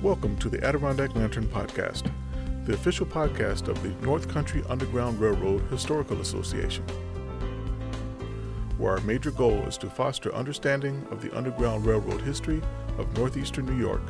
Welcome 0.00 0.36
to 0.36 0.48
the 0.48 0.64
Adirondack 0.64 1.16
Lantern 1.16 1.48
Podcast, 1.48 2.08
the 2.66 2.74
official 2.74 3.04
podcast 3.04 3.66
of 3.66 3.82
the 3.82 3.88
North 4.06 4.28
Country 4.28 4.62
Underground 4.68 5.18
Railroad 5.18 5.62
Historical 5.72 6.20
Association, 6.20 6.84
where 8.76 8.92
our 8.92 9.00
major 9.00 9.32
goal 9.32 9.58
is 9.64 9.76
to 9.78 9.90
foster 9.90 10.32
understanding 10.32 11.04
of 11.10 11.20
the 11.20 11.36
Underground 11.36 11.84
Railroad 11.84 12.20
history 12.20 12.62
of 12.96 13.12
northeastern 13.18 13.66
New 13.66 13.76
York 13.76 14.02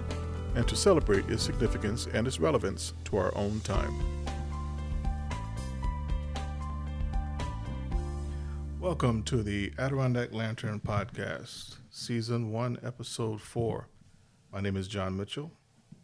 and 0.56 0.68
to 0.68 0.76
celebrate 0.76 1.24
its 1.30 1.42
significance 1.42 2.06
and 2.12 2.26
its 2.26 2.38
relevance 2.38 2.92
to 3.04 3.16
our 3.16 3.34
own 3.34 3.58
time. 3.60 3.94
Welcome 8.78 9.22
to 9.22 9.42
the 9.42 9.72
Adirondack 9.78 10.34
Lantern 10.34 10.80
Podcast, 10.80 11.76
Season 11.88 12.52
1, 12.52 12.80
Episode 12.82 13.40
4. 13.40 13.88
My 14.52 14.60
name 14.60 14.76
is 14.76 14.86
John 14.86 15.16
Mitchell, 15.16 15.50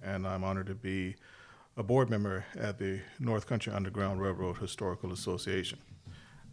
and 0.04 0.26
I'm 0.26 0.44
honored 0.44 0.66
to 0.66 0.74
be 0.74 1.16
a 1.76 1.82
board 1.82 2.10
member 2.10 2.44
at 2.58 2.78
the 2.78 3.00
North 3.18 3.46
Country 3.46 3.72
Underground 3.72 4.20
Railroad 4.20 4.58
Historical 4.58 5.12
Association. 5.12 5.78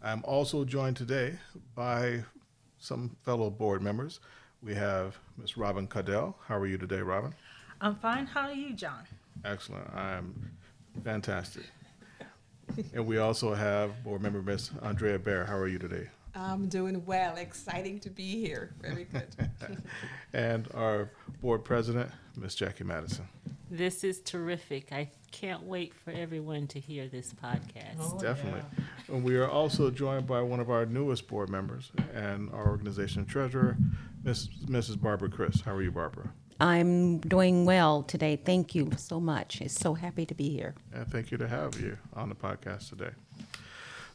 I'm 0.01 0.23
also 0.23 0.65
joined 0.65 0.97
today 0.97 1.37
by 1.75 2.23
some 2.79 3.15
fellow 3.23 3.49
board 3.49 3.81
members. 3.81 4.19
We 4.63 4.73
have 4.75 5.17
Ms. 5.37 5.57
Robin 5.57 5.87
Caudell. 5.87 6.35
How 6.47 6.57
are 6.57 6.65
you 6.65 6.77
today, 6.77 7.01
Robin? 7.01 7.35
I'm 7.81 7.95
fine. 7.95 8.25
How 8.25 8.41
are 8.41 8.53
you, 8.53 8.73
John? 8.73 9.03
Excellent. 9.45 9.93
I'm 9.93 10.51
fantastic. 11.03 11.63
and 12.93 13.05
we 13.05 13.17
also 13.17 13.53
have 13.53 14.03
board 14.03 14.21
member 14.21 14.41
Ms. 14.41 14.71
Andrea 14.81 15.19
Bear. 15.19 15.45
How 15.45 15.57
are 15.57 15.67
you 15.67 15.77
today? 15.77 16.07
I'm 16.33 16.67
doing 16.67 17.05
well. 17.05 17.35
Exciting 17.35 17.99
to 18.01 18.09
be 18.09 18.39
here. 18.45 18.73
Very 18.81 19.05
good. 19.05 19.27
and 20.33 20.67
our 20.73 21.09
board 21.41 21.63
president, 21.63 22.09
Ms. 22.37 22.55
Jackie 22.55 22.83
Madison. 22.83 23.27
This 23.69 24.03
is 24.03 24.19
terrific. 24.19 24.91
I 24.91 25.09
can't 25.31 25.63
wait 25.63 25.93
for 25.93 26.11
everyone 26.11 26.67
to 26.67 26.79
hear 26.79 27.07
this 27.07 27.33
podcast. 27.33 27.97
Oh, 27.99 28.19
Definitely. 28.19 28.61
Yeah. 28.77 29.15
And 29.15 29.23
we 29.23 29.37
are 29.37 29.49
also 29.49 29.89
joined 29.89 30.27
by 30.27 30.41
one 30.41 30.59
of 30.59 30.69
our 30.69 30.85
newest 30.85 31.27
board 31.27 31.49
members 31.49 31.91
and 32.13 32.51
our 32.51 32.67
organization 32.67 33.25
treasurer, 33.25 33.77
Ms. 34.23 34.49
Mrs. 34.65 35.01
Barbara 35.01 35.29
Chris. 35.29 35.61
How 35.61 35.73
are 35.73 35.81
you, 35.81 35.91
Barbara? 35.91 36.31
I'm 36.59 37.19
doing 37.19 37.65
well 37.65 38.03
today. 38.03 38.35
Thank 38.35 38.75
you 38.75 38.91
so 38.97 39.19
much. 39.19 39.61
It's 39.61 39.73
so 39.73 39.93
happy 39.93 40.25
to 40.25 40.35
be 40.35 40.49
here. 40.49 40.75
And 40.93 41.07
thank 41.07 41.31
you 41.31 41.37
to 41.37 41.47
have 41.47 41.79
you 41.79 41.97
on 42.13 42.29
the 42.29 42.35
podcast 42.35 42.89
today. 42.89 43.11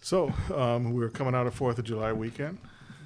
So 0.01 0.33
um, 0.55 0.93
we're 0.93 1.09
coming 1.09 1.35
out 1.35 1.47
of 1.47 1.55
Fourth 1.55 1.79
of 1.79 1.85
July 1.85 2.13
weekend. 2.13 2.59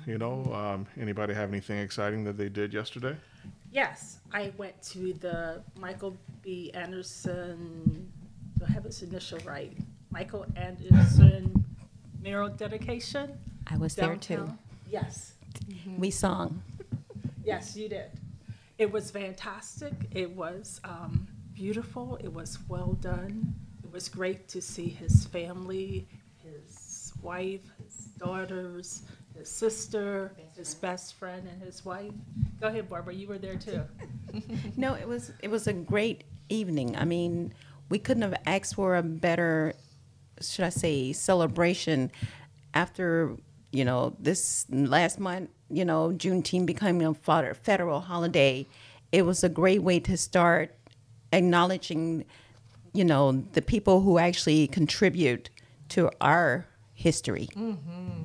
You 0.07 0.19
know, 0.19 0.53
um, 0.53 0.87
anybody 1.01 1.33
have 1.33 1.49
anything 1.49 1.79
exciting 1.79 2.25
that 2.25 2.37
they 2.37 2.49
did 2.49 2.75
yesterday? 2.75 3.17
Yes, 3.73 4.19
I 4.33 4.53
went 4.57 4.81
to 4.85 5.13
the 5.15 5.63
Michael 5.79 6.17
B. 6.43 6.73
Anderson. 6.75 8.11
Do 8.59 8.65
I 8.69 8.73
have 8.73 8.85
his 8.85 9.03
initial 9.03 9.39
right? 9.45 9.77
Michael 10.11 10.45
Anderson 10.57 11.65
mural 12.21 12.49
dedication. 12.49 13.39
I 13.67 13.77
was 13.77 13.95
downtown. 13.95 14.19
there 14.19 14.47
too. 14.47 14.59
Yes. 14.91 15.35
Mm-hmm. 15.69 16.01
We 16.01 16.11
sung. 16.11 16.63
Yes, 17.45 17.77
you 17.77 17.89
did. 17.89 18.11
It 18.79 18.91
was 18.91 19.11
fantastic. 19.11 19.93
It 20.11 20.31
was 20.31 20.81
um, 20.85 21.27
beautiful. 21.55 22.19
It 22.23 22.33
was 22.33 22.59
well 22.69 22.95
done. 23.01 23.55
It 23.85 23.93
was 23.93 24.09
great 24.09 24.49
to 24.49 24.61
see 24.61 24.89
his 24.89 25.27
family 25.27 26.07
his 26.43 27.13
wife, 27.23 27.61
his 27.83 28.07
daughters, 28.19 29.03
his 29.41 29.49
sister, 29.49 30.33
his 30.57 30.75
best 30.75 31.15
friend, 31.15 31.49
and 31.51 31.61
his 31.63 31.85
wife. 31.85 32.13
Go 32.61 32.69
ahead, 32.69 32.89
Barbara. 32.89 33.15
You 33.15 33.27
were 33.27 33.39
there 33.39 33.57
too. 33.57 33.83
no, 34.77 34.95
it 34.95 35.09
was 35.09 35.33
it 35.43 35.51
was 35.51 35.67
a 35.67 35.73
great 35.73 36.25
evening. 36.49 36.97
I 36.97 37.05
mean, 37.05 37.53
we 37.89 37.99
couldn't 37.99 38.23
have 38.23 38.41
asked 38.47 38.75
for 38.75 38.97
a 38.97 39.03
better, 39.03 39.75
should 40.41 40.65
I 40.65 40.69
say, 40.69 41.13
celebration 41.13 42.13
after 42.75 43.37
you 43.73 43.85
know 43.85 44.15
this 44.21 44.67
last 44.71 45.19
month. 45.19 45.51
You 45.71 45.85
know, 45.85 46.11
Juneteenth 46.11 46.67
becoming 46.67 47.07
a 47.07 47.15
federal 47.55 48.01
holiday. 48.01 48.67
It 49.11 49.25
was 49.25 49.43
a 49.43 49.49
great 49.49 49.83
way 49.83 50.01
to 50.01 50.17
start 50.17 50.75
acknowledging, 51.33 52.25
you 52.93 53.05
know, 53.05 53.45
the 53.53 53.63
people 53.63 54.03
who 54.03 54.19
actually 54.19 54.67
contribute 54.67 55.49
to 55.91 56.11
our 56.21 56.67
history. 56.93 57.49
Mm-hmm. 57.57 58.20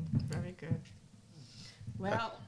Well, 2.11 2.39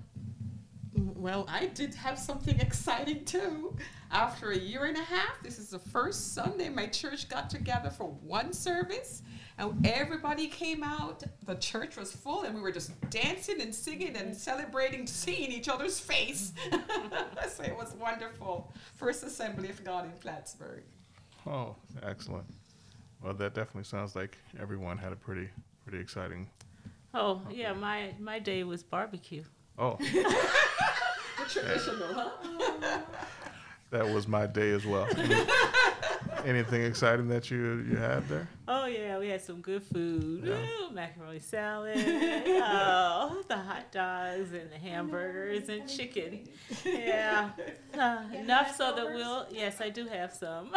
well, 1.16 1.46
I 1.50 1.68
did 1.68 1.94
have 1.96 2.18
something 2.18 2.60
exciting 2.60 3.26
too. 3.26 3.76
After 4.12 4.52
a 4.52 4.58
year 4.58 4.86
and 4.86 4.96
a 4.96 5.04
half, 5.04 5.42
this 5.44 5.60
is 5.60 5.70
the 5.70 5.80
first 5.80 6.34
Sunday 6.34 6.70
my 6.70 6.88
church 6.88 7.28
got 7.28 7.50
together 7.50 7.90
for 7.90 8.06
one 8.24 8.54
service, 8.54 9.22
and 9.58 9.86
everybody 9.86 10.48
came 10.48 10.84
out. 10.84 11.24
The 11.46 11.56
church 11.56 11.98
was 11.98 12.14
full, 12.14 12.44
and 12.44 12.56
we 12.56 12.62
were 12.62 12.72
just 12.72 12.92
dancing 13.10 13.62
and 13.62 13.74
singing 13.74 14.16
and 14.16 14.36
celebrating, 14.36 15.06
seeing 15.08 15.52
each 15.52 15.68
other's 15.68 16.00
face. 16.00 16.54
so 17.50 17.64
it 17.64 17.76
was 17.76 17.94
wonderful. 18.00 18.72
First 18.96 19.24
Assembly 19.24 19.70
of 19.70 19.84
God 19.84 20.06
in 20.06 20.12
Plattsburgh. 20.12 20.84
Oh, 21.46 21.76
excellent. 22.04 22.46
Well, 23.22 23.34
that 23.34 23.54
definitely 23.54 23.84
sounds 23.84 24.16
like 24.16 24.38
everyone 24.60 24.98
had 24.98 25.12
a 25.12 25.16
pretty 25.16 25.50
pretty 25.84 26.00
exciting. 26.00 26.48
Oh 27.20 27.42
yeah, 27.50 27.74
my 27.74 28.14
my 28.20 28.38
day 28.38 28.64
was 28.64 28.84
barbecue. 28.84 29.44
Oh. 29.80 29.98
Traditional, 31.50 32.14
huh? 32.14 33.00
that 33.90 34.08
was 34.08 34.28
my 34.28 34.46
day 34.46 34.70
as 34.70 34.86
well. 34.86 35.08
Anything 36.46 36.84
exciting 36.84 37.28
that 37.30 37.50
you 37.50 37.84
you 37.90 37.98
had 37.98 38.28
there? 38.30 38.48
Oh 38.68 38.86
yeah, 38.86 39.18
we 39.18 39.30
had 39.30 39.42
some 39.42 39.62
good 39.62 39.82
food. 39.82 40.44
Yeah. 40.46 40.60
Ooh, 40.60 40.92
macaroni 40.92 41.40
salad. 41.40 41.98
oh, 41.98 43.44
the 43.48 43.58
hot 43.58 43.92
dogs 43.92 44.54
and 44.54 44.70
the 44.72 44.78
hamburgers 44.78 45.70
and 45.70 45.90
chicken. 45.90 46.48
Yeah, 46.86 47.50
uh, 47.98 48.26
enough 48.36 48.76
so 48.76 48.96
that 48.96 49.12
we'll. 49.12 49.48
Yes, 49.50 49.82
I 49.82 49.90
do 49.90 50.06
have 50.06 50.34
some. 50.34 50.70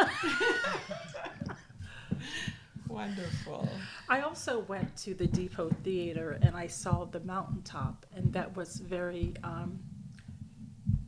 Wonderful. 2.91 3.69
I 4.09 4.21
also 4.21 4.59
went 4.59 4.95
to 4.97 5.13
the 5.13 5.27
Depot 5.27 5.69
Theater 5.83 6.37
and 6.41 6.55
I 6.55 6.67
saw 6.67 7.05
the 7.05 7.21
mountaintop, 7.21 8.05
and 8.15 8.33
that 8.33 8.55
was 8.55 8.77
very 8.77 9.33
um, 9.43 9.79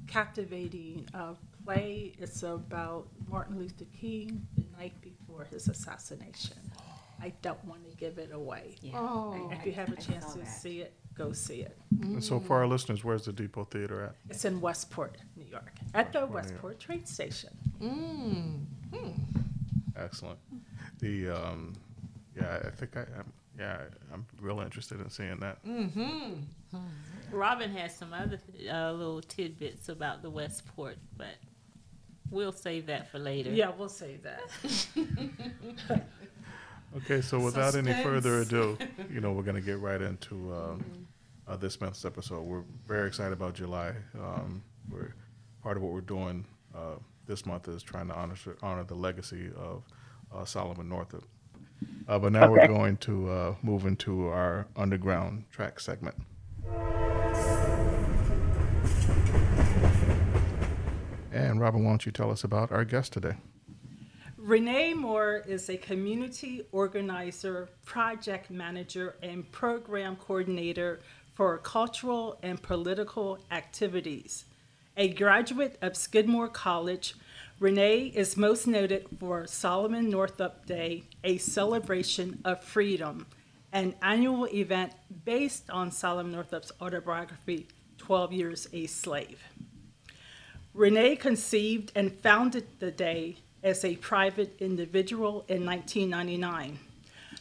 captivating 0.07 1.07
uh, 1.13 1.33
play. 1.65 2.13
It's 2.19 2.43
about 2.43 3.07
Martin 3.27 3.59
Luther 3.59 3.85
King 3.99 4.45
the 4.55 4.63
night 4.77 4.93
before 5.01 5.45
his 5.45 5.67
assassination. 5.67 6.57
I 7.21 7.33
don't 7.41 7.63
want 7.65 7.89
to 7.89 7.95
give 7.97 8.17
it 8.17 8.31
away. 8.33 8.75
Yeah. 8.81 8.97
Oh, 8.97 9.49
if 9.51 9.65
you 9.65 9.71
have 9.73 9.91
a 9.91 9.95
chance 9.95 10.33
to 10.33 10.45
see 10.45 10.81
it, 10.81 10.93
go 11.15 11.31
see 11.31 11.61
it. 11.61 11.77
And 12.01 12.23
so, 12.23 12.39
for 12.39 12.57
our 12.57 12.67
listeners, 12.67 13.03
where's 13.03 13.25
the 13.25 13.31
Depot 13.31 13.63
Theater 13.65 14.03
at? 14.03 14.15
It's 14.29 14.43
in 14.43 14.59
Westport, 14.59 15.17
New 15.37 15.45
York, 15.45 15.71
at 15.93 16.11
the 16.11 16.25
Westport 16.25 16.79
train 16.79 17.05
station. 17.05 17.51
Mm. 17.81 18.65
Hmm. 18.93 19.11
Excellent 19.95 20.39
the 21.03 21.29
um, 21.29 21.73
yeah, 22.35 22.59
I 22.65 22.69
think 22.69 22.95
I, 22.95 23.01
I'm, 23.01 23.33
yeah, 23.59 23.81
I'm 24.11 24.25
real 24.39 24.61
interested 24.61 24.99
in 25.01 25.09
seeing 25.09 25.37
that. 25.39 25.63
Mm-hmm. 25.65 26.33
Robin 27.31 27.71
has 27.71 27.95
some 27.95 28.13
other 28.13 28.39
uh, 28.71 28.91
little 28.93 29.21
tidbits 29.21 29.89
about 29.89 30.21
the 30.21 30.29
Westport, 30.29 30.97
but 31.17 31.35
we'll 32.31 32.51
save 32.51 32.87
that 32.87 33.11
for 33.11 33.19
later. 33.19 33.51
Yeah, 33.51 33.71
we'll 33.77 33.89
save 33.89 34.23
that. 34.23 34.41
okay, 36.97 37.21
so 37.21 37.39
without 37.39 37.73
Suspense. 37.73 37.87
any 37.89 38.03
further 38.03 38.39
ado, 38.39 38.77
you 39.13 39.19
know, 39.19 39.33
we're 39.33 39.43
going 39.43 39.55
to 39.55 39.61
get 39.61 39.79
right 39.79 40.01
into 40.01 40.35
um, 40.35 40.79
mm-hmm. 40.79 41.51
uh, 41.51 41.57
this 41.57 41.79
month's 41.81 42.05
episode. 42.05 42.41
We're 42.41 42.63
very 42.87 43.07
excited 43.07 43.33
about 43.33 43.53
July. 43.55 43.93
Um, 44.19 44.63
we're 44.89 45.13
part 45.61 45.77
of 45.77 45.83
what 45.83 45.91
we're 45.91 46.01
doing 46.01 46.45
uh, 46.75 46.95
this 47.27 47.45
month 47.45 47.67
is 47.67 47.83
trying 47.83 48.07
to 48.07 48.15
honor 48.15 48.35
honor 48.61 48.83
the 48.83 48.95
legacy 48.95 49.49
of 49.55 49.83
uh, 50.35 50.45
Solomon 50.45 50.89
Northup. 50.89 51.23
Uh, 52.07 52.19
but 52.19 52.31
now 52.31 52.43
okay. 52.43 52.49
we're 52.49 52.67
going 52.67 52.97
to 52.97 53.29
uh, 53.29 53.55
move 53.61 53.85
into 53.85 54.27
our 54.27 54.67
underground 54.75 55.45
track 55.51 55.79
segment. 55.79 56.15
And 61.31 61.59
Robin, 61.59 61.83
why 61.83 61.91
don't 61.91 62.05
you 62.05 62.11
tell 62.11 62.29
us 62.29 62.43
about 62.43 62.71
our 62.71 62.85
guest 62.85 63.13
today? 63.13 63.35
Renee 64.37 64.93
Moore 64.93 65.41
is 65.47 65.69
a 65.69 65.77
community 65.77 66.63
organizer, 66.71 67.69
project 67.85 68.51
manager, 68.51 69.15
and 69.23 69.49
program 69.51 70.17
coordinator 70.17 70.99
for 71.33 71.57
cultural 71.59 72.37
and 72.43 72.61
political 72.61 73.39
activities. 73.51 74.45
A 74.95 75.07
graduate 75.07 75.79
of 75.81 75.97
Skidmore 75.97 76.47
College, 76.47 77.15
Renee 77.59 78.11
is 78.13 78.37
most 78.37 78.67
noted 78.67 79.07
for 79.19 79.47
Solomon 79.47 80.07
Northup 80.07 80.67
Day, 80.67 81.05
a 81.23 81.39
celebration 81.39 82.39
of 82.45 82.63
freedom, 82.63 83.25
an 83.71 83.95
annual 84.03 84.45
event 84.53 84.93
based 85.25 85.71
on 85.71 85.89
Solomon 85.89 86.33
Northup's 86.33 86.71
autobiography, 86.79 87.67
12 87.97 88.33
Years 88.33 88.67
a 88.71 88.85
Slave. 88.85 89.41
Renee 90.75 91.15
conceived 91.15 91.91
and 91.95 92.13
founded 92.19 92.67
the 92.77 92.91
day 92.91 93.37
as 93.63 93.83
a 93.83 93.95
private 93.95 94.55
individual 94.59 95.43
in 95.47 95.65
1999. 95.65 96.77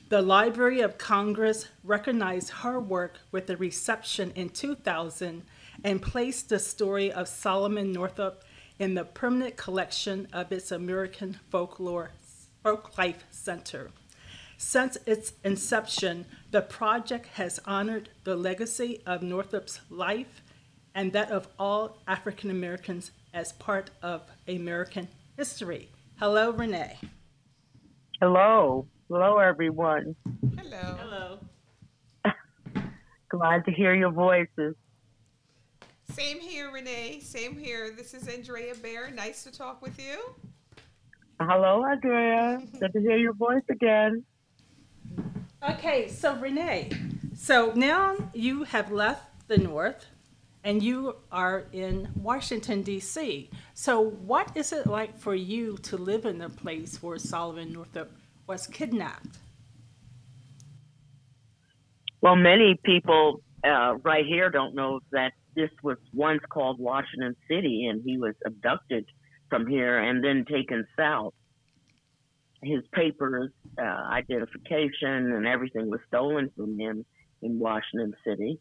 The 0.08 0.22
Library 0.22 0.80
of 0.80 0.96
Congress 0.96 1.68
recognized 1.84 2.48
her 2.48 2.80
work 2.80 3.18
with 3.30 3.50
a 3.50 3.58
reception 3.58 4.32
in 4.34 4.48
2000 4.48 5.42
and 5.84 6.02
placed 6.02 6.48
the 6.48 6.58
story 6.58 7.10
of 7.10 7.28
Solomon 7.28 7.92
Northup 7.92 8.42
in 8.78 8.94
the 8.94 9.04
permanent 9.04 9.56
collection 9.56 10.28
of 10.32 10.50
its 10.52 10.72
American 10.72 11.38
Folklore 11.50 12.12
Folklife 12.64 13.22
Center. 13.30 13.90
Since 14.56 14.96
its 15.06 15.32
inception, 15.44 16.24
the 16.50 16.62
project 16.62 17.26
has 17.34 17.58
honored 17.66 18.10
the 18.24 18.36
legacy 18.36 19.02
of 19.06 19.22
Northup's 19.22 19.80
life 19.90 20.42
and 20.94 21.12
that 21.12 21.30
of 21.30 21.48
all 21.58 21.98
African 22.06 22.50
Americans 22.50 23.10
as 23.34 23.52
part 23.52 23.90
of 24.02 24.22
American 24.46 25.08
history. 25.36 25.88
Hello, 26.18 26.50
Renee. 26.50 26.98
Hello. 28.20 28.86
Hello, 29.08 29.38
everyone. 29.38 30.14
Hello. 30.56 30.96
Hello. 31.00 31.38
Glad 33.28 33.64
to 33.64 33.72
hear 33.72 33.94
your 33.94 34.12
voices. 34.12 34.76
Same 36.12 36.40
here, 36.40 36.70
Renee. 36.70 37.20
Same 37.20 37.56
here. 37.56 37.90
This 37.96 38.12
is 38.12 38.28
Andrea 38.28 38.74
Bear. 38.74 39.10
Nice 39.10 39.44
to 39.44 39.50
talk 39.50 39.80
with 39.80 39.98
you. 39.98 40.20
Hello, 41.40 41.86
Andrea. 41.86 42.60
Good 42.78 42.92
to 42.92 43.00
hear 43.00 43.16
your 43.16 43.32
voice 43.32 43.62
again. 43.70 44.22
Okay, 45.66 46.08
so 46.08 46.36
Renee, 46.36 46.90
so 47.34 47.72
now 47.74 48.16
you 48.34 48.64
have 48.64 48.92
left 48.92 49.48
the 49.48 49.56
North 49.56 50.04
and 50.64 50.82
you 50.82 51.16
are 51.30 51.64
in 51.72 52.10
Washington, 52.14 52.82
D.C. 52.82 53.48
So, 53.72 54.02
what 54.02 54.54
is 54.54 54.70
it 54.72 54.86
like 54.86 55.18
for 55.18 55.34
you 55.34 55.78
to 55.78 55.96
live 55.96 56.26
in 56.26 56.38
the 56.38 56.50
place 56.50 57.02
where 57.02 57.16
Solomon 57.16 57.72
Northup 57.72 58.10
was 58.46 58.66
kidnapped? 58.66 59.38
Well, 62.20 62.36
many 62.36 62.78
people 62.84 63.40
uh, 63.64 63.94
right 64.02 64.26
here 64.26 64.50
don't 64.50 64.74
know 64.74 65.00
that 65.10 65.32
this 65.54 65.70
was 65.82 65.98
once 66.12 66.40
called 66.48 66.78
Washington 66.78 67.36
City, 67.48 67.86
and 67.86 68.02
he 68.04 68.18
was 68.18 68.34
abducted 68.46 69.06
from 69.50 69.66
here 69.66 69.98
and 69.98 70.24
then 70.24 70.44
taken 70.50 70.86
south. 70.96 71.34
His 72.62 72.82
papers, 72.92 73.50
uh, 73.78 73.82
identification, 73.82 75.32
and 75.32 75.46
everything 75.46 75.90
was 75.90 76.00
stolen 76.08 76.50
from 76.56 76.78
him 76.78 77.04
in 77.42 77.58
Washington 77.58 78.14
City. 78.26 78.58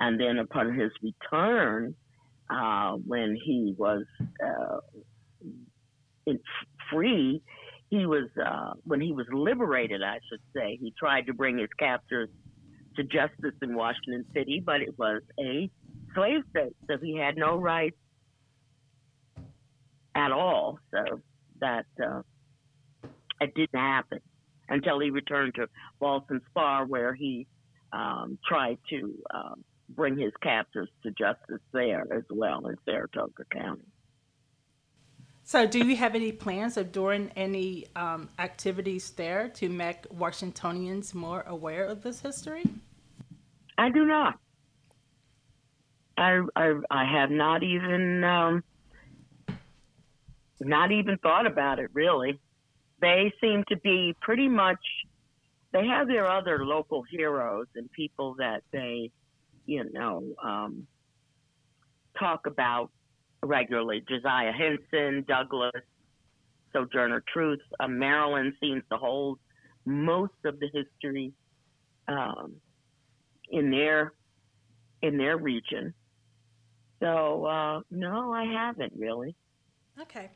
And 0.00 0.20
then 0.20 0.38
upon 0.38 0.74
his 0.78 0.90
return, 1.02 1.94
uh, 2.50 2.92
when 3.06 3.38
he 3.42 3.74
was 3.78 4.04
uh, 4.44 4.78
free, 6.90 7.42
he 7.88 8.04
was 8.04 8.28
uh, 8.44 8.72
when 8.84 9.00
he 9.00 9.12
was 9.12 9.26
liberated, 9.32 10.02
I 10.02 10.18
should 10.28 10.40
say. 10.54 10.76
He 10.80 10.92
tried 10.98 11.26
to 11.26 11.34
bring 11.34 11.58
his 11.58 11.68
captors 11.78 12.28
to 12.96 13.04
justice 13.04 13.54
in 13.62 13.76
Washington 13.76 14.24
City, 14.34 14.62
but 14.64 14.80
it 14.80 14.98
was 14.98 15.22
a 15.38 15.70
slave 16.16 16.42
state, 16.50 16.74
so 16.88 16.96
he 17.00 17.16
had 17.16 17.36
no 17.36 17.56
rights 17.56 17.96
at 20.16 20.32
all. 20.32 20.80
So 20.90 21.20
that 21.60 21.86
uh, 22.02 22.22
it 23.40 23.54
didn't 23.54 23.78
happen 23.78 24.20
until 24.68 25.00
he 25.00 25.10
returned 25.10 25.54
to 25.54 25.68
Ballston 26.00 26.40
Spa, 26.50 26.84
where 26.84 27.14
he 27.14 27.46
um, 27.92 28.38
tried 28.46 28.78
to 28.90 29.14
um, 29.32 29.64
bring 29.88 30.18
his 30.18 30.32
captors 30.42 30.88
to 31.02 31.10
justice 31.12 31.62
there 31.72 32.04
as 32.12 32.24
well 32.30 32.66
in 32.66 32.76
Saratoga 32.84 33.44
County. 33.52 33.86
So, 35.44 35.64
do 35.64 35.78
you 35.78 35.94
have 35.96 36.16
any 36.16 36.32
plans 36.32 36.76
of 36.76 36.90
doing 36.90 37.30
any 37.36 37.86
um, 37.94 38.28
activities 38.36 39.10
there 39.10 39.48
to 39.50 39.68
make 39.68 40.04
Washingtonians 40.10 41.14
more 41.14 41.42
aware 41.46 41.84
of 41.84 42.02
this 42.02 42.20
history? 42.20 42.64
I 43.78 43.90
do 43.90 44.04
not. 44.04 44.40
I 46.16 46.40
I, 46.54 46.74
I 46.90 47.04
have 47.04 47.30
not 47.30 47.62
even 47.62 48.24
um, 48.24 48.64
not 50.60 50.92
even 50.92 51.18
thought 51.18 51.46
about 51.46 51.78
it 51.78 51.90
really. 51.92 52.40
They 53.00 53.32
seem 53.40 53.64
to 53.68 53.76
be 53.76 54.14
pretty 54.20 54.48
much. 54.48 54.80
They 55.72 55.86
have 55.86 56.06
their 56.06 56.26
other 56.26 56.64
local 56.64 57.02
heroes 57.02 57.66
and 57.74 57.90
people 57.92 58.36
that 58.38 58.62
they, 58.72 59.10
you 59.66 59.84
know, 59.92 60.22
um, 60.42 60.86
talk 62.18 62.46
about 62.46 62.90
regularly. 63.42 64.02
Josiah 64.08 64.52
Henson, 64.52 65.24
Douglass, 65.28 65.82
Sojourner 66.72 67.22
Truth. 67.32 67.60
Uh, 67.78 67.88
Maryland 67.88 68.54
seems 68.60 68.82
to 68.90 68.96
hold 68.96 69.38
most 69.84 70.34
of 70.44 70.58
the 70.60 70.68
history 70.72 71.32
um, 72.08 72.54
in 73.50 73.70
their 73.70 74.12
in 75.02 75.18
their 75.18 75.36
region. 75.36 75.94
So 77.00 77.44
uh, 77.46 77.80
no, 77.90 78.32
I 78.32 78.44
haven't 78.44 78.92
really. 78.96 79.34
Okay. 80.00 80.30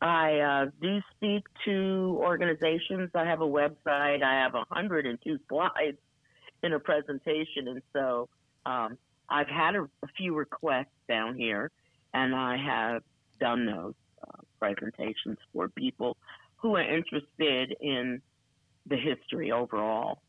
I 0.00 0.38
uh, 0.38 0.70
do 0.82 1.00
speak 1.16 1.44
to 1.64 2.18
organizations. 2.20 3.10
I 3.14 3.24
have 3.24 3.40
a 3.40 3.46
website. 3.46 4.22
I 4.22 4.42
have 4.42 4.52
102 4.52 5.38
slides 5.48 5.98
in 6.62 6.72
a 6.72 6.78
presentation, 6.78 7.68
and 7.68 7.82
so 7.92 8.28
um, 8.66 8.98
I've 9.28 9.48
had 9.48 9.76
a, 9.76 9.82
a, 10.02 10.06
few 10.16 10.34
requests 10.34 10.94
down 11.08 11.36
here, 11.36 11.70
and 12.12 12.34
I 12.34 12.56
have 12.56 13.02
done 13.40 13.66
those 13.66 13.94
uh, 14.22 14.42
presentations 14.58 15.38
for 15.52 15.68
people 15.68 16.16
who 16.56 16.76
are 16.76 16.82
interested 16.82 17.74
in 17.80 18.20
the 18.86 18.96
history 18.96 19.52
overall. 19.52 20.20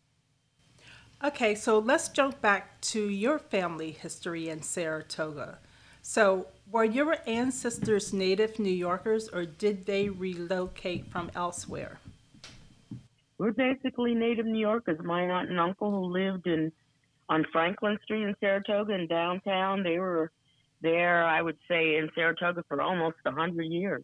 Okay, 1.26 1.56
so 1.56 1.80
let's 1.80 2.10
jump 2.10 2.40
back 2.40 2.80
to 2.82 3.10
your 3.10 3.40
family 3.40 3.90
history 3.90 4.48
in 4.48 4.62
Saratoga. 4.62 5.58
So, 6.04 6.46
were 6.70 6.84
your 6.84 7.18
ancestors 7.26 8.14
native 8.14 8.60
New 8.60 8.70
Yorkers 8.70 9.28
or 9.30 9.44
did 9.44 9.88
they 9.88 10.08
relocate 10.08 11.08
from 11.08 11.32
elsewhere? 11.34 12.00
We're 13.40 13.54
basically 13.54 14.14
native 14.14 14.46
New 14.46 14.60
Yorkers. 14.60 15.00
My 15.04 15.24
aunt 15.24 15.50
and 15.50 15.60
uncle 15.60 15.90
who 15.90 16.14
lived 16.14 16.46
in 16.46 16.72
on 17.28 17.44
Franklin 17.52 17.98
Street 18.04 18.22
in 18.22 18.36
Saratoga 18.40 18.94
in 18.94 19.08
downtown, 19.08 19.82
they 19.82 19.98
were 19.98 20.32
there, 20.82 21.26
I 21.26 21.42
would 21.42 21.58
say, 21.68 21.96
in 21.96 22.08
Saratoga 22.14 22.64
for 22.68 22.84
almost 22.84 23.18
a 23.26 23.32
100 23.32 23.64
years. 23.64 24.04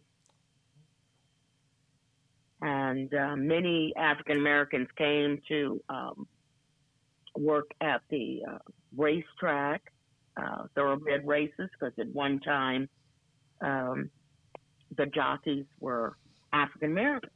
And 2.60 3.14
uh, 3.14 3.36
many 3.36 3.92
African 3.96 4.38
Americans 4.38 4.88
came 4.98 5.40
to 5.46 5.80
um, 5.88 6.26
work 7.36 7.70
at 7.80 8.02
the 8.10 8.42
uh, 8.48 8.58
racetrack, 8.96 9.82
uh, 10.36 10.64
thoroughbred 10.74 11.26
races, 11.26 11.68
because 11.72 11.92
at 11.98 12.08
one 12.08 12.40
time 12.40 12.88
um, 13.60 14.10
the 14.96 15.06
jockeys 15.06 15.64
were 15.80 16.16
African 16.52 16.92
American. 16.92 17.30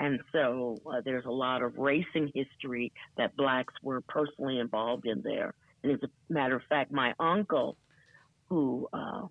And 0.00 0.20
so 0.32 0.78
uh, 0.86 1.00
there's 1.04 1.26
a 1.26 1.30
lot 1.30 1.62
of 1.62 1.78
racing 1.78 2.32
history 2.34 2.92
that 3.16 3.36
blacks 3.36 3.74
were 3.82 4.00
personally 4.00 4.58
involved 4.58 5.06
in 5.06 5.22
there. 5.22 5.54
And 5.82 5.92
as 5.92 5.98
a 6.02 6.32
matter 6.32 6.56
of 6.56 6.62
fact, 6.68 6.92
my 6.92 7.14
uncle, 7.20 7.76
who 8.48 8.88
uh, 8.92 9.26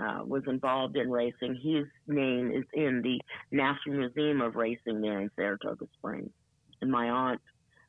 uh, 0.00 0.24
was 0.24 0.42
involved 0.48 0.96
in 0.96 1.10
racing, 1.10 1.54
his 1.62 1.86
name 2.08 2.50
is 2.50 2.64
in 2.74 3.00
the 3.02 3.20
National 3.50 3.98
Museum 3.98 4.40
of 4.40 4.56
Racing 4.56 5.00
there 5.00 5.20
in 5.20 5.30
Saratoga 5.36 5.86
Springs. 5.98 6.30
And 6.80 6.90
my 6.90 7.08
aunt 7.08 7.40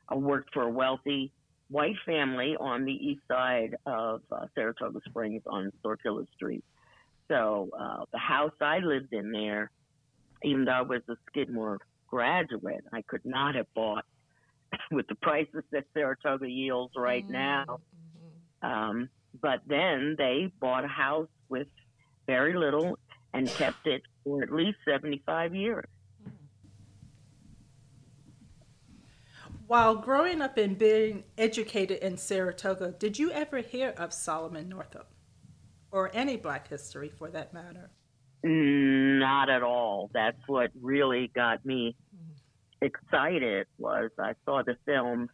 I 0.08 0.16
worked 0.16 0.52
for 0.52 0.62
a 0.62 0.70
wealthy 0.70 1.32
white 1.68 1.96
family 2.04 2.56
on 2.58 2.84
the 2.84 2.92
east 2.92 3.22
side 3.28 3.76
of 3.86 4.22
uh, 4.30 4.46
Saratoga 4.54 5.00
Springs 5.06 5.42
on 5.46 5.72
Sortilla 5.84 6.26
Street. 6.34 6.64
So 7.28 7.70
uh, 7.78 8.04
the 8.12 8.18
house 8.18 8.52
I 8.60 8.78
lived 8.78 9.12
in 9.12 9.32
there, 9.32 9.70
even 10.42 10.66
though 10.66 10.72
I 10.72 10.82
was 10.82 11.00
a 11.08 11.16
Skidmore 11.28 11.78
graduate, 12.06 12.84
I 12.92 13.02
could 13.02 13.24
not 13.24 13.54
have 13.54 13.66
bought 13.74 14.04
with 14.90 15.06
the 15.08 15.14
prices 15.16 15.64
that 15.72 15.84
Saratoga 15.94 16.48
yields 16.48 16.94
right 16.96 17.24
mm-hmm. 17.24 17.32
now. 17.32 17.80
Um, 18.62 19.08
but 19.40 19.60
then 19.66 20.14
they 20.16 20.52
bought 20.60 20.84
a 20.84 20.88
house 20.88 21.28
with 21.48 21.68
very 22.26 22.54
little 22.54 22.98
and 23.32 23.48
kept 23.48 23.86
it 23.86 24.02
for 24.22 24.42
at 24.42 24.52
least 24.52 24.78
75 24.88 25.54
years. 25.54 25.86
While 29.66 29.96
growing 29.96 30.42
up 30.42 30.58
and 30.58 30.76
being 30.76 31.24
educated 31.38 31.98
in 31.98 32.18
Saratoga, 32.18 32.92
did 32.92 33.18
you 33.18 33.30
ever 33.30 33.58
hear 33.58 33.94
of 33.96 34.12
Solomon 34.12 34.68
Northup 34.68 35.10
or 35.90 36.10
any 36.12 36.36
black 36.36 36.68
history 36.68 37.08
for 37.08 37.30
that 37.30 37.54
matter? 37.54 37.90
Not 38.42 39.48
at 39.48 39.62
all. 39.62 40.10
That's 40.12 40.36
what 40.46 40.70
really 40.78 41.30
got 41.34 41.64
me 41.64 41.96
excited 42.82 43.66
was 43.78 44.10
I 44.18 44.34
saw 44.44 44.62
the 44.62 44.76
film, 44.84 45.30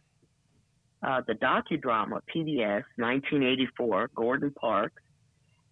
uh, 1.03 1.21
the 1.27 1.33
docudrama 1.33 2.21
PBS 2.33 2.83
1984, 2.95 4.11
Gordon 4.15 4.51
Parks, 4.51 5.03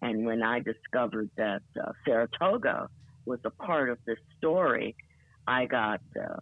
And 0.02 0.26
when 0.26 0.42
I 0.42 0.60
discovered 0.60 1.30
that 1.36 1.62
uh, 1.80 1.92
Saratoga 2.04 2.88
was 3.24 3.40
a 3.44 3.50
part 3.50 3.88
of 3.88 3.98
this 4.06 4.18
story, 4.36 4.96
I 5.46 5.64
got 5.64 6.00
uh, 6.14 6.40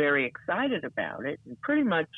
very 0.00 0.24
excited 0.24 0.82
about 0.82 1.26
it 1.26 1.38
and 1.44 1.60
pretty 1.60 1.82
much 1.82 2.08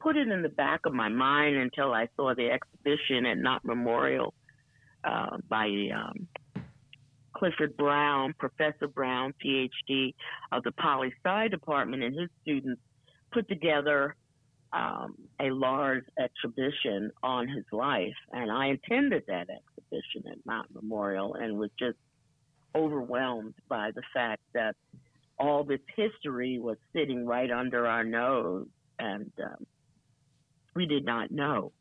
put 0.00 0.16
it 0.16 0.28
in 0.28 0.40
the 0.40 0.48
back 0.48 0.80
of 0.86 0.94
my 0.94 1.10
mind 1.10 1.56
until 1.56 1.92
I 1.92 2.08
saw 2.16 2.34
the 2.34 2.48
exhibition 2.50 3.26
at 3.26 3.36
Nott 3.36 3.62
Memorial 3.66 4.32
uh, 5.04 5.36
by 5.46 5.66
um, 5.94 6.26
Clifford 7.36 7.76
Brown, 7.76 8.34
Professor 8.38 8.88
Brown, 8.88 9.34
PhD 9.44 10.14
of 10.52 10.62
the 10.62 10.72
Poli 10.72 11.12
Sci 11.22 11.48
Department, 11.48 12.02
and 12.02 12.18
his 12.18 12.30
students 12.40 12.80
put 13.30 13.46
together 13.46 14.16
um, 14.72 15.14
a 15.38 15.50
large 15.50 16.04
exhibition 16.18 17.10
on 17.22 17.46
his 17.46 17.64
life. 17.72 18.16
And 18.32 18.50
I 18.50 18.68
attended 18.68 19.24
that 19.28 19.48
exhibition 19.50 20.32
at 20.32 20.38
Nott 20.46 20.66
Memorial 20.72 21.34
and 21.34 21.58
was 21.58 21.70
just 21.78 21.98
overwhelmed 22.74 23.54
by 23.68 23.90
the 23.94 24.02
fact 24.14 24.40
that 24.54 24.76
all 25.38 25.64
this 25.64 25.80
history 25.96 26.58
was 26.58 26.76
sitting 26.92 27.26
right 27.26 27.50
under 27.50 27.86
our 27.86 28.04
nose. 28.04 28.66
And 28.98 29.30
um, 29.42 29.66
we 30.74 30.86
did 30.86 31.04
not 31.04 31.30
know, 31.30 31.72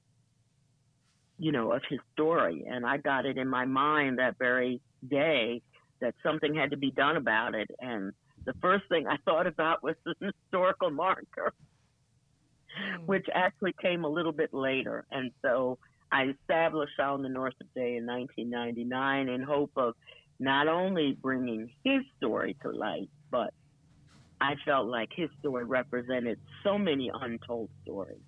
you 1.40 1.52
know, 1.52 1.72
of 1.72 1.82
his 1.90 2.00
story. 2.14 2.66
And 2.70 2.86
I 2.86 2.98
got 2.98 3.26
it 3.26 3.38
in 3.38 3.48
my 3.48 3.66
mind 3.66 4.20
that 4.20 4.38
very 4.38 4.82
day 5.08 5.62
that 6.02 6.14
something 6.24 6.54
had 6.56 6.72
to 6.72 6.78
be 6.78 6.92
done 6.92 7.18
about 7.18 7.56
it. 7.56 7.70
And 7.80 8.14
the 8.46 8.54
first 8.62 8.86
thing 8.90 9.08
I 9.08 9.18
thought 9.26 9.48
about 9.48 9.84
was 9.84 9.96
the 10.06 10.16
historical 10.44 10.92
marker, 10.92 11.54
mm. 12.80 13.06
which 13.06 13.26
actually 13.34 13.74
came 13.82 14.04
a 14.04 14.10
little 14.10 14.32
bit 14.32 14.54
later. 14.54 15.06
And 15.12 15.32
so 15.42 15.80
I 16.12 16.34
established 16.42 17.00
on 17.00 17.22
the 17.24 17.30
Northup 17.30 17.68
Day 17.76 17.98
in 17.98 18.06
1999 18.06 19.30
in 19.30 19.42
hope 19.42 19.72
of 19.76 19.96
not 20.40 20.68
only 20.68 21.18
bringing 21.20 21.70
his 21.84 22.04
story 22.18 22.56
to 22.62 22.70
light, 22.70 23.10
but 23.32 23.54
I 24.40 24.56
felt 24.66 24.88
like 24.88 25.10
his 25.16 25.30
story 25.40 25.64
represented 25.64 26.40
so 26.64 26.78
many 26.78 27.12
untold 27.14 27.70
stories. 27.84 28.20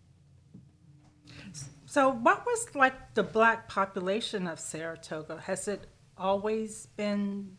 So, 1.85 2.09
what 2.09 2.45
was 2.45 2.75
like 2.75 3.13
the 3.15 3.23
black 3.23 3.67
population 3.67 4.47
of 4.47 4.59
Saratoga? 4.59 5.41
Has 5.41 5.67
it 5.67 5.87
always 6.17 6.87
been, 6.97 7.57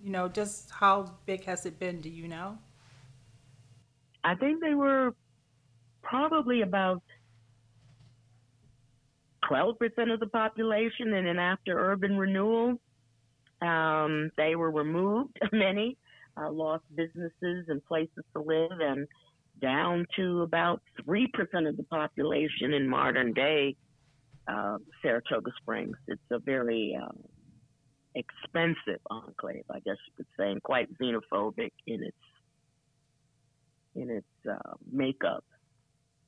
you 0.00 0.10
know, 0.10 0.28
just 0.28 0.70
how 0.70 1.16
big 1.26 1.44
has 1.44 1.66
it 1.66 1.78
been? 1.78 2.00
Do 2.00 2.08
you 2.08 2.28
know? 2.28 2.58
I 4.24 4.34
think 4.36 4.60
they 4.60 4.74
were 4.74 5.14
probably 6.02 6.62
about 6.62 7.02
12% 9.50 9.74
of 10.12 10.20
the 10.20 10.26
population, 10.26 11.12
and 11.12 11.26
then 11.26 11.38
after 11.38 11.76
urban 11.76 12.16
renewal, 12.16 12.80
um, 13.60 14.30
they 14.36 14.54
were 14.54 14.70
removed, 14.70 15.36
many 15.52 15.96
uh, 16.36 16.50
lost 16.50 16.84
businesses 16.94 17.66
and 17.68 17.84
places 17.86 18.24
to 18.34 18.42
live, 18.42 18.80
and 18.80 19.06
down 19.60 20.06
to 20.16 20.42
about 20.42 20.82
3% 21.06 21.26
of 21.68 21.76
the 21.76 21.84
population 21.84 22.72
in 22.72 22.88
modern 22.88 23.32
day 23.32 23.76
uh, 24.48 24.78
Saratoga 25.02 25.50
Springs. 25.60 25.96
It's 26.08 26.20
a 26.30 26.38
very 26.38 26.98
uh, 27.00 27.12
expensive 28.14 29.00
enclave, 29.10 29.64
I 29.70 29.78
guess 29.80 29.96
you 30.06 30.12
could 30.16 30.26
say, 30.38 30.50
and 30.50 30.62
quite 30.62 30.88
xenophobic 30.98 31.72
in 31.86 32.02
its 32.02 32.16
in 33.94 34.10
its 34.10 34.26
uh, 34.50 34.74
makeup. 34.90 35.44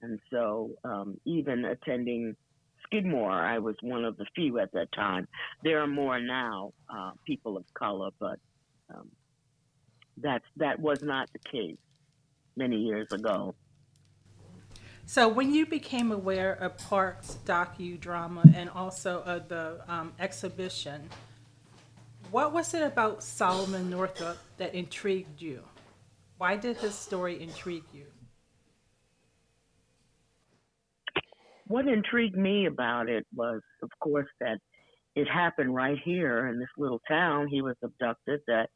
And 0.02 0.18
so, 0.30 0.72
um, 0.84 1.18
even 1.24 1.64
attending 1.64 2.36
Skidmore, 2.84 3.32
I 3.32 3.58
was 3.58 3.74
one 3.80 4.04
of 4.04 4.18
the 4.18 4.26
few 4.34 4.58
at 4.58 4.70
that 4.72 4.92
time. 4.92 5.26
There 5.62 5.80
are 5.80 5.86
more 5.86 6.20
now, 6.20 6.72
uh, 6.94 7.12
people 7.26 7.56
of 7.56 7.64
color, 7.72 8.10
but 8.20 8.38
um, 8.94 9.08
that's 10.16 10.44
that 10.56 10.80
was 10.80 11.02
not 11.02 11.28
the 11.32 11.38
case 11.38 11.78
many 12.56 12.76
years 12.76 13.08
ago. 13.12 13.54
So, 15.06 15.28
when 15.28 15.52
you 15.52 15.66
became 15.66 16.12
aware 16.12 16.54
of 16.54 16.78
Parks 16.78 17.36
docudrama 17.44 18.56
and 18.56 18.70
also 18.70 19.22
of 19.22 19.48
the 19.48 19.80
um, 19.86 20.14
exhibition, 20.18 21.10
what 22.30 22.52
was 22.52 22.72
it 22.72 22.82
about 22.82 23.22
Solomon 23.22 23.90
Northup 23.90 24.38
that 24.56 24.74
intrigued 24.74 25.42
you? 25.42 25.62
Why 26.38 26.56
did 26.56 26.78
his 26.78 26.94
story 26.94 27.40
intrigue 27.42 27.84
you? 27.92 28.06
What 31.66 31.86
intrigued 31.86 32.36
me 32.36 32.66
about 32.66 33.08
it 33.08 33.26
was, 33.34 33.60
of 33.82 33.90
course, 34.00 34.28
that 34.40 34.58
it 35.14 35.28
happened 35.28 35.74
right 35.74 35.98
here 36.02 36.48
in 36.48 36.58
this 36.58 36.68
little 36.76 37.00
town. 37.06 37.46
He 37.48 37.62
was 37.62 37.76
abducted, 37.82 38.40
that 38.46 38.68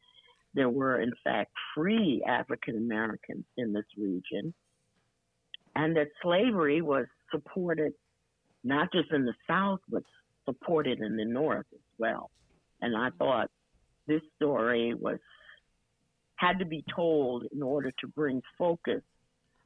there 0.54 0.68
were, 0.70 1.00
in 1.00 1.12
fact, 1.24 1.52
free 1.74 2.22
African 2.26 2.76
Americans 2.76 3.44
in 3.56 3.72
this 3.72 3.84
region, 3.96 4.54
and 5.76 5.96
that 5.96 6.08
slavery 6.22 6.82
was 6.82 7.06
supported 7.30 7.92
not 8.64 8.92
just 8.92 9.12
in 9.12 9.24
the 9.24 9.34
South, 9.46 9.80
but 9.88 10.02
supported 10.44 11.00
in 11.00 11.16
the 11.16 11.24
North 11.24 11.66
as 11.72 11.80
well. 11.98 12.30
And 12.80 12.96
I 12.96 13.10
thought 13.18 13.50
this 14.06 14.22
story 14.36 14.94
was 14.94 15.18
had 16.36 16.58
to 16.60 16.64
be 16.64 16.84
told 16.94 17.44
in 17.52 17.62
order 17.62 17.90
to 18.00 18.06
bring 18.06 18.40
focus 18.56 19.02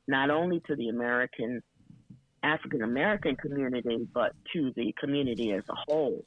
not 0.08 0.30
only 0.30 0.60
to 0.66 0.74
the 0.74 0.88
American 0.88 1.62
African 2.42 2.82
American 2.82 3.36
community, 3.36 4.08
but 4.12 4.32
to 4.52 4.72
the 4.74 4.92
community 4.98 5.52
as 5.52 5.62
a 5.70 5.74
whole, 5.86 6.24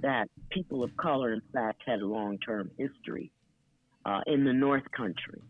that 0.00 0.28
people 0.50 0.84
of 0.84 0.94
color, 0.96 1.32
in 1.32 1.40
fact, 1.52 1.82
had 1.86 2.00
a 2.00 2.06
long 2.06 2.38
term 2.38 2.70
history 2.76 3.32
uh, 4.04 4.20
in 4.26 4.44
the 4.44 4.52
North 4.52 4.90
Country. 4.90 5.40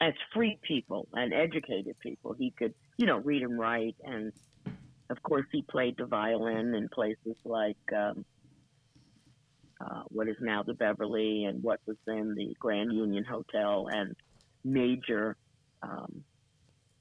As 0.00 0.14
free 0.32 0.58
people 0.62 1.08
and 1.12 1.32
educated 1.34 1.98
people, 2.00 2.32
he 2.32 2.52
could, 2.52 2.74
you 2.96 3.06
know, 3.06 3.18
read 3.18 3.42
and 3.42 3.58
write. 3.58 3.96
And 4.02 4.32
of 5.10 5.22
course, 5.22 5.46
he 5.52 5.62
played 5.62 5.96
the 5.98 6.06
violin 6.06 6.74
in 6.74 6.88
places 6.88 7.36
like 7.44 7.76
um, 7.94 8.24
uh, 9.80 10.02
what 10.08 10.28
is 10.28 10.36
now 10.40 10.62
the 10.62 10.74
Beverly 10.74 11.44
and 11.44 11.62
what 11.62 11.80
was 11.86 11.96
then 12.06 12.34
the 12.34 12.54
Grand 12.58 12.92
Union 12.92 13.24
Hotel 13.24 13.88
and 13.90 14.16
major 14.64 15.36
um, 15.82 16.24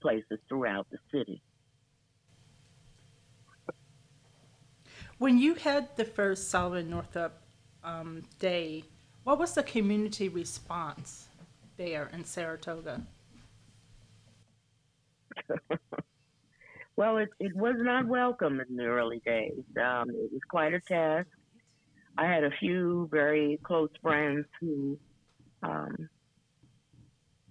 places 0.02 0.40
throughout 0.48 0.88
the 0.92 0.98
city. 1.12 1.42
When 5.18 5.38
you 5.38 5.56
had 5.56 5.96
the 5.98 6.06
first 6.06 6.50
Solomon 6.50 6.90
Northup 6.90 7.42
um, 7.84 8.24
Day, 8.40 8.86
what 9.30 9.38
was 9.38 9.54
the 9.54 9.62
community 9.62 10.28
response 10.28 11.28
there 11.78 12.10
in 12.12 12.26
Saratoga? 12.26 13.00
well, 16.96 17.18
it, 17.18 17.30
it 17.40 17.56
was 17.56 17.76
not 17.78 18.08
welcome 18.08 18.60
in 18.60 18.76
the 18.76 18.86
early 18.86 19.22
days. 19.24 19.62
Um, 19.78 20.10
it 20.10 20.32
was 20.32 20.42
quite 20.50 20.74
a 20.74 20.80
task. 20.80 21.28
I 22.18 22.26
had 22.26 22.44
a 22.44 22.50
few 22.60 23.08
very 23.12 23.60
close 23.62 23.92
friends 24.02 24.48
who 24.60 24.98
um, 25.62 26.10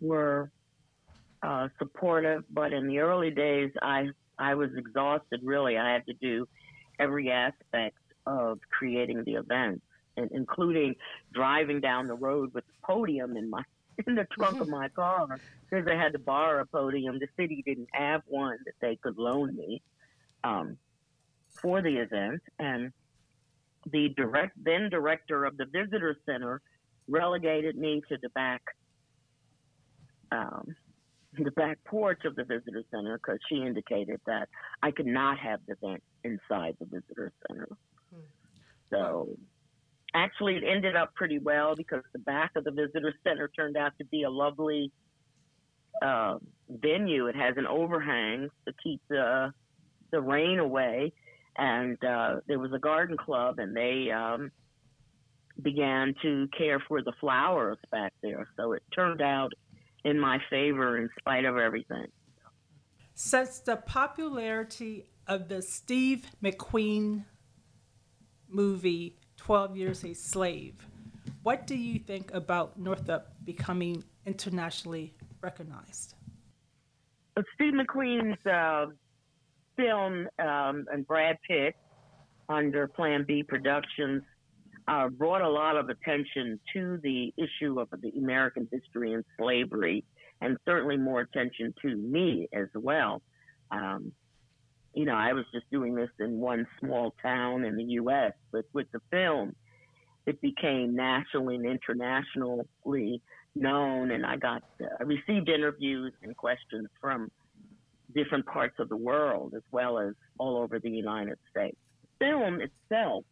were 0.00 0.50
uh, 1.44 1.68
supportive, 1.78 2.42
but 2.50 2.72
in 2.72 2.88
the 2.88 2.98
early 2.98 3.30
days, 3.30 3.70
I 3.80 4.08
I 4.36 4.56
was 4.56 4.70
exhausted. 4.76 5.42
Really, 5.44 5.78
I 5.78 5.92
had 5.92 6.06
to 6.06 6.14
do 6.14 6.48
every 6.98 7.30
aspect 7.30 7.98
of 8.26 8.58
creating 8.76 9.22
the 9.22 9.34
event, 9.34 9.80
and 10.18 10.30
including 10.32 10.94
driving 11.32 11.80
down 11.80 12.06
the 12.06 12.14
road 12.14 12.52
with 12.54 12.66
the 12.66 12.72
podium 12.84 13.36
in 13.36 13.48
my 13.48 13.62
in 14.06 14.14
the 14.14 14.26
trunk 14.32 14.60
of 14.60 14.68
my 14.68 14.88
car 14.88 15.26
because 15.68 15.86
I 15.88 15.96
had 15.96 16.12
to 16.12 16.18
borrow 16.18 16.62
a 16.62 16.66
podium. 16.66 17.18
The 17.18 17.28
city 17.36 17.62
didn't 17.66 17.88
have 17.92 18.22
one 18.26 18.58
that 18.64 18.74
they 18.80 18.96
could 18.96 19.18
loan 19.18 19.56
me 19.56 19.82
um, 20.44 20.76
for 21.60 21.82
the 21.82 21.96
event, 21.96 22.42
and 22.58 22.92
the 23.90 24.10
direct 24.16 24.52
then 24.62 24.88
director 24.90 25.44
of 25.44 25.56
the 25.56 25.66
visitor 25.66 26.16
center 26.26 26.60
relegated 27.08 27.76
me 27.76 28.02
to 28.08 28.18
the 28.22 28.28
back 28.30 28.62
um, 30.30 30.76
the 31.38 31.50
back 31.52 31.78
porch 31.84 32.24
of 32.24 32.36
the 32.36 32.44
visitor 32.44 32.82
center 32.90 33.18
because 33.18 33.38
she 33.48 33.56
indicated 33.56 34.20
that 34.26 34.48
I 34.82 34.90
could 34.90 35.06
not 35.06 35.38
have 35.38 35.60
the 35.66 35.74
event 35.80 36.02
inside 36.24 36.76
the 36.80 36.86
visitor 36.86 37.32
center. 37.46 37.68
Hmm. 38.12 38.20
So 38.90 39.28
actually, 40.14 40.56
it 40.56 40.64
ended 40.64 40.96
up 40.96 41.14
pretty 41.14 41.38
well 41.38 41.74
because 41.76 42.02
the 42.12 42.18
back 42.18 42.52
of 42.56 42.64
the 42.64 42.70
visitor 42.70 43.14
center 43.24 43.48
turned 43.48 43.76
out 43.76 43.92
to 43.98 44.04
be 44.04 44.22
a 44.22 44.30
lovely 44.30 44.92
uh, 46.02 46.38
venue. 46.68 47.26
It 47.26 47.36
has 47.36 47.56
an 47.56 47.66
overhang 47.66 48.48
to 48.66 48.74
keep 48.82 49.00
the 49.08 49.52
the 50.10 50.20
rain 50.20 50.58
away, 50.58 51.12
and 51.56 52.02
uh, 52.02 52.36
there 52.46 52.58
was 52.58 52.72
a 52.72 52.78
garden 52.78 53.16
club, 53.16 53.58
and 53.58 53.76
they 53.76 54.10
um, 54.10 54.50
began 55.62 56.14
to 56.22 56.48
care 56.56 56.80
for 56.88 57.02
the 57.02 57.12
flowers 57.20 57.78
back 57.90 58.12
there. 58.22 58.48
So 58.56 58.72
it 58.72 58.82
turned 58.94 59.20
out 59.20 59.52
in 60.04 60.18
my 60.18 60.38
favor 60.48 60.96
in 60.96 61.10
spite 61.18 61.44
of 61.44 61.56
everything. 61.56 62.06
Since 63.14 63.60
the 63.60 63.76
popularity 63.76 65.10
of 65.26 65.48
the 65.48 65.60
Steve 65.60 66.30
McQueen 66.42 67.24
movie 68.48 69.17
12 69.48 69.78
Years 69.78 70.04
a 70.04 70.12
Slave. 70.12 70.74
What 71.42 71.66
do 71.66 71.74
you 71.74 71.98
think 71.98 72.34
about 72.34 72.78
Northup 72.78 73.32
becoming 73.46 74.04
internationally 74.26 75.14
recognized? 75.40 76.16
Steve 77.54 77.72
McQueen's 77.72 78.44
uh, 78.44 78.92
film 79.74 80.28
um, 80.38 80.84
and 80.92 81.06
Brad 81.06 81.38
Pitt 81.48 81.76
under 82.50 82.88
Plan 82.88 83.24
B 83.26 83.42
Productions 83.42 84.22
uh, 84.86 85.08
brought 85.08 85.40
a 85.40 85.48
lot 85.48 85.78
of 85.78 85.88
attention 85.88 86.60
to 86.74 86.98
the 87.02 87.32
issue 87.38 87.80
of 87.80 87.88
the 88.02 88.10
American 88.18 88.68
history 88.70 89.14
and 89.14 89.24
slavery, 89.38 90.04
and 90.42 90.58
certainly 90.66 90.98
more 90.98 91.22
attention 91.22 91.72
to 91.80 91.96
me 91.96 92.50
as 92.52 92.68
well. 92.74 93.22
Um, 93.70 94.12
you 94.94 95.04
know, 95.04 95.14
I 95.14 95.32
was 95.32 95.44
just 95.52 95.70
doing 95.70 95.94
this 95.94 96.10
in 96.18 96.40
one 96.40 96.66
small 96.80 97.14
town 97.22 97.64
in 97.64 97.76
the 97.76 97.84
U.S., 97.84 98.32
but 98.52 98.64
with 98.72 98.90
the 98.92 99.00
film, 99.10 99.54
it 100.26 100.40
became 100.40 100.94
nationally 100.94 101.56
and 101.56 101.66
internationally 101.66 103.22
known, 103.54 104.10
and 104.10 104.26
I 104.26 104.36
got 104.36 104.62
uh, 104.80 104.86
I 105.00 105.02
received 105.04 105.48
interviews 105.48 106.12
and 106.22 106.36
questions 106.36 106.88
from 107.00 107.30
different 108.14 108.46
parts 108.46 108.76
of 108.78 108.88
the 108.88 108.96
world 108.96 109.54
as 109.54 109.62
well 109.70 109.98
as 109.98 110.14
all 110.38 110.56
over 110.56 110.78
the 110.78 110.90
United 110.90 111.38
States. 111.50 111.76
The 112.02 112.26
film 112.26 112.60
itself 112.60 113.24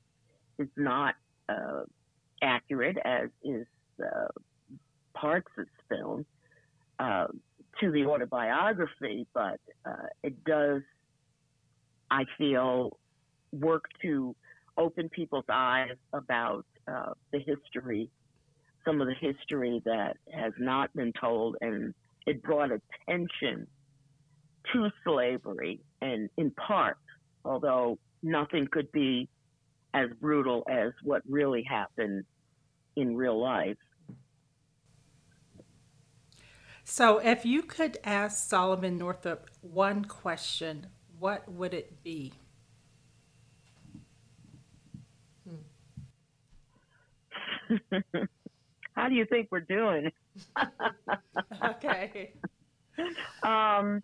is 0.59 0.69
not 0.77 1.15
uh, 1.49 1.83
accurate, 2.43 2.97
as 3.05 3.29
is 3.43 3.67
uh, 4.03 4.29
Parks' 5.15 5.53
film, 5.89 6.27
uh, 6.99 7.27
to 7.81 7.91
the 7.91 8.07
autobiography, 8.07 9.27
but 9.35 9.61
uh, 9.85 10.07
it 10.23 10.45
does, 10.45 10.83
I 12.11 12.25
feel, 12.39 12.99
work 13.53 13.85
to 14.03 14.35
open 14.77 15.09
people's 15.09 15.45
eyes 15.49 15.97
about 16.13 16.67
uh, 16.87 17.13
the 17.33 17.39
history, 17.39 18.11
some 18.85 19.01
of 19.01 19.07
the 19.07 19.15
history 19.15 19.83
that 19.85 20.17
has 20.33 20.53
not 20.59 20.95
been 20.95 21.13
told, 21.21 21.57
and 21.61 21.95
it 22.27 22.43
brought 22.43 22.71
attention 22.71 23.67
to 24.73 24.91
slavery, 25.05 25.81
and 26.01 26.29
in 26.37 26.51
part, 26.51 26.99
although 27.45 27.99
nothing 28.23 28.67
could 28.71 28.91
be 28.93 29.29
as 29.95 30.09
brutal 30.21 30.65
as 30.69 30.93
what 31.03 31.23
really 31.29 31.63
happened 31.63 32.25
in 32.97 33.17
real 33.17 33.41
life. 33.41 33.77
So, 36.85 37.19
if 37.19 37.45
you 37.45 37.63
could 37.63 37.99
ask 38.05 38.49
Solomon 38.49 38.97
Northup 38.97 39.51
one 39.61 40.05
question, 40.05 40.87
what 41.19 41.49
would 41.51 41.75
it 41.75 42.03
be? 42.03 42.33
How 48.95 49.09
do 49.09 49.15
you 49.15 49.27
think 49.27 49.49
we're 49.51 49.61
doing? 49.61 50.11
okay. 51.65 52.33
Um, 53.43 54.03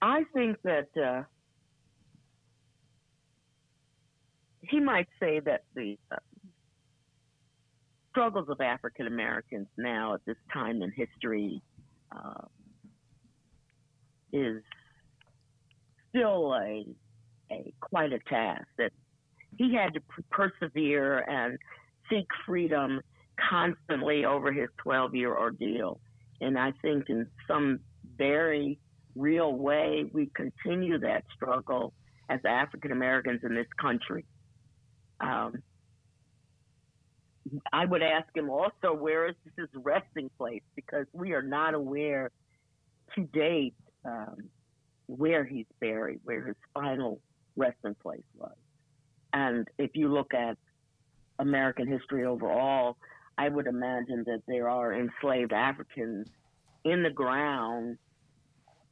I 0.00 0.24
think 0.34 0.58
that 0.64 0.88
uh, 0.96 1.22
he 4.60 4.80
might 4.80 5.08
say 5.18 5.40
that 5.40 5.64
the 5.74 5.96
uh, 6.12 6.16
struggles 8.10 8.48
of 8.48 8.60
African 8.60 9.06
Americans 9.06 9.68
now 9.76 10.14
at 10.14 10.24
this 10.26 10.36
time 10.52 10.82
in 10.82 10.90
history 10.92 11.62
uh, 12.12 12.42
is 14.32 14.62
still 16.10 16.54
a, 16.54 16.86
a 17.50 17.72
quite 17.80 18.12
a 18.12 18.18
task 18.20 18.66
that 18.78 18.92
he 19.56 19.74
had 19.74 19.94
to 19.94 20.00
persevere 20.30 21.18
and 21.18 21.58
seek 22.10 22.26
freedom 22.46 23.00
constantly 23.50 24.24
over 24.24 24.52
his 24.52 24.68
12 24.78 25.14
year 25.14 25.36
ordeal. 25.36 26.00
And 26.40 26.58
I 26.58 26.72
think 26.82 27.08
in 27.08 27.26
some 27.46 27.80
very 28.16 28.78
real 29.16 29.52
way, 29.52 30.08
we 30.12 30.30
continue 30.34 30.98
that 31.00 31.24
struggle 31.34 31.92
as 32.28 32.40
African 32.44 32.92
Americans 32.92 33.40
in 33.42 33.54
this 33.54 33.66
country. 33.80 34.24
Um, 35.20 35.62
I 37.72 37.86
would 37.86 38.02
ask 38.02 38.28
him 38.36 38.50
also, 38.50 38.92
where 38.92 39.28
is 39.28 39.34
his 39.56 39.68
resting 39.74 40.30
place? 40.36 40.62
Because 40.76 41.06
we 41.12 41.32
are 41.32 41.42
not 41.42 41.74
aware 41.74 42.30
to 43.14 43.22
date 43.24 43.74
um, 44.04 44.48
where 45.06 45.44
he's 45.44 45.66
buried, 45.80 46.20
where 46.24 46.44
his 46.46 46.56
final 46.74 47.20
resting 47.56 47.96
place 48.02 48.22
was. 48.36 48.56
And 49.32 49.68
if 49.78 49.90
you 49.94 50.08
look 50.12 50.34
at 50.34 50.56
American 51.38 51.86
history 51.86 52.24
overall, 52.24 52.96
I 53.36 53.48
would 53.48 53.66
imagine 53.66 54.24
that 54.26 54.42
there 54.46 54.68
are 54.68 54.94
enslaved 54.94 55.52
Africans 55.52 56.28
in 56.84 57.02
the 57.02 57.10
ground 57.10 57.98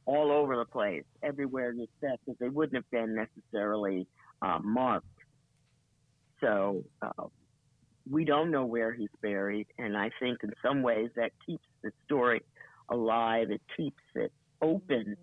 all 0.05 0.31
over 0.31 0.55
the 0.55 0.65
place, 0.65 1.03
everywhere 1.21 1.71
you 1.71 1.87
step, 1.97 2.19
because 2.25 2.39
they 2.39 2.49
wouldn't 2.49 2.75
have 2.75 2.89
been 2.91 3.13
necessarily 3.13 4.07
uh, 4.41 4.59
marked. 4.63 5.05
So 6.39 6.83
uh, 7.01 7.25
we 8.09 8.23
don't 8.23 8.51
know 8.51 8.65
where 8.65 8.93
he's 8.93 9.09
buried, 9.21 9.67
and 9.77 9.97
I 9.97 10.11
think 10.19 10.39
in 10.43 10.53
some 10.63 10.81
ways 10.81 11.09
that 11.15 11.31
keeps 11.45 11.67
the 11.83 11.91
story 12.05 12.41
alive. 12.89 13.51
It 13.51 13.61
keeps 13.75 14.01
it 14.15 14.31
open 14.61 15.15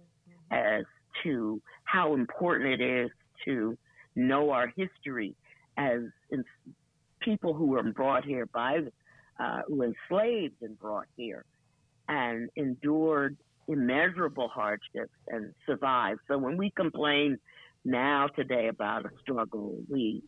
as 0.50 0.84
to 1.22 1.60
how 1.84 2.14
important 2.14 2.80
it 2.80 2.84
is 2.84 3.10
to 3.44 3.76
know 4.16 4.50
our 4.50 4.72
history 4.76 5.34
as 5.76 6.00
people 7.20 7.54
who 7.54 7.66
were 7.66 7.82
brought 7.82 8.24
here 8.24 8.46
by, 8.46 8.78
uh, 9.40 9.62
who 9.66 9.82
enslaved 9.82 10.54
and 10.62 10.78
brought 10.78 11.06
here 11.16 11.44
and 12.08 12.50
endured 12.56 13.36
immeasurable 13.66 14.48
hardships 14.48 15.14
and 15.28 15.52
survived. 15.66 16.20
So 16.28 16.38
when 16.38 16.56
we 16.56 16.70
complain 16.70 17.38
now 17.84 18.28
today 18.28 18.68
about 18.68 19.06
a 19.06 19.10
struggle, 19.20 19.76
we 19.88 20.22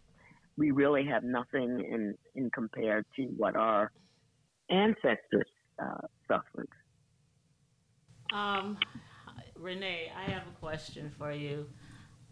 we 0.59 0.71
really 0.71 1.05
have 1.05 1.23
nothing 1.23 1.85
in, 1.87 2.15
in 2.35 2.51
compared 2.51 3.05
to 3.17 3.25
what 3.37 3.57
our 3.57 3.93
ancestors 4.71 5.51
uh, 5.79 6.07
suffered. 6.27 6.69
Um, 8.33 8.79
Renee, 9.55 10.11
I 10.17 10.31
have 10.31 10.43
a 10.43 10.61
question 10.61 11.11
for 11.19 11.33
you. 11.33 11.67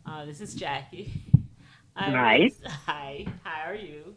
Uh, 0.07 0.25
this 0.25 0.41
is 0.41 0.55
Jackie. 0.55 1.13
I 1.97 2.11
Was, 2.41 2.53
hi. 2.87 3.27
How 3.43 3.71
are 3.71 3.75
you? 3.75 4.15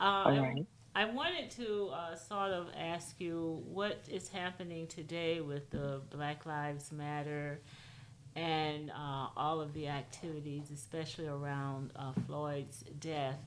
Uh, 0.00 0.04
All 0.04 0.40
right. 0.40 0.66
I 0.94 1.04
wanted 1.06 1.50
to 1.52 1.90
uh, 1.92 2.14
sort 2.16 2.52
of 2.52 2.68
ask 2.76 3.20
you 3.20 3.62
what 3.66 4.00
is 4.08 4.28
happening 4.28 4.86
today 4.86 5.40
with 5.40 5.68
the 5.70 6.00
Black 6.10 6.46
Lives 6.46 6.92
Matter 6.92 7.60
and 8.34 8.90
uh, 8.90 9.28
all 9.36 9.60
of 9.60 9.72
the 9.72 9.88
activities, 9.88 10.70
especially 10.72 11.26
around 11.26 11.90
uh, 11.96 12.12
Floyd's 12.26 12.84
death. 13.00 13.38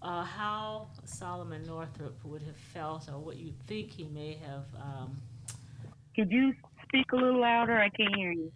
Uh, 0.00 0.22
how 0.22 0.88
Solomon 1.04 1.64
Northup 1.64 2.14
would 2.24 2.42
have 2.42 2.56
felt, 2.56 3.08
or 3.08 3.18
what 3.18 3.36
you 3.36 3.52
think 3.66 3.90
he 3.90 4.04
may 4.04 4.38
have. 4.46 4.64
Um, 4.80 5.16
Could 6.14 6.30
you 6.30 6.54
speak 6.88 7.12
a 7.12 7.16
little 7.16 7.40
louder? 7.40 7.78
I 7.78 7.88
can't 7.90 8.14
hear 8.16 8.32
you. 8.32 8.50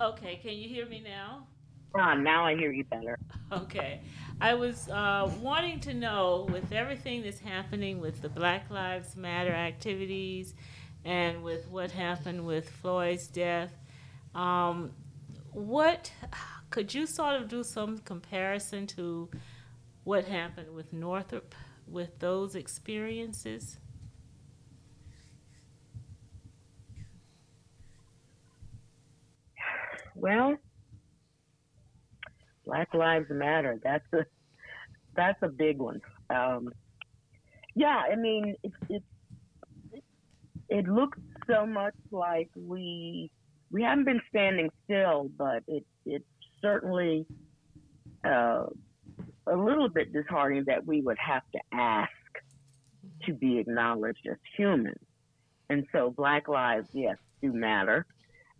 Okay, 0.00 0.40
can 0.42 0.52
you 0.52 0.68
hear 0.68 0.86
me 0.86 1.02
now? 1.02 1.46
Ah, 1.94 2.14
now 2.14 2.44
I 2.44 2.54
hear 2.54 2.72
you 2.72 2.84
better. 2.84 3.18
Okay. 3.52 4.00
I 4.40 4.54
was 4.54 4.88
uh, 4.88 5.30
wanting 5.40 5.80
to 5.80 5.94
know, 5.94 6.48
with 6.52 6.72
everything 6.72 7.22
that's 7.22 7.40
happening 7.40 8.00
with 8.00 8.22
the 8.22 8.28
Black 8.28 8.70
Lives 8.70 9.16
Matter 9.16 9.52
activities 9.52 10.54
and 11.04 11.42
with 11.42 11.66
what 11.68 11.90
happened 11.90 12.46
with 12.46 12.70
Floyd's 12.70 13.26
death, 13.26 13.72
um, 14.34 14.92
what 15.52 16.12
could 16.70 16.94
you 16.94 17.06
sort 17.06 17.40
of 17.40 17.48
do 17.48 17.64
some 17.64 17.98
comparison 17.98 18.86
to 18.86 19.28
what 20.04 20.24
happened 20.26 20.72
with 20.74 20.92
Northup 20.92 21.54
with 21.88 22.20
those 22.20 22.54
experiences? 22.54 23.79
Well, 30.20 30.58
Black 32.66 32.92
Lives 32.92 33.26
Matter. 33.30 33.80
That's 33.82 34.04
a 34.12 34.26
that's 35.16 35.38
a 35.42 35.48
big 35.48 35.78
one. 35.78 36.02
Um, 36.28 36.68
yeah, 37.74 38.02
I 38.12 38.16
mean, 38.16 38.54
it, 38.62 38.72
it 38.90 39.02
it 40.68 40.88
looks 40.88 41.18
so 41.48 41.64
much 41.64 41.94
like 42.10 42.50
we 42.54 43.30
we 43.72 43.82
haven't 43.82 44.04
been 44.04 44.20
standing 44.28 44.68
still, 44.84 45.30
but 45.38 45.62
it 45.66 45.86
it 46.04 46.22
certainly 46.60 47.24
uh, 48.22 48.66
a 49.46 49.56
little 49.56 49.88
bit 49.88 50.12
disheartening 50.12 50.64
that 50.66 50.84
we 50.86 51.00
would 51.00 51.18
have 51.18 51.44
to 51.54 51.60
ask 51.72 52.10
to 53.24 53.32
be 53.32 53.58
acknowledged 53.58 54.26
as 54.30 54.36
human. 54.54 54.98
And 55.70 55.86
so, 55.92 56.12
Black 56.14 56.46
lives, 56.46 56.88
yes, 56.92 57.16
do 57.40 57.54
matter, 57.54 58.04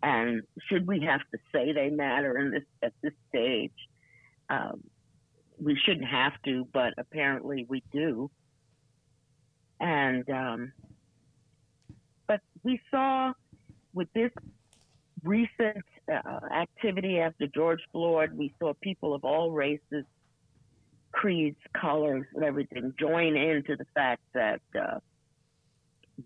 And 0.03 0.43
should 0.67 0.87
we 0.87 1.01
have 1.01 1.21
to 1.31 1.37
say 1.53 1.73
they 1.73 1.89
matter 1.89 2.37
in 2.37 2.51
this 2.51 2.63
at 2.81 2.93
this 3.01 3.13
stage? 3.29 3.71
Um, 4.49 4.81
we 5.61 5.77
shouldn't 5.85 6.07
have 6.07 6.33
to, 6.45 6.67
but 6.73 6.93
apparently 6.97 7.65
we 7.69 7.83
do. 7.91 8.31
And 9.79 10.27
um, 10.29 10.73
but 12.27 12.41
we 12.63 12.81
saw 12.89 13.33
with 13.93 14.07
this 14.13 14.31
recent 15.23 15.83
uh, 16.11 16.39
activity 16.51 17.19
after 17.19 17.45
George 17.47 17.81
Floyd, 17.91 18.31
we 18.33 18.53
saw 18.59 18.73
people 18.81 19.13
of 19.13 19.23
all 19.23 19.51
races, 19.51 20.05
creeds, 21.11 21.59
colors, 21.79 22.25
and 22.33 22.43
everything 22.43 22.93
join 22.99 23.35
into 23.35 23.75
the 23.75 23.85
fact 23.93 24.21
that 24.33 24.61
uh, 24.79 24.99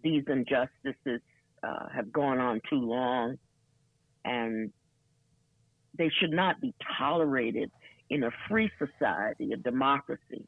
these 0.02 0.24
injustices 0.28 1.22
uh, 1.64 1.90
have 1.94 2.12
gone 2.14 2.40
on 2.40 2.62
too 2.70 2.80
long 2.80 3.38
and 4.26 4.72
they 5.98 6.10
should 6.20 6.32
not 6.32 6.60
be 6.60 6.74
tolerated 6.98 7.72
in 8.10 8.24
a 8.24 8.32
free 8.50 8.70
society, 8.78 9.54
a 9.54 9.58
democracy 9.58 10.46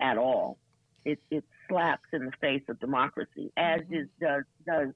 at 0.00 0.16
all. 0.16 0.58
It, 1.04 1.18
it 1.30 1.44
slaps 1.68 2.08
in 2.12 2.24
the 2.24 2.32
face 2.40 2.62
of 2.68 2.80
democracy, 2.80 3.52
as 3.56 3.80
mm-hmm. 3.82 3.94
is, 3.94 4.08
does, 4.20 4.44
does 4.66 4.88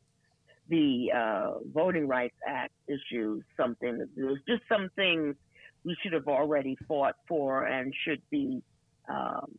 the 0.69 1.11
uh, 1.15 1.51
Voting 1.75 2.09
Rights 2.09 2.37
Act 2.47 2.73
issue 2.89 3.43
something. 3.57 4.07
There's 4.17 4.39
just 4.49 4.63
some 4.69 4.89
things 4.97 5.37
we 5.85 5.97
should 6.03 6.13
have 6.13 6.29
already 6.29 6.77
fought 6.89 7.17
for 7.29 7.65
and 7.65 7.93
should 8.05 8.23
be 8.31 8.63
um, 9.09 9.51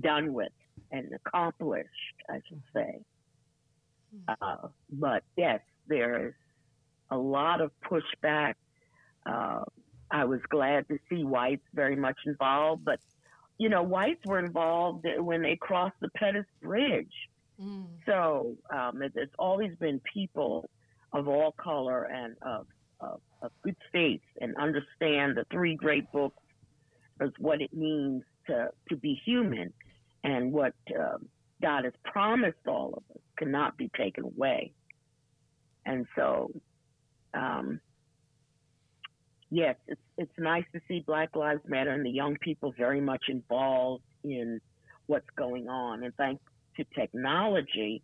done 0.00 0.32
with 0.32 0.52
and 0.90 1.10
accomplished, 1.12 1.90
I 2.28 2.40
should 2.48 2.62
say. 2.74 3.00
Hmm. 4.28 4.34
Uh, 4.40 4.68
but 4.90 5.22
yes, 5.36 5.60
there 5.88 6.28
is 6.28 6.34
a 7.10 7.16
lot 7.16 7.60
of 7.60 7.70
pushback. 7.84 8.54
Uh, 9.24 9.64
I 10.10 10.24
was 10.24 10.40
glad 10.48 10.88
to 10.88 10.98
see 11.10 11.24
whites 11.24 11.64
very 11.74 11.96
much 11.96 12.16
involved, 12.26 12.84
but 12.84 13.00
you 13.58 13.68
know, 13.68 13.82
whites 13.82 14.20
were 14.26 14.38
involved 14.38 15.06
when 15.18 15.42
they 15.42 15.56
crossed 15.56 15.96
the 16.00 16.10
Pettus 16.10 16.44
Bridge. 16.62 17.12
Mm. 17.60 17.86
So 18.04 18.56
um, 18.70 19.02
there's 19.14 19.30
always 19.38 19.72
been 19.80 20.00
people 20.12 20.68
of 21.12 21.26
all 21.26 21.52
color 21.52 22.04
and 22.04 22.36
of, 22.42 22.66
of, 23.00 23.20
of 23.40 23.50
good 23.62 23.76
faith 23.92 24.20
and 24.40 24.54
understand 24.56 25.36
the 25.36 25.46
three 25.50 25.74
great 25.74 26.10
books 26.12 26.42
as 27.20 27.30
what 27.38 27.62
it 27.62 27.72
means 27.72 28.22
to, 28.46 28.68
to 28.90 28.96
be 28.96 29.20
human 29.24 29.72
and 30.22 30.52
what 30.52 30.74
um, 30.98 31.28
God 31.62 31.84
has 31.84 31.94
promised 32.04 32.66
all 32.66 32.94
of 32.96 33.16
us 33.16 33.22
cannot 33.38 33.78
be 33.78 33.90
taken 33.96 34.24
away. 34.24 34.72
And 35.86 36.06
so, 36.16 36.50
um, 37.36 37.80
yes, 39.50 39.76
it's 39.86 40.00
it's 40.18 40.38
nice 40.38 40.64
to 40.72 40.80
see 40.88 41.00
Black 41.00 41.36
Lives 41.36 41.62
Matter 41.66 41.90
and 41.90 42.04
the 42.04 42.10
young 42.10 42.36
people 42.36 42.74
very 42.76 43.00
much 43.00 43.24
involved 43.28 44.04
in 44.24 44.60
what's 45.06 45.28
going 45.36 45.68
on. 45.68 46.04
And 46.04 46.14
thanks 46.16 46.42
to 46.76 46.84
technology, 46.98 48.02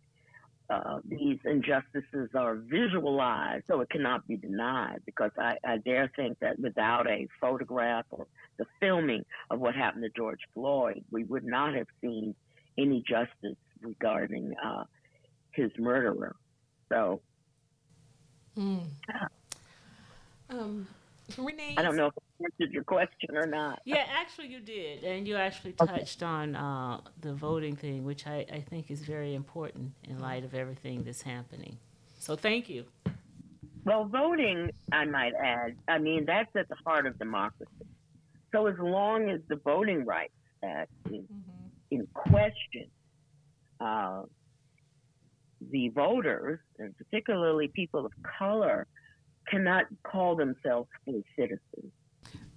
uh, 0.69 0.99
these 1.05 1.39
injustices 1.43 2.29
are 2.35 2.55
visualized, 2.55 3.65
so 3.67 3.81
it 3.81 3.89
cannot 3.89 4.27
be 4.27 4.37
denied. 4.37 5.01
Because 5.05 5.31
I, 5.37 5.57
I 5.65 5.77
dare 5.77 6.11
think 6.15 6.39
that 6.39 6.59
without 6.59 7.07
a 7.07 7.27
photograph 7.41 8.05
or 8.11 8.27
the 8.57 8.65
filming 8.79 9.25
of 9.49 9.59
what 9.59 9.75
happened 9.75 10.03
to 10.03 10.09
George 10.15 10.41
Floyd, 10.53 11.03
we 11.11 11.23
would 11.23 11.45
not 11.45 11.73
have 11.75 11.87
seen 12.01 12.35
any 12.77 13.03
justice 13.07 13.57
regarding 13.81 14.53
uh, 14.63 14.83
his 15.51 15.71
murderer. 15.77 16.35
So, 16.89 17.21
mm. 18.57 18.83
um, 20.49 20.87
Renee, 21.37 21.75
I 21.77 21.81
don't 21.81 21.95
know 21.95 22.07
if 22.07 22.13
I 22.17 22.43
answered 22.45 22.73
your 22.73 22.83
question 22.83 23.35
or 23.35 23.45
not. 23.45 23.81
Yeah, 23.85 24.05
actually, 24.09 24.47
you 24.47 24.59
did, 24.59 25.03
and 25.03 25.27
you 25.27 25.35
actually 25.35 25.73
touched 25.73 26.21
okay. 26.21 26.31
on 26.31 26.55
uh, 26.55 26.99
the 27.21 27.33
voting 27.33 27.75
thing, 27.75 28.03
which 28.03 28.27
I, 28.27 28.45
I 28.51 28.59
think 28.59 28.91
is 28.91 29.01
very 29.01 29.33
important 29.33 29.93
in 30.03 30.19
light 30.19 30.43
of 30.43 30.53
everything 30.53 31.03
that's 31.03 31.21
happening. 31.21 31.77
So, 32.19 32.35
thank 32.35 32.69
you. 32.69 32.85
Well, 33.85 34.05
voting, 34.05 34.71
I 34.91 35.05
might 35.05 35.33
add, 35.33 35.75
I 35.87 35.97
mean, 35.97 36.25
that's 36.25 36.55
at 36.55 36.69
the 36.69 36.75
heart 36.85 37.05
of 37.05 37.17
democracy. 37.19 37.71
So, 38.51 38.67
as 38.67 38.77
long 38.79 39.29
as 39.29 39.41
the 39.47 39.57
Voting 39.57 40.05
Rights 40.05 40.33
Act 40.63 40.91
is 41.07 41.21
mm-hmm. 41.21 41.67
in 41.91 42.07
question, 42.13 42.87
uh, 43.79 44.23
the 45.71 45.89
voters, 45.89 46.59
and 46.79 46.95
particularly 46.97 47.67
people 47.67 48.05
of 48.05 48.11
color, 48.39 48.87
cannot 49.47 49.85
call 50.03 50.35
themselves 50.35 50.89
full 51.05 51.21
citizens. 51.37 51.91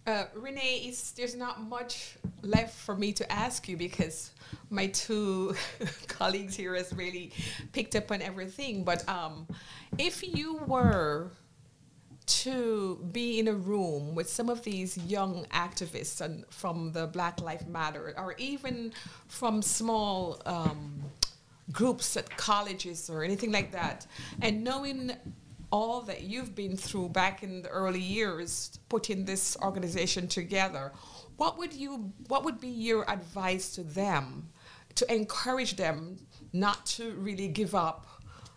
Uh, 0.06 0.24
Renee, 0.34 0.94
there's 1.16 1.34
not 1.34 1.60
much 1.60 2.16
left 2.42 2.76
for 2.76 2.94
me 2.94 3.12
to 3.12 3.32
ask 3.32 3.68
you 3.68 3.76
because 3.76 4.30
my 4.70 4.86
two 4.86 5.56
colleagues 6.06 6.54
here 6.54 6.76
has 6.76 6.92
really 6.92 7.32
picked 7.72 7.96
up 7.96 8.12
on 8.12 8.22
everything. 8.22 8.84
But 8.84 9.08
um, 9.08 9.48
if 9.98 10.22
you 10.22 10.58
were 10.66 11.32
to 12.26 13.04
be 13.12 13.38
in 13.38 13.48
a 13.48 13.52
room 13.52 14.14
with 14.14 14.28
some 14.28 14.48
of 14.48 14.62
these 14.62 14.96
young 14.98 15.44
activists 15.46 16.20
and 16.20 16.44
from 16.50 16.92
the 16.92 17.06
Black 17.06 17.40
Lives 17.40 17.66
Matter, 17.66 18.14
or 18.16 18.34
even 18.38 18.92
from 19.26 19.62
small 19.62 20.40
um, 20.46 21.02
groups 21.72 22.16
at 22.16 22.36
colleges 22.36 23.10
or 23.10 23.22
anything 23.24 23.52
like 23.52 23.72
that, 23.72 24.06
and 24.40 24.62
knowing 24.62 25.12
all 25.70 26.00
that 26.02 26.22
you've 26.22 26.54
been 26.54 26.76
through 26.76 27.08
back 27.08 27.42
in 27.42 27.62
the 27.62 27.68
early 27.68 28.00
years 28.00 28.78
putting 28.88 29.24
this 29.24 29.56
organization 29.62 30.28
together, 30.28 30.92
what 31.36 31.58
would 31.58 31.72
you 31.72 32.12
what 32.28 32.44
would 32.44 32.60
be 32.60 32.68
your 32.68 33.08
advice 33.10 33.74
to 33.74 33.82
them 33.82 34.48
to 34.94 35.12
encourage 35.12 35.76
them 35.76 36.16
not 36.52 36.86
to 36.86 37.12
really 37.12 37.48
give 37.48 37.74
up? 37.74 38.06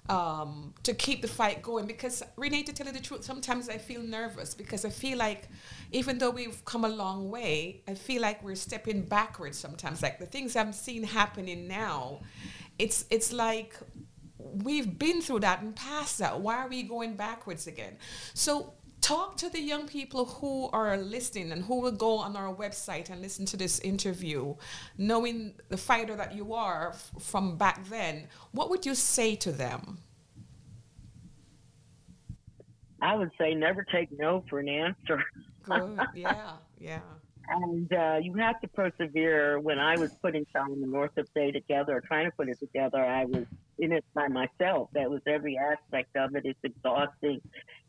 Um, 0.10 0.74
to 0.82 0.95
keep 0.95 1.22
the 1.22 1.28
fight 1.28 1.62
going 1.62 1.86
because 1.86 2.24
Renee, 2.36 2.63
to 2.63 2.74
tell 2.74 2.88
you 2.88 2.93
the 2.93 3.00
truth, 3.00 3.24
sometimes 3.24 3.69
I 3.69 3.78
feel 3.78 4.02
nervous 4.02 4.56
because 4.56 4.84
I 4.84 4.89
feel 4.89 5.19
like 5.19 5.48
even 5.91 6.17
though 6.17 6.32
we've 6.32 6.65
come 6.65 6.84
a 6.84 6.89
long 6.89 7.30
way, 7.30 7.84
I 7.88 7.93
feel 7.93 8.19
like 8.19 8.43
we're 8.43 8.56
stepping 8.56 9.04
backwards 9.04 9.58
sometimes. 9.60 10.02
Like 10.02 10.17
the 10.17 10.26
things 10.26 10.56
I'm 10.56 10.74
seeing 10.74 11.04
happening 11.04 11.67
now, 11.67 12.22
it's 12.80 13.06
it's 13.12 13.32
like 13.32 13.76
we've 14.39 14.98
been 14.98 15.22
through 15.22 15.41
that 15.41 15.62
and 15.62 15.76
past 15.76 16.17
that. 16.19 16.39
Why 16.39 16.56
are 16.56 16.67
we 16.67 16.84
going 16.84 17.15
backwards 17.15 17.67
again? 17.67 17.98
So 18.34 18.74
talk 19.01 19.38
to 19.38 19.49
the 19.49 19.59
young 19.59 19.88
people 19.88 20.25
who 20.25 20.69
are 20.71 20.97
listening 20.97 21.51
and 21.51 21.63
who 21.65 21.79
will 21.81 21.91
go 21.91 22.17
on 22.17 22.35
our 22.35 22.53
website 22.53 23.09
and 23.09 23.21
listen 23.21 23.45
to 23.47 23.57
this 23.57 23.79
interview, 23.79 24.55
knowing 24.97 25.53
the 25.69 25.77
fighter 25.77 26.15
that 26.15 26.35
you 26.35 26.53
are 26.53 26.89
f- 26.89 27.12
from 27.19 27.57
back 27.57 27.88
then. 27.89 28.27
What 28.51 28.69
would 28.69 28.85
you 28.85 28.95
say 28.95 29.35
to 29.38 29.51
them? 29.51 29.99
I 33.01 33.15
would 33.15 33.31
say 33.39 33.53
never 33.53 33.83
take 33.83 34.09
no 34.17 34.43
for 34.49 34.59
an 34.59 34.69
answer. 34.69 35.23
Good. 35.63 35.99
Yeah. 36.15 36.51
Yeah. 36.79 36.99
And 37.49 37.91
uh, 37.91 38.19
you 38.21 38.33
have 38.35 38.59
to 38.62 38.67
persevere. 38.67 39.59
When 39.59 39.79
I 39.79 39.97
was 39.97 40.12
putting 40.21 40.45
Solomon 40.53 40.91
Northup 40.91 41.33
Day 41.33 41.51
together, 41.51 42.01
trying 42.05 42.25
to 42.25 42.31
put 42.31 42.47
it 42.47 42.59
together, 42.59 43.03
I 43.03 43.25
was 43.25 43.45
in 43.80 43.92
it 43.92 44.06
by 44.13 44.28
myself. 44.28 44.89
That 44.94 45.10
was 45.10 45.22
every 45.28 45.58
aspect 45.58 46.15
of 46.15 46.36
it. 46.36 46.44
It's 46.46 46.60
exhausting. 46.63 47.42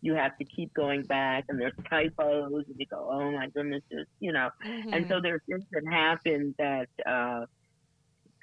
You 0.03 0.14
have 0.14 0.37
to 0.38 0.44
keep 0.44 0.72
going 0.74 1.03
back, 1.03 1.44
and 1.48 1.61
there's 1.61 1.74
typos, 1.88 2.64
and 2.68 2.76
you 2.79 2.87
go, 2.87 3.09
"Oh 3.11 3.31
my 3.33 3.48
goodness," 3.48 3.83
you 4.20 4.33
know. 4.33 4.50
Mm-hmm. 4.66 4.94
And 4.94 5.09
so 5.09 5.20
there's 5.20 5.42
things 5.48 5.64
that 5.72 5.83
happen 5.90 6.55
that 6.59 6.88
uh, 7.07 7.46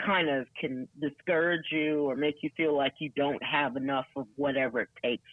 kind 0.03 0.29
of 0.29 0.47
can 0.59 0.87
discourage 1.01 1.65
you 1.71 2.03
or 2.03 2.15
make 2.15 2.35
you 2.41 2.49
feel 2.55 2.75
like 2.75 2.93
you 2.99 3.09
don't 3.15 3.41
have 3.43 3.75
enough 3.75 4.05
of 4.15 4.27
whatever 4.35 4.81
it 4.81 4.89
takes. 5.03 5.29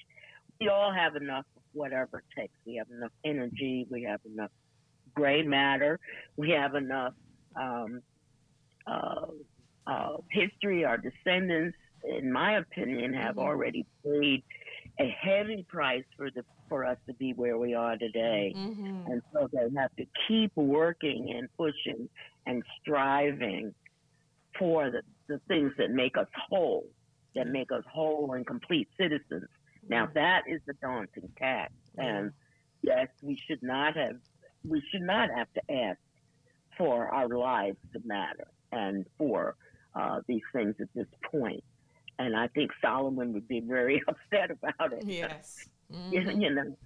We 0.61 0.69
all 0.69 0.93
have 0.93 1.17
enough 1.17 1.45
of 1.57 1.63
whatever 1.73 2.19
it 2.19 2.41
takes. 2.41 2.55
We 2.65 2.77
have 2.77 2.89
enough 2.91 3.13
energy. 3.25 3.87
We 3.91 4.05
have 4.05 4.21
enough 4.25 4.51
gray 5.15 5.43
matter. 5.43 5.99
We 6.37 6.51
have 6.51 6.75
enough 6.75 7.15
um, 7.61 8.01
uh, 8.87 9.27
uh, 9.87 10.17
history. 10.31 10.85
Our 10.85 10.99
descendants, 10.99 11.77
in 12.05 12.33
my 12.33 12.59
opinion, 12.59 13.15
have 13.15 13.37
mm-hmm. 13.37 13.47
already 13.47 13.87
paid 14.05 14.43
a 15.01 15.09
heavy 15.21 15.65
price 15.69 16.05
for 16.17 16.31
the 16.31 16.45
for 16.69 16.85
us 16.85 16.97
to 17.07 17.15
be 17.15 17.33
where 17.33 17.59
we 17.59 17.75
are 17.75 17.97
today. 17.97 18.55
Mm-hmm. 18.57 19.11
And 19.11 19.23
so 19.33 19.49
they 19.53 19.69
have 19.79 19.95
to 19.97 20.05
keep 20.27 20.53
working 20.57 21.35
and 21.37 21.49
pushing 21.57 22.09
and 22.47 22.63
striving 22.81 23.75
for 24.59 24.91
the, 24.91 25.03
the 25.29 25.41
things 25.47 25.73
that 25.79 25.91
make 25.91 26.17
us 26.17 26.29
whole, 26.49 26.87
that 27.35 27.49
make 27.49 27.71
us 27.71 27.83
whole 27.93 28.33
and 28.33 28.47
complete 28.47 28.89
citizens. 28.99 29.49
Now 29.89 30.05
mm-hmm. 30.05 30.15
that 30.15 30.43
is 30.49 30.61
a 30.69 30.73
daunting 30.75 31.31
task. 31.39 31.73
And 31.97 32.33
yes, 32.83 33.09
we 33.23 33.39
should 33.47 33.63
not 33.63 33.97
have 33.97 34.17
we 34.67 34.83
should 34.91 35.03
not 35.03 35.29
have 35.37 35.49
to 35.55 35.75
ask 35.75 35.99
for 36.79 37.09
our 37.09 37.29
lives 37.29 37.77
to 37.93 38.01
matter 38.05 38.49
and 38.73 39.05
for 39.19 39.57
uh, 39.95 40.21
these 40.27 40.43
things 40.53 40.75
at 40.81 40.89
this 40.95 41.07
point. 41.31 41.63
And 42.19 42.37
I 42.37 42.49
think 42.49 42.71
Solomon 42.81 43.33
would 43.33 43.49
be 43.49 43.61
very 43.61 44.03
upset 44.09 44.51
about 44.51 44.93
it. 44.93 45.05
Yes. 45.07 45.67
mm-hmm. 45.93 46.41
you 46.41 46.55
know. 46.55 46.77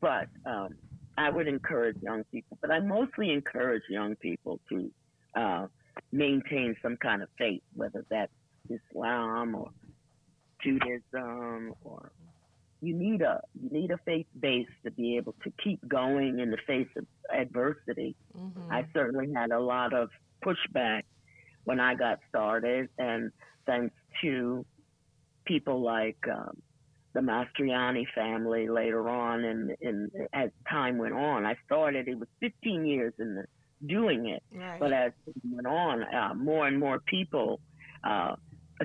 But 0.00 0.28
um, 0.46 0.76
I 1.18 1.30
would 1.30 1.48
encourage 1.48 1.96
young 2.00 2.24
people, 2.32 2.56
but 2.60 2.70
I 2.70 2.80
mostly 2.80 3.32
encourage 3.32 3.82
young 3.88 4.14
people 4.16 4.60
to 4.68 4.90
uh, 5.34 5.66
maintain 6.12 6.76
some 6.80 6.96
kind 6.96 7.22
of 7.22 7.28
faith, 7.36 7.62
whether 7.74 8.04
that's 8.08 8.32
Islam 8.68 9.54
or 9.54 9.70
Judaism 10.62 11.74
or 11.82 12.12
you 12.82 12.94
need 12.94 13.20
a 13.22 13.40
you 13.60 13.70
need 13.70 13.90
a 13.90 13.98
faith 13.98 14.26
base 14.38 14.68
to 14.84 14.90
be 14.90 15.16
able 15.16 15.34
to 15.44 15.52
keep 15.62 15.86
going 15.86 16.40
in 16.40 16.50
the 16.50 16.56
face 16.66 16.88
of 16.96 17.06
adversity. 17.34 18.16
Mm-hmm. 18.36 18.72
I 18.72 18.86
certainly 18.94 19.32
had 19.34 19.50
a 19.50 19.60
lot 19.60 19.92
of 19.92 20.08
pushback 20.44 21.02
when 21.64 21.78
I 21.78 21.94
got 21.94 22.20
started, 22.28 22.88
and 22.98 23.30
thanks 23.66 23.94
to 24.22 24.64
people 25.50 25.82
like 25.82 26.16
um, 26.30 26.56
the 27.12 27.20
Mastriani 27.20 28.04
family 28.14 28.68
later 28.68 29.08
on, 29.08 29.44
and, 29.44 29.76
and 29.82 30.10
as 30.32 30.50
time 30.70 30.96
went 30.96 31.14
on, 31.14 31.44
I 31.44 31.56
started. 31.66 32.06
It 32.06 32.18
was 32.18 32.28
15 32.38 32.86
years 32.86 33.12
in 33.18 33.34
the 33.34 33.44
doing 33.84 34.28
it, 34.28 34.42
right. 34.54 34.78
but 34.78 34.92
as 34.92 35.10
it 35.26 35.34
went 35.52 35.66
on, 35.66 36.04
uh, 36.04 36.34
more 36.34 36.68
and 36.68 36.78
more 36.78 37.00
people, 37.00 37.58
uh, 38.04 38.36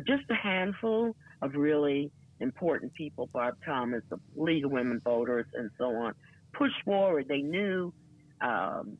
just 0.07 0.23
a 0.31 0.33
handful 0.33 1.15
of 1.43 1.53
really 1.53 2.09
important 2.39 2.93
people, 2.95 3.29
Barb 3.31 3.57
Thomas, 3.63 4.01
the 4.09 4.19
League 4.35 4.65
of 4.65 4.71
Women 4.71 5.01
Voters, 5.03 5.45
and 5.53 5.69
so 5.77 5.85
on, 5.85 6.15
pushed 6.51 6.81
forward. 6.83 7.27
They 7.27 7.41
knew 7.41 7.93
um, 8.41 8.97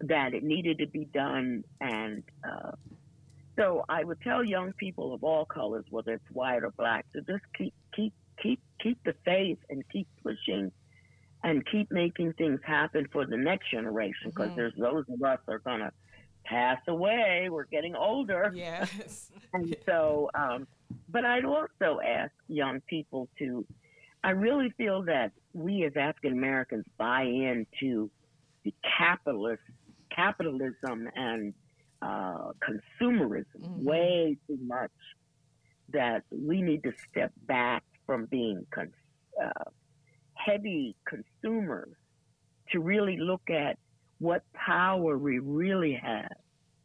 that 0.00 0.32
it 0.32 0.42
needed 0.42 0.78
to 0.78 0.86
be 0.86 1.04
done, 1.04 1.64
and 1.82 2.22
uh, 2.42 2.72
so 3.56 3.84
I 3.88 4.04
would 4.04 4.20
tell 4.20 4.44
young 4.44 4.72
people 4.72 5.14
of 5.14 5.22
all 5.22 5.44
colors, 5.44 5.84
whether 5.90 6.12
it's 6.14 6.30
white 6.32 6.62
or 6.62 6.70
black, 6.70 7.06
to 7.12 7.20
just 7.22 7.44
keep 7.56 7.74
keep 7.94 8.12
keep 8.42 8.60
keep 8.82 8.98
the 9.04 9.14
faith 9.24 9.58
and 9.70 9.84
keep 9.92 10.08
pushing 10.22 10.72
and 11.42 11.64
keep 11.70 11.90
making 11.92 12.32
things 12.34 12.60
happen 12.64 13.06
for 13.12 13.26
the 13.26 13.36
next 13.36 13.70
generation 13.70 14.30
because 14.30 14.48
mm-hmm. 14.48 14.56
there's 14.56 14.74
those 14.78 15.04
of 15.08 15.22
us 15.22 15.38
that 15.46 15.52
are 15.52 15.58
gonna 15.60 15.92
pass 16.44 16.78
away. 16.88 17.48
We're 17.50 17.64
getting 17.64 17.94
older. 17.94 18.50
Yes. 18.54 19.30
and 19.52 19.76
so, 19.86 20.30
um, 20.34 20.66
but 21.08 21.24
I'd 21.24 21.44
also 21.44 22.00
ask 22.04 22.32
young 22.48 22.80
people 22.88 23.28
to. 23.38 23.66
I 24.22 24.30
really 24.30 24.70
feel 24.78 25.02
that 25.02 25.32
we 25.52 25.84
as 25.84 25.92
African 25.96 26.32
Americans 26.32 26.86
buy 26.96 27.22
into 27.22 28.10
the 28.64 28.72
capitalist 28.98 29.60
capitalism 30.14 31.08
and 31.14 31.52
uh, 32.04 32.52
consumerism 32.62 33.44
mm-hmm. 33.60 33.84
way 33.84 34.36
too 34.46 34.58
much 34.66 34.90
that 35.92 36.22
we 36.30 36.60
need 36.60 36.82
to 36.82 36.92
step 37.10 37.32
back 37.46 37.82
from 38.06 38.26
being 38.26 38.66
con- 38.70 38.92
uh, 39.42 39.70
heavy 40.34 40.94
consumers 41.08 41.94
to 42.70 42.80
really 42.80 43.16
look 43.16 43.42
at 43.48 43.78
what 44.18 44.42
power 44.52 45.16
we 45.16 45.38
really 45.38 45.94
have. 45.94 46.32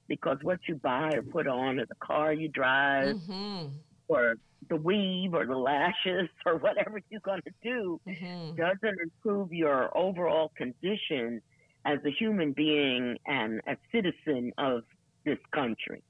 Because 0.08 0.38
what 0.42 0.60
you 0.68 0.76
buy 0.76 1.12
or 1.14 1.22
put 1.22 1.48
on, 1.48 1.80
or 1.80 1.86
the 1.86 1.96
car 1.96 2.34
you 2.34 2.48
drive, 2.48 3.16
mm-hmm. 3.16 3.68
or 4.08 4.36
the 4.68 4.76
weave, 4.76 5.36
or 5.36 5.46
the 5.46 5.56
lashes, 5.56 6.30
or 6.46 6.58
whatever 6.58 7.00
you're 7.10 7.22
going 7.22 7.42
to 7.44 7.54
do, 7.62 8.00
mm-hmm. 8.08 8.56
doesn't 8.56 9.00
improve 9.02 9.54
your 9.54 9.96
overall 9.96 10.52
condition 10.58 11.42
as 11.86 12.00
a 12.06 12.12
human 12.12 12.54
being 12.54 13.18
and 13.28 13.62
a 13.68 13.78
citizen 13.92 14.52
of 14.58 14.84
this 15.26 15.40
country. 15.54 16.04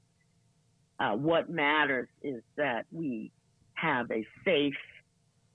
Uh, 0.98 1.12
what 1.12 1.48
matters 1.48 2.08
is 2.22 2.42
that 2.56 2.86
we 2.92 3.32
have 3.74 4.10
a 4.10 4.26
safe 4.44 4.74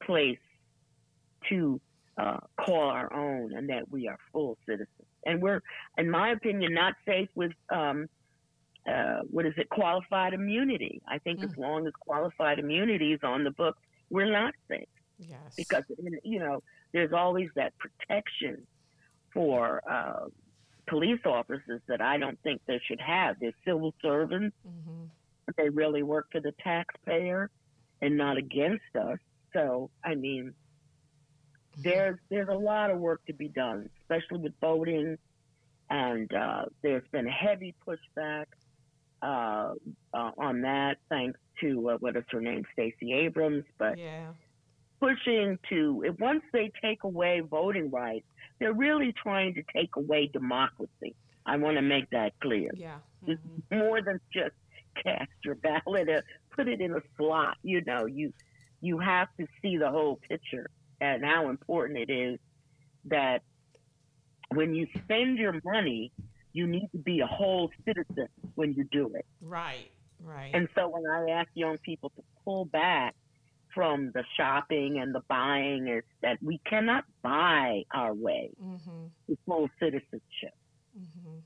place 0.04 0.40
to 1.50 1.80
uh, 2.18 2.40
call 2.60 2.90
our 2.90 3.14
own 3.14 3.54
and 3.56 3.70
that 3.70 3.92
we 3.92 4.08
are 4.08 4.18
full 4.32 4.58
citizens. 4.66 4.90
And 5.26 5.42
we're, 5.42 5.62
in 5.98 6.10
my 6.10 6.30
opinion, 6.30 6.74
not 6.74 6.94
safe 7.06 7.30
with, 7.36 7.52
um, 7.70 8.08
uh, 8.90 9.20
what 9.30 9.46
is 9.46 9.54
it, 9.58 9.70
qualified 9.70 10.34
immunity. 10.34 11.02
I 11.08 11.20
think 11.20 11.40
mm. 11.40 11.46
as 11.46 11.58
long 11.58 11.88
as 11.88 11.94
qualified 12.00 12.60
immunity 12.60 13.14
is 13.14 13.20
on 13.24 13.44
the 13.44 13.52
books, 13.52 13.80
we're 14.10 14.32
not 14.32 14.54
safe. 14.68 14.88
Yes. 15.18 15.56
Because, 15.56 15.84
you 16.24 16.40
know, 16.40 16.62
there's 16.94 17.14
always 17.14 17.50
that 17.56 17.74
protection 17.78 18.66
for 19.34 19.82
uh, 19.90 20.28
police 20.88 21.20
officers 21.26 21.82
that 21.88 22.02
I 22.02 22.18
don't 22.18 22.40
think 22.44 22.62
they 22.68 22.80
should 22.88 23.02
have. 23.02 23.38
They're 23.40 23.52
civil 23.66 23.94
servants. 24.02 24.56
Mm-hmm. 24.68 25.06
They 25.58 25.70
really 25.70 26.04
work 26.04 26.28
for 26.32 26.42
the 26.42 26.54
taxpayer 26.64 27.50
and 28.02 28.18
not 28.18 28.38
against 28.38 28.96
us. 29.00 29.20
So, 29.54 29.90
I 30.04 30.16
mean, 30.16 30.54
there's 31.78 32.18
there's 32.30 32.50
a 32.50 32.58
lot 32.58 32.92
of 32.92 33.00
work 33.00 33.26
to 33.28 33.34
be 33.34 33.48
done, 33.48 33.90
especially 34.02 34.40
with 34.40 34.54
voting, 34.60 35.18
and 35.90 36.34
uh, 36.34 36.66
there's 36.82 37.08
been 37.12 37.28
heavy 37.28 37.76
pushback 37.88 38.46
uh, 39.22 39.74
uh, 40.14 40.32
on 40.38 40.62
that, 40.62 40.98
thanks 41.10 41.40
to 41.62 41.90
uh, 41.90 41.98
what 42.00 42.16
is 42.16 42.24
her 42.32 42.42
name, 42.42 42.64
Stacey 42.74 43.14
Abrams. 43.14 43.64
But 43.78 43.98
yeah. 43.98 44.28
pushing 45.00 45.58
to 45.70 46.16
once 46.20 46.44
they 46.54 46.72
take 46.82 47.04
away 47.04 47.42
voting 47.42 47.90
rights, 47.92 48.26
they're 48.60 48.74
really 48.74 49.14
trying 49.14 49.54
to 49.56 49.64
take 49.74 49.96
away 49.96 50.28
democracy. 50.28 51.16
I 51.46 51.58
want 51.58 51.78
to 51.78 51.82
make 51.82 52.10
that 52.12 52.34
clear. 52.42 52.72
Yeah. 52.76 52.98
Mm-hmm. 53.28 53.32
It's 53.32 53.42
more 53.72 54.02
than 54.02 54.20
just 54.34 54.56
cast 55.04 55.30
your 55.44 55.56
ballot, 55.56 56.10
or 56.10 56.24
put 56.56 56.68
it 56.68 56.82
in 56.82 56.94
a 56.94 57.02
slot. 57.18 57.58
You 57.64 57.84
know, 57.86 58.06
you 58.06 58.34
you 58.82 59.00
have 59.00 59.28
to 59.40 59.48
see 59.62 59.78
the 59.78 59.90
whole 59.90 60.20
picture 60.28 60.70
and 61.02 61.24
how 61.24 61.50
important 61.50 62.00
it 62.00 62.10
is 62.10 62.40
that 63.06 63.42
when 64.54 64.74
you 64.74 64.88
spend 65.04 65.38
your 65.38 65.60
money, 65.64 66.12
you 66.54 66.68
need 66.68 66.88
to 66.94 66.98
be 66.98 67.20
a 67.20 67.28
whole 67.28 67.70
citizen 67.86 68.28
when 68.56 68.74
you 68.74 68.86
do 68.92 69.12
it. 69.14 69.26
Right, 69.42 69.92
right. 70.24 70.52
And 70.54 70.70
so 70.76 70.88
when 70.88 71.04
I 71.10 71.32
ask 71.32 71.50
young 71.54 71.78
people 71.80 72.12
to 72.16 72.24
pull 72.44 72.66
back 72.66 73.16
from 73.76 74.12
the 74.14 74.24
shopping 74.38 74.98
and 75.00 75.14
the 75.14 75.22
buying, 75.28 75.88
is 75.88 76.04
that 76.22 76.38
we 76.42 76.60
cannot 76.66 77.04
buy 77.22 77.84
our 77.94 78.14
way 78.14 78.50
mm-hmm. 78.64 79.06
to 79.28 79.38
full 79.46 79.70
citizenship. 79.80 80.56
Mm-hmm. 80.98 81.40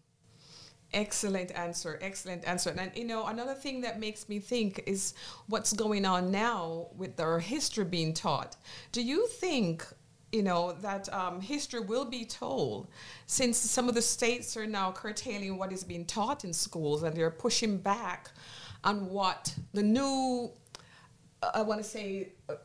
Excellent 0.93 1.51
answer. 1.51 1.99
Excellent 2.01 2.47
answer. 2.47 2.73
And 2.77 2.91
you 2.95 3.05
know, 3.05 3.27
another 3.27 3.53
thing 3.53 3.81
that 3.81 3.99
makes 3.99 4.27
me 4.27 4.39
think 4.39 4.83
is 4.87 5.13
what's 5.47 5.73
going 5.73 6.05
on 6.05 6.31
now 6.31 6.87
with 6.95 7.19
our 7.19 7.39
history 7.39 7.85
being 7.85 8.13
taught. 8.13 8.55
Do 8.91 9.03
you 9.03 9.27
think, 9.27 9.85
you 10.31 10.41
know, 10.41 10.73
that 10.81 11.11
um, 11.13 11.41
history 11.41 11.81
will 11.81 12.05
be 12.05 12.25
told 12.25 12.87
since 13.27 13.57
some 13.57 13.87
of 13.87 13.93
the 13.93 14.01
states 14.01 14.57
are 14.57 14.65
now 14.65 14.91
curtailing 14.91 15.57
what 15.59 15.71
is 15.71 15.83
being 15.83 16.05
taught 16.05 16.43
in 16.43 16.53
schools 16.53 17.03
and 17.03 17.15
they're 17.15 17.29
pushing 17.29 17.77
back 17.77 18.31
on 18.83 19.09
what 19.09 19.55
the 19.73 19.83
new, 19.83 20.51
I 21.41 21.62
want 21.62 21.82
to 21.82 21.88
say, 21.88 22.30
uh, 22.47 22.56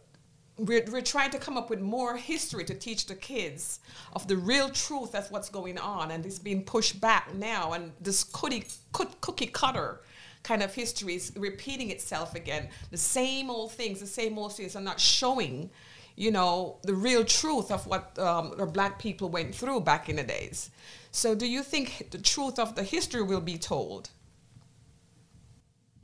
we're, 0.56 0.84
we're 0.90 1.02
trying 1.02 1.30
to 1.30 1.38
come 1.38 1.56
up 1.56 1.70
with 1.70 1.80
more 1.80 2.16
history 2.16 2.64
to 2.64 2.74
teach 2.74 3.06
the 3.06 3.14
kids 3.14 3.80
of 4.12 4.28
the 4.28 4.36
real 4.36 4.68
truth 4.70 5.14
of 5.14 5.30
what's 5.30 5.48
going 5.48 5.78
on 5.78 6.12
and 6.12 6.24
it's 6.24 6.38
being 6.38 6.62
pushed 6.62 7.00
back 7.00 7.34
now 7.34 7.72
and 7.72 7.92
this 8.00 8.22
cookie, 8.24 8.64
cookie 8.92 9.46
cutter 9.46 10.00
kind 10.44 10.62
of 10.62 10.72
history 10.74 11.14
is 11.16 11.32
repeating 11.36 11.90
itself 11.90 12.34
again. 12.34 12.68
The 12.90 12.98
same 12.98 13.50
old 13.50 13.72
things 13.72 13.98
the 13.98 14.06
same 14.06 14.38
old 14.38 14.54
things 14.54 14.76
are 14.76 14.82
not 14.82 15.00
showing 15.00 15.70
you 16.16 16.30
know 16.30 16.76
the 16.82 16.94
real 16.94 17.24
truth 17.24 17.72
of 17.72 17.86
what 17.88 18.16
um, 18.20 18.54
the 18.56 18.66
black 18.66 19.00
people 19.00 19.28
went 19.28 19.54
through 19.54 19.80
back 19.80 20.08
in 20.08 20.16
the 20.16 20.22
days. 20.22 20.70
So 21.10 21.34
do 21.34 21.46
you 21.46 21.62
think 21.62 22.10
the 22.10 22.18
truth 22.18 22.58
of 22.58 22.76
the 22.76 22.84
history 22.84 23.22
will 23.22 23.40
be 23.40 23.58
told 23.58 24.10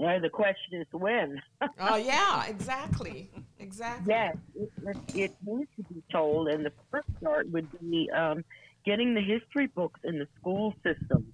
well, 0.01 0.19
the 0.19 0.31
question 0.31 0.81
is 0.81 0.87
when. 0.93 1.43
oh 1.79 1.97
yeah, 1.97 2.47
exactly, 2.47 3.31
exactly. 3.59 4.07
Yes, 4.09 4.37
it, 4.57 4.97
it, 5.15 5.35
needs 5.47 5.69
to 5.77 5.83
be 5.93 6.03
told, 6.11 6.49
and 6.49 6.65
the 6.65 6.73
first 6.91 7.07
start 7.21 7.51
would 7.51 7.69
be 7.79 8.09
um, 8.17 8.43
getting 8.87 9.13
the 9.13 9.21
history 9.21 9.67
books 9.67 10.01
in 10.03 10.19
the 10.19 10.27
school 10.41 10.73
system 10.83 11.31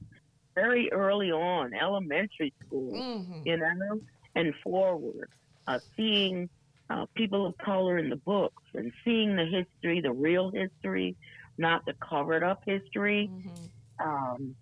very 0.57 0.91
early 0.91 1.31
on, 1.31 1.75
elementary 1.75 2.53
school, 2.67 2.93
mm-hmm. 2.93 3.43
you 3.45 3.57
know, 3.57 4.01
and 4.35 4.53
forward. 4.65 5.31
Uh, 5.69 5.79
seeing 5.97 6.49
uh, 6.91 7.07
people 7.15 7.47
of 7.47 7.57
color 7.59 7.99
in 7.99 8.11
the 8.11 8.17
books 8.17 8.65
and 8.75 8.93
seeing 9.05 9.37
the 9.37 9.45
history, 9.45 10.01
the 10.01 10.13
real 10.13 10.51
history, 10.51 11.15
not 11.57 11.85
the 11.87 11.95
covered 12.01 12.43
up 12.43 12.63
history. 12.67 13.31
Mm-hmm. 13.33 14.09
Um, 14.09 14.57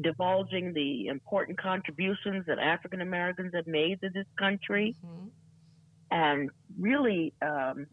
divulging 0.00 0.72
the 0.72 1.06
important 1.08 1.58
contributions 1.58 2.46
that 2.46 2.58
African 2.58 3.00
Americans 3.00 3.52
have 3.54 3.66
made 3.66 4.00
to 4.00 4.10
this 4.10 4.26
country. 4.38 4.96
Mm-hmm. 5.04 5.28
And 6.10 6.50
really, 6.78 7.34
um, 7.42 7.86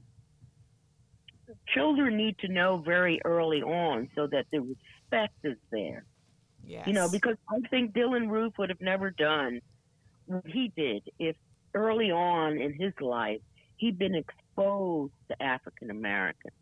children 1.74 2.18
need 2.18 2.38
to 2.39 2.48
know 2.48 2.78
very 2.78 3.20
early 3.26 3.62
on 3.62 4.10
so 4.15 4.28
that 4.28 4.46
the 4.52 4.60
respect 4.60 5.34
is 5.44 5.58
there. 5.72 6.06
Yes. 6.65 6.88
You 6.88 6.94
know, 6.94 7.10
because 7.10 7.36
I 7.50 7.60
think 7.70 7.94
Dylann 7.94 8.30
Roof 8.30 8.54
would 8.58 8.70
have 8.70 8.82
never 8.82 9.12
done 9.12 9.62
what 10.26 10.46
he 10.46 10.72
did 10.76 11.04
if 11.20 11.36
early 11.74 12.12
on 12.12 12.58
in 12.58 12.74
his 12.74 12.94
life 13.00 13.41
he'd 13.78 14.00
been 14.00 14.15
exposed 14.15 15.13
to 15.30 15.44
African 15.44 15.91
Americans. 15.91 16.54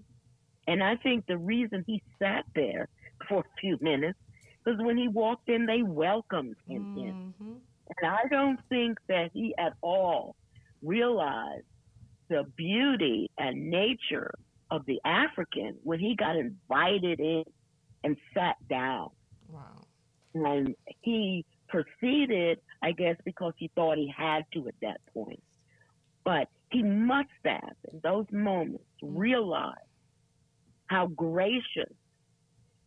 And 0.67 0.83
I 0.83 0.95
think 0.97 1.25
the 1.27 1.37
reason 1.37 1.83
he 1.85 2.01
sat 2.19 2.45
there 2.55 2.87
for 3.29 3.39
a 3.39 3.59
few 3.59 3.77
minutes 3.81 4.19
was 4.65 4.77
when 4.79 4.97
he 4.97 5.07
walked 5.07 5.49
in, 5.49 5.65
they 5.65 5.83
welcomed 5.83 6.55
him 6.67 6.97
in. 6.97 7.33
Mhm. 7.39 7.59
And 7.97 8.11
I 8.11 8.27
don't 8.29 8.59
think 8.69 8.97
that 9.07 9.31
he 9.33 9.55
at 9.57 9.73
all 9.81 10.35
realized 10.81 11.65
the 12.29 12.43
beauty 12.55 13.29
and 13.37 13.69
nature 13.69 14.33
of 14.71 14.85
the 14.85 14.99
African 15.05 15.77
when 15.83 15.99
he 15.99 16.15
got 16.15 16.35
invited 16.35 17.19
in 17.19 17.43
and 18.03 18.17
sat 18.33 18.55
down. 18.67 19.11
Wow. 19.49 19.81
And 20.33 20.75
he 21.01 21.45
proceeded, 21.67 22.59
I 22.81 22.91
guess, 22.91 23.17
because 23.23 23.53
he 23.57 23.69
thought 23.75 23.97
he 23.97 24.07
had 24.07 24.45
to 24.53 24.67
at 24.67 24.79
that 24.81 25.01
point. 25.13 25.43
But 26.23 26.49
he 26.71 26.81
must 26.81 27.29
have, 27.45 27.75
in 27.91 27.99
those 28.01 28.25
moments, 28.31 28.85
realized 29.01 29.77
how 30.87 31.07
gracious 31.07 31.93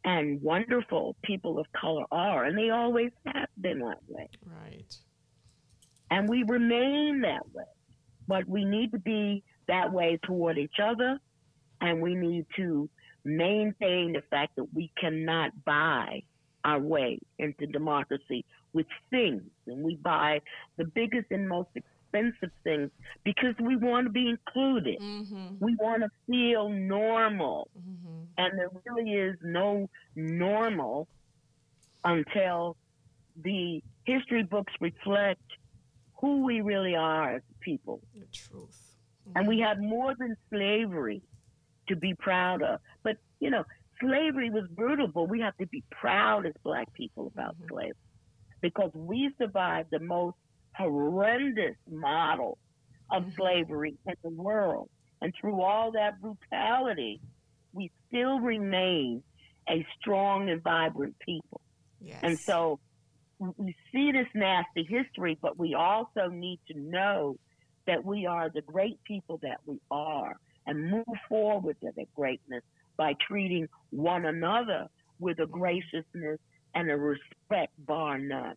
and 0.07 0.41
wonderful 0.41 1.17
people 1.23 1.59
of 1.59 1.67
color 1.73 2.05
are. 2.13 2.45
And 2.45 2.57
they 2.57 2.71
always 2.71 3.11
have 3.27 3.49
been 3.61 3.81
that 3.81 3.99
way. 4.09 4.31
Right. 4.47 4.97
And 6.11 6.29
we 6.29 6.45
remain 6.45 7.23
that 7.23 7.53
way. 7.53 7.65
But 8.29 8.49
we 8.49 8.65
need 8.65 8.93
to 8.93 8.99
be 8.99 9.43
that 9.67 9.93
way 9.93 10.19
toward 10.25 10.59
each 10.59 10.79
other. 10.83 11.19
And 11.81 12.01
we 12.01 12.15
need 12.15 12.47
to 12.57 12.89
maintain 13.25 14.13
the 14.13 14.23
fact 14.31 14.55
that 14.57 14.73
we 14.73 14.93
cannot 14.99 15.51
buy 15.65 16.23
our 16.65 16.81
way 16.81 17.19
into 17.39 17.67
democracy 17.67 18.45
with 18.73 18.87
things. 19.11 19.43
And 19.67 19.83
we 19.83 19.97
buy 19.97 20.41
the 20.77 20.85
biggest 20.85 21.27
and 21.33 21.49
most 21.49 21.71
expensive 21.75 21.96
things 22.65 22.91
because 23.25 23.55
we 23.61 23.77
want 23.77 24.07
to 24.07 24.13
be 24.13 24.29
included. 24.29 24.99
Mm-hmm. 25.01 25.65
We 25.65 25.77
want 25.77 26.03
to 26.03 26.09
feel 26.27 26.69
normal. 26.69 27.69
Mm-hmm. 27.79 28.23
And 28.39 28.59
there 28.59 28.71
really 28.85 29.13
is 29.13 29.37
no 29.43 29.89
normal 30.15 31.09
until 32.05 32.77
the 33.43 33.83
history 34.05 34.43
books 34.45 34.73
reflect 34.81 35.43
who 36.21 36.45
we 36.45 36.61
really 36.61 36.95
are 36.95 37.37
as 37.37 37.43
people. 37.61 38.01
The 38.15 38.27
truth. 38.33 38.83
And 39.35 39.47
we 39.47 39.61
have 39.61 39.79
more 39.81 40.15
than 40.19 40.37
slavery 40.51 41.23
to 41.89 41.97
be 41.97 42.15
proud 42.15 42.63
of. 42.63 42.81
But, 43.03 43.17
you 43.41 43.51
know, 43.51 43.65
slavery 44.01 44.51
was 44.51 44.65
brutal, 44.69 45.09
but 45.09 45.25
we 45.29 45.41
have 45.41 45.57
to 45.59 45.67
be 45.67 45.83
proud 45.91 46.47
as 46.47 46.55
black 46.63 46.93
people 46.95 47.27
about 47.35 47.57
Mhm. 47.61 47.69
slavery 47.69 47.95
because 48.61 48.93
we 48.95 49.35
survived 49.39 49.91
the 49.91 50.01
most 50.01 50.37
horrendous 50.77 51.77
model 51.91 52.59
of 53.11 53.25
Mhm. 53.25 53.35
slavery 53.35 53.99
in 54.07 54.15
the 54.23 54.31
world. 54.31 54.91
And 55.21 55.35
through 55.41 55.61
all 55.63 55.93
that 55.93 56.21
brutality, 56.21 57.21
we 57.73 57.91
still 58.07 58.41
remain 58.41 59.23
a 59.69 59.85
strong 59.99 60.51
and 60.51 60.63
vibrant 60.63 61.19
people. 61.19 61.61
Yes. 62.01 62.21
And 62.23 62.39
so 62.39 62.79
we 63.39 63.75
see 63.93 64.13
this 64.13 64.29
nasty 64.35 64.85
history, 64.85 65.37
but 65.41 65.59
we 65.59 65.75
also 65.75 66.29
need 66.29 66.61
to 66.69 66.79
know 66.79 67.37
that 67.87 68.05
we 68.05 68.27
are 68.27 68.51
the 68.51 68.63
great 68.63 69.03
people 69.05 69.39
that 69.39 69.61
we 69.67 69.81
are 69.91 70.39
and 70.67 70.91
move 70.91 71.05
forward 71.29 71.81
to 71.81 71.93
that 71.97 72.13
greatness 72.15 72.63
by 72.97 73.15
treating 73.15 73.69
one 73.91 74.25
another 74.25 74.89
with 75.19 75.39
a 75.39 75.47
graciousness 75.47 76.41
and 76.75 76.91
a 76.91 76.97
respect 76.97 77.73
bar 77.87 78.19
none. 78.19 78.57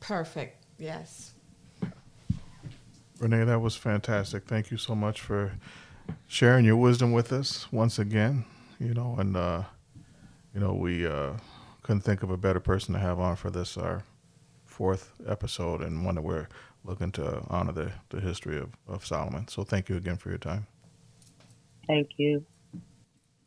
Perfect. 0.00 0.65
Yes. 0.78 1.34
Renee, 3.18 3.44
that 3.44 3.60
was 3.60 3.76
fantastic. 3.76 4.44
Thank 4.44 4.70
you 4.70 4.76
so 4.76 4.94
much 4.94 5.20
for 5.20 5.52
sharing 6.26 6.64
your 6.64 6.76
wisdom 6.76 7.12
with 7.12 7.32
us 7.32 7.70
once 7.72 7.98
again. 7.98 8.44
You 8.78 8.92
know, 8.92 9.16
and 9.18 9.36
uh, 9.36 9.62
you 10.54 10.60
know 10.60 10.74
we 10.74 11.06
uh, 11.06 11.32
couldn't 11.82 12.02
think 12.02 12.22
of 12.22 12.30
a 12.30 12.36
better 12.36 12.60
person 12.60 12.92
to 12.92 13.00
have 13.00 13.18
on 13.18 13.36
for 13.36 13.50
this 13.50 13.78
our 13.78 14.02
fourth 14.66 15.12
episode 15.26 15.80
and 15.80 16.04
one 16.04 16.16
that 16.16 16.22
we're 16.22 16.48
looking 16.84 17.10
to 17.12 17.42
honor 17.48 17.72
the, 17.72 17.92
the 18.10 18.20
history 18.20 18.58
of, 18.58 18.68
of 18.86 19.04
Solomon. 19.04 19.48
So 19.48 19.64
thank 19.64 19.88
you 19.88 19.96
again 19.96 20.16
for 20.18 20.28
your 20.28 20.38
time. 20.38 20.66
Thank 21.86 22.10
you. 22.18 22.44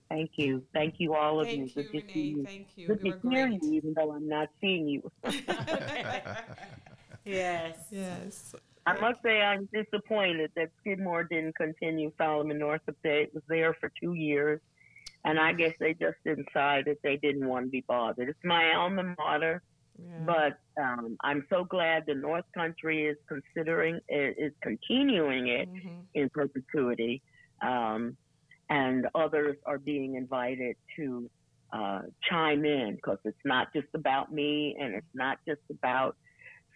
Thank 0.09 0.31
you. 0.37 0.63
Thank 0.73 0.95
you, 0.97 1.13
all 1.13 1.39
of 1.39 1.47
you. 1.49 1.69
Thank 1.69 1.75
you, 1.75 1.83
Good 1.83 1.91
to 1.91 2.13
see 2.13 2.19
Renee. 2.19 2.29
you. 2.29 2.45
Thank 2.45 2.67
you. 2.75 2.87
Good 2.87 2.99
You 3.03 3.11
to 3.11 3.29
hear 3.29 3.47
you, 3.47 3.59
even 3.73 3.93
though 3.93 4.11
I'm 4.11 4.27
not 4.27 4.49
seeing 4.59 4.87
you. 4.87 5.11
Yes. 7.25 7.77
yes. 7.91 8.55
I 8.85 8.99
must 8.99 9.21
say 9.23 9.41
I'm 9.41 9.67
disappointed 9.73 10.51
that 10.55 10.69
Skidmore 10.79 11.23
didn't 11.23 11.55
continue 11.55 12.11
Solomon 12.17 12.57
Northup 12.57 12.95
Day. 13.03 13.23
It 13.23 13.33
was 13.33 13.43
there 13.47 13.73
for 13.75 13.91
two 14.01 14.13
years, 14.13 14.61
and 15.25 15.39
I 15.39 15.53
guess 15.53 15.73
they 15.79 15.93
just 15.93 16.17
decided 16.25 16.97
they 17.03 17.17
didn't 17.17 17.47
want 17.47 17.65
to 17.65 17.69
be 17.69 17.83
bothered. 17.87 18.29
It's 18.29 18.43
my 18.43 18.73
alma 18.73 19.15
mater, 19.17 19.61
Yeah. 20.01 20.23
but 20.25 20.59
um, 20.81 21.17
I'm 21.23 21.45
so 21.49 21.65
glad 21.65 22.05
the 22.07 22.15
North 22.15 22.45
Country 22.55 23.05
is 23.05 23.17
considering 23.27 23.99
is 24.07 24.53
continuing 24.63 25.47
it 25.49 25.69
Mhm. 25.71 26.05
in 26.15 26.29
perpetuity, 26.29 27.21
um, 27.61 28.17
and 28.69 29.07
others 29.13 29.57
are 29.65 29.77
being 29.77 30.15
invited 30.15 30.77
to 30.95 31.29
uh, 31.71 32.01
chime 32.27 32.65
in 32.65 32.95
because 32.95 33.19
it's 33.25 33.45
not 33.45 33.71
just 33.73 33.87
about 33.93 34.33
me 34.33 34.75
and 34.79 34.95
it's 34.95 35.13
not 35.13 35.37
just 35.47 35.61
about 35.69 36.17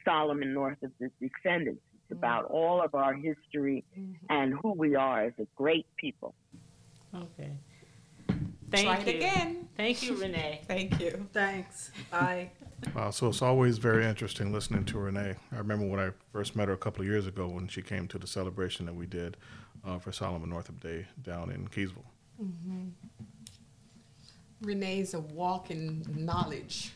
Solomon 0.05 0.53
Northup's 0.53 0.93
descendants. 1.19 1.81
It's 2.03 2.11
about 2.11 2.45
all 2.45 2.81
of 2.81 2.93
our 2.95 3.13
history 3.13 3.83
Mhm. 3.97 4.15
and 4.29 4.53
who 4.61 4.73
we 4.73 4.95
are 4.95 5.21
as 5.25 5.33
a 5.39 5.45
great 5.55 5.85
people. 5.97 6.33
Okay. 7.15 7.51
Thank 8.71 8.87
Try 8.87 8.97
you. 8.99 9.05
it 9.07 9.15
again. 9.17 9.69
Thank 9.77 10.01
you, 10.03 10.15
Renee. 10.15 10.61
Thank 10.67 10.99
you. 10.99 11.27
Thanks. 11.33 11.91
Bye. 12.11 12.49
Wow, 12.93 13.11
so 13.11 13.29
it's 13.29 13.41
always 13.41 13.77
very 13.77 14.03
interesting 14.05 14.51
listening 14.51 14.83
to 14.85 14.97
Renee. 14.99 15.35
I 15.53 15.57
remember 15.57 15.85
when 15.85 16.01
I 16.01 16.09
first 16.33 16.53
met 16.53 16.67
her 16.67 16.73
a 16.73 16.77
couple 16.77 17.01
of 17.01 17.07
years 17.07 17.25
ago 17.27 17.47
when 17.47 17.69
she 17.69 17.81
came 17.81 18.09
to 18.09 18.17
the 18.19 18.27
celebration 18.27 18.85
that 18.87 18.93
we 18.93 19.05
did 19.05 19.37
uh, 19.85 19.99
for 19.99 20.11
Solomon 20.11 20.49
Northup 20.49 20.81
Day 20.81 21.05
down 21.21 21.49
in 21.49 21.69
Keeseville. 21.69 22.03
Renee's 24.61 25.13
a 25.13 25.19
walk-in 25.21 26.03
knowledge. 26.13 26.91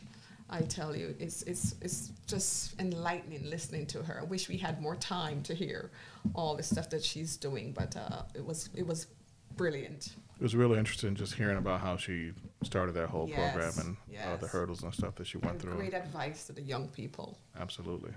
I 0.50 0.62
tell 0.62 0.96
you, 0.96 1.14
it's, 1.18 1.42
it's, 1.42 1.74
it's 1.82 2.12
just 2.26 2.80
enlightening 2.80 3.48
listening 3.48 3.86
to 3.86 4.02
her. 4.02 4.20
I 4.20 4.24
wish 4.24 4.48
we 4.48 4.56
had 4.56 4.80
more 4.80 4.96
time 4.96 5.42
to 5.42 5.54
hear 5.54 5.90
all 6.34 6.56
the 6.56 6.62
stuff 6.62 6.88
that 6.90 7.04
she's 7.04 7.36
doing, 7.36 7.72
but 7.72 7.96
uh, 7.96 8.22
it 8.34 8.44
was 8.44 8.70
it 8.74 8.86
was 8.86 9.08
brilliant. 9.56 10.14
It 10.36 10.42
was 10.42 10.54
really 10.56 10.78
interesting 10.78 11.14
just 11.14 11.34
hearing 11.34 11.58
about 11.58 11.80
how 11.80 11.96
she 11.96 12.32
started 12.62 12.92
that 12.94 13.08
whole 13.08 13.26
program 13.26 13.56
Yes, 13.60 13.78
and 13.78 13.96
uh, 14.24 14.36
the 14.36 14.46
hurdles 14.46 14.82
and 14.84 14.94
stuff 14.94 15.16
that 15.16 15.26
she 15.26 15.36
went 15.38 15.54
And 15.54 15.60
through. 15.62 15.74
Great 15.74 15.94
advice 15.94 16.46
to 16.46 16.52
the 16.52 16.62
young 16.62 16.88
people. 16.88 17.36
Absolutely. 17.58 18.12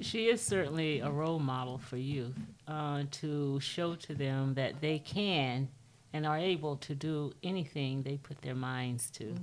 She 0.00 0.26
is 0.28 0.40
certainly 0.40 1.00
a 1.00 1.10
role 1.10 1.38
model 1.38 1.78
for 1.78 1.96
youth 1.96 2.34
uh, 2.66 3.04
to 3.12 3.60
show 3.60 3.94
to 3.94 4.14
them 4.14 4.54
that 4.54 4.80
they 4.80 4.98
can 4.98 5.68
and 6.12 6.26
are 6.26 6.38
able 6.38 6.76
to 6.78 6.94
do 6.94 7.32
anything 7.42 8.02
they 8.02 8.16
put 8.16 8.40
their 8.42 8.54
minds 8.54 9.10
to. 9.12 9.34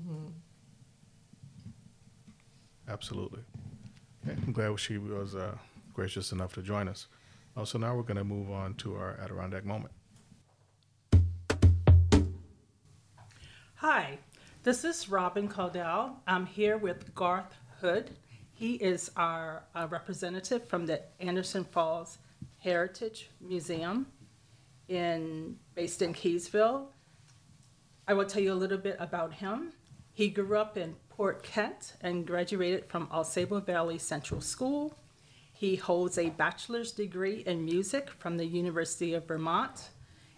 Absolutely. 2.88 3.42
I'm 4.28 4.52
glad 4.52 4.80
she 4.80 4.98
was 4.98 5.36
uh, 5.36 5.56
gracious 5.94 6.32
enough 6.32 6.54
to 6.54 6.62
join 6.62 6.88
us. 6.88 7.08
Uh, 7.56 7.66
so 7.66 7.78
now 7.78 7.96
we're 7.96 8.04
going 8.04 8.18
to 8.18 8.24
move 8.24 8.52
on 8.52 8.74
to 8.76 8.96
our 8.96 9.18
Adirondack 9.22 9.66
moment. 9.66 9.94
Hi, 13.76 14.18
this 14.64 14.84
is 14.86 15.10
Robin 15.10 15.48
Caudell. 15.48 16.16
I'm 16.26 16.46
here 16.46 16.78
with 16.78 17.14
Garth 17.14 17.54
Houde. 17.82 18.10
He 18.54 18.76
is 18.76 19.12
our 19.18 19.64
uh, 19.76 19.88
representative 19.90 20.68
from 20.68 20.86
the 20.86 21.02
Anderson 21.20 21.66
Falls 21.66 22.18
Heritage 22.60 23.30
Museum 23.42 24.08
in 24.88 25.58
based 25.76 26.02
in 26.02 26.14
Keeseville. 26.14 26.86
I 28.08 28.14
will 28.14 28.26
tell 28.26 28.42
you 28.42 28.54
a 28.54 28.56
little 28.56 28.78
bit 28.78 28.96
about 29.00 29.34
him. 29.34 29.74
He 30.14 30.30
grew 30.30 30.56
up 30.58 30.78
in 30.78 30.96
Port 31.16 31.44
Kent 31.44 31.94
and 32.02 32.26
graduated 32.26 32.86
from 32.88 33.06
AuSable 33.08 33.64
Valley 33.64 34.00
Central 34.00 34.42
School. 34.42 34.98
He 35.54 35.76
holds 35.76 36.18
a 36.18 36.32
bachelor's 36.32 36.92
degree 36.92 37.44
in 37.46 37.64
music 37.64 38.10
from 38.18 38.38
the 38.38 38.48
University 38.48 39.14
of 39.14 39.28
Vermont, 39.28 39.90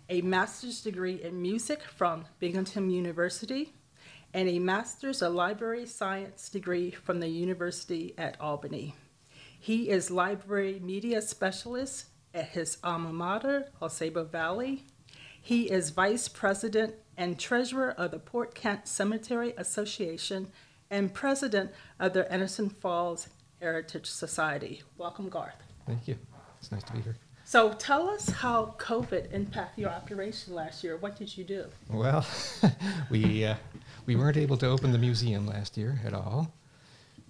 a 0.10 0.20
master's 0.22 0.82
degree 0.82 1.24
in 1.24 1.42
music 1.42 1.82
from 1.82 2.26
Binghamton 2.40 2.90
University, 2.90 3.72
and 4.34 4.50
a 4.50 4.60
master's 4.60 5.22
of 5.22 5.34
library 5.34 5.86
science 5.86 6.50
degree 6.50 6.92
from 6.92 7.22
the 7.22 7.30
University 7.30 8.14
at 8.18 8.36
Albany. 8.42 8.96
He 9.58 9.90
is 9.90 10.12
library 10.12 10.82
media 10.84 11.22
specialist 11.22 12.08
at 12.34 12.50
his 12.50 12.80
alma 12.84 13.14
mater, 13.14 13.70
AuSable 13.82 14.30
Valley. 14.30 14.84
He 15.42 15.72
is 15.72 15.92
vice 15.92 16.28
president 16.28 16.96
and 17.16 17.40
treasurer 17.40 17.92
of 17.92 18.12
the 18.12 18.20
Port 18.20 18.54
Kent 18.56 18.90
Cemetery 18.90 19.54
Association 19.58 20.52
and 20.90 21.14
president 21.14 21.72
of 22.00 22.14
the 22.14 22.32
Anderson 22.32 22.70
Falls 22.70 23.28
Heritage 23.60 24.08
Society. 24.08 24.82
Welcome, 24.98 25.30
Garth. 25.30 25.56
Thank 25.86 26.08
you. 26.08 26.18
It's 26.60 26.72
nice 26.72 26.84
to 26.84 26.94
be 26.94 27.02
here. 27.02 27.16
So 27.48 27.74
tell 27.74 28.10
us 28.10 28.28
how 28.28 28.74
COVID 28.80 29.32
impacted 29.32 29.84
your 29.84 29.92
operation 29.92 30.56
last 30.56 30.84
year. 30.84 30.98
What 30.98 31.16
did 31.16 31.38
you 31.38 31.44
do? 31.44 31.66
Well, 31.92 32.26
we 33.12 33.46
uh, 33.46 33.56
we 34.08 34.16
weren't 34.16 34.38
able 34.38 34.58
to 34.58 34.68
open 34.68 34.92
the 34.92 34.98
museum 34.98 35.46
last 35.46 35.78
year 35.78 36.00
at 36.04 36.14
all, 36.14 36.52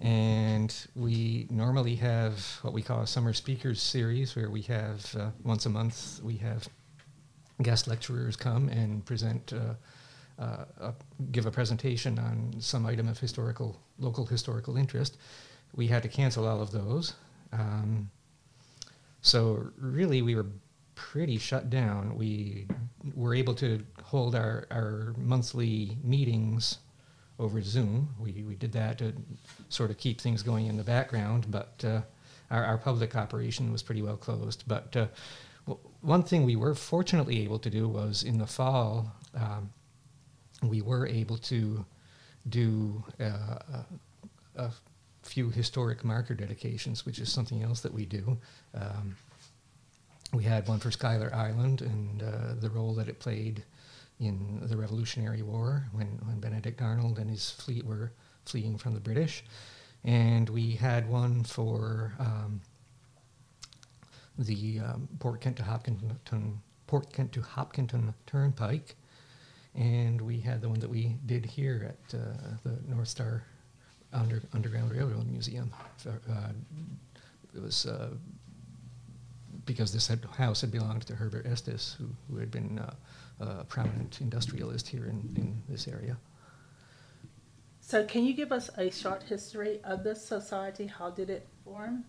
and 0.00 0.74
we 0.94 1.46
normally 1.50 1.96
have 1.96 2.40
what 2.62 2.72
we 2.72 2.80
call 2.80 3.02
a 3.02 3.06
summer 3.06 3.34
speakers 3.34 3.82
series, 3.82 4.34
where 4.34 4.48
we 4.48 4.62
have 4.62 5.14
uh, 5.16 5.30
once 5.44 5.66
a 5.66 5.70
month 5.70 6.20
we 6.22 6.38
have 6.38 6.66
guest 7.62 7.86
lecturers 7.86 8.36
come 8.36 8.70
and 8.70 9.04
present. 9.04 9.52
Uh, 9.52 9.74
uh, 10.38 10.92
give 11.32 11.46
a 11.46 11.50
presentation 11.50 12.18
on 12.18 12.54
some 12.58 12.86
item 12.86 13.08
of 13.08 13.18
historical 13.18 13.80
local 13.98 14.26
historical 14.26 14.76
interest. 14.76 15.16
We 15.74 15.86
had 15.86 16.02
to 16.02 16.08
cancel 16.08 16.46
all 16.46 16.60
of 16.60 16.70
those. 16.70 17.14
Um, 17.52 18.10
so 19.20 19.70
really, 19.78 20.22
we 20.22 20.34
were 20.34 20.46
pretty 20.94 21.38
shut 21.38 21.70
down. 21.70 22.16
We 22.16 22.66
were 23.14 23.34
able 23.34 23.54
to 23.56 23.84
hold 24.02 24.34
our, 24.34 24.66
our 24.70 25.14
monthly 25.18 25.98
meetings 26.02 26.78
over 27.38 27.60
Zoom. 27.60 28.14
We, 28.18 28.44
we 28.46 28.54
did 28.54 28.72
that 28.72 28.98
to 28.98 29.12
sort 29.68 29.90
of 29.90 29.98
keep 29.98 30.20
things 30.20 30.42
going 30.42 30.66
in 30.66 30.76
the 30.76 30.84
background, 30.84 31.46
but 31.50 31.84
uh, 31.86 32.00
our, 32.50 32.64
our 32.64 32.78
public 32.78 33.14
operation 33.14 33.72
was 33.72 33.82
pretty 33.82 34.02
well 34.02 34.16
closed. 34.16 34.64
But 34.66 34.96
uh, 34.96 35.06
w- 35.66 35.86
one 36.00 36.22
thing 36.22 36.44
we 36.44 36.56
were 36.56 36.74
fortunately 36.74 37.42
able 37.42 37.58
to 37.58 37.70
do 37.70 37.88
was 37.88 38.22
in 38.22 38.38
the 38.38 38.46
fall, 38.46 39.12
um, 39.34 39.70
we 40.62 40.82
were 40.82 41.06
able 41.06 41.38
to 41.38 41.84
do 42.48 43.02
uh, 43.20 43.82
a, 44.56 44.70
few 45.22 45.50
historic 45.50 46.04
marker 46.04 46.34
dedications, 46.34 47.04
which 47.04 47.18
is 47.18 47.30
something 47.30 47.60
else 47.64 47.80
that 47.80 47.92
we 47.92 48.06
do. 48.06 48.38
Um, 48.74 49.16
we 50.32 50.44
had 50.44 50.68
one 50.68 50.78
for 50.78 50.92
Schuyler 50.92 51.34
Island 51.34 51.82
and 51.82 52.22
uh, 52.22 52.54
the 52.60 52.70
role 52.70 52.94
that 52.94 53.08
it 53.08 53.18
played 53.18 53.64
in 54.20 54.60
the 54.62 54.76
Revolutionary 54.76 55.42
War 55.42 55.84
when, 55.92 56.06
when 56.24 56.38
Benedict 56.38 56.80
Arnold 56.80 57.18
and 57.18 57.28
his 57.28 57.50
fleet 57.50 57.84
were 57.84 58.12
fleeing 58.44 58.78
from 58.78 58.94
the 58.94 59.00
British. 59.00 59.44
And 60.04 60.48
we 60.48 60.72
had 60.72 61.08
one 61.08 61.42
for 61.42 62.14
um, 62.18 62.60
the 64.38 64.80
um, 64.80 65.08
Port 65.18 65.40
Kent 65.40 65.56
to 65.56 65.64
Hopkinton, 65.64 66.60
Port 66.86 67.12
Kent 67.12 67.32
to 67.32 67.42
Hopkinton 67.42 68.14
Turnpike. 68.26 68.94
And 69.76 70.20
we 70.20 70.40
had 70.40 70.62
the 70.62 70.68
one 70.68 70.80
that 70.80 70.88
we 70.88 71.16
did 71.26 71.44
here 71.44 71.94
at 71.94 72.18
uh, 72.18 72.24
the 72.64 72.78
North 72.88 73.08
Star 73.08 73.44
Under, 74.12 74.42
Underground 74.54 74.90
Railroad 74.90 75.26
Museum. 75.26 75.70
Uh, 76.06 76.48
it 77.54 77.62
was 77.62 77.86
uh, 77.86 78.10
because 79.66 79.92
this 79.92 80.06
had, 80.06 80.24
house 80.36 80.62
had 80.62 80.70
belonged 80.70 81.06
to 81.06 81.14
Herbert 81.14 81.46
Estes, 81.46 81.96
who, 81.98 82.06
who 82.30 82.38
had 82.38 82.50
been 82.50 82.78
uh, 82.78 82.94
a 83.40 83.64
prominent 83.64 84.20
industrialist 84.20 84.88
here 84.88 85.06
in, 85.06 85.34
in 85.36 85.62
this 85.68 85.88
area. 85.88 86.16
So, 87.80 88.04
can 88.04 88.24
you 88.24 88.32
give 88.32 88.50
us 88.50 88.70
a 88.78 88.90
short 88.90 89.22
history 89.22 89.80
of 89.84 90.02
this 90.02 90.24
society? 90.24 90.86
How 90.86 91.10
did 91.10 91.30
it 91.30 91.46
form? 91.64 92.04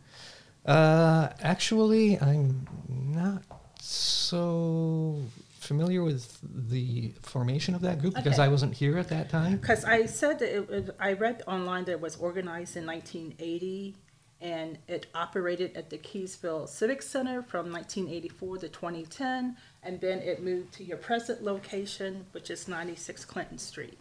Uh, 0.65 1.29
actually, 1.41 2.19
I'm 2.19 2.67
not 2.89 3.43
so 3.79 5.21
familiar 5.67 6.01
with 6.03 6.39
the 6.69 7.13
formation 7.21 7.75
of 7.75 7.81
that 7.81 7.99
group 7.99 8.15
because 8.15 8.33
Okay. 8.35 8.43
I 8.43 8.47
wasn't 8.47 8.73
here 8.73 8.97
at 8.97 9.09
that 9.09 9.29
time. 9.29 9.57
Because 9.57 9.83
I 9.85 10.05
said 10.05 10.39
that 10.39 10.55
it, 10.55 10.69
was- 10.69 10.89
I 10.99 11.13
read 11.13 11.43
online 11.45 11.85
that 11.85 11.91
it 11.93 12.01
was 12.01 12.15
organized 12.15 12.75
in 12.77 12.85
1980 12.85 13.95
and 14.39 14.77
it 14.87 15.07
operated 15.15 15.75
at 15.75 15.89
the 15.89 15.97
Keeseville 15.97 16.69
Civic 16.69 17.01
Center 17.01 17.41
from 17.41 17.71
1984 17.71 18.57
to 18.59 18.69
2010, 18.69 19.57
and 19.81 19.99
then 19.99 20.19
it 20.19 20.43
moved 20.43 20.73
to 20.73 20.83
your 20.83 20.97
present 20.97 21.43
location, 21.43 22.23
which 22.33 22.51
is 22.51 22.67
96 22.67 23.25
Clinton 23.25 23.57
Street. 23.57 23.97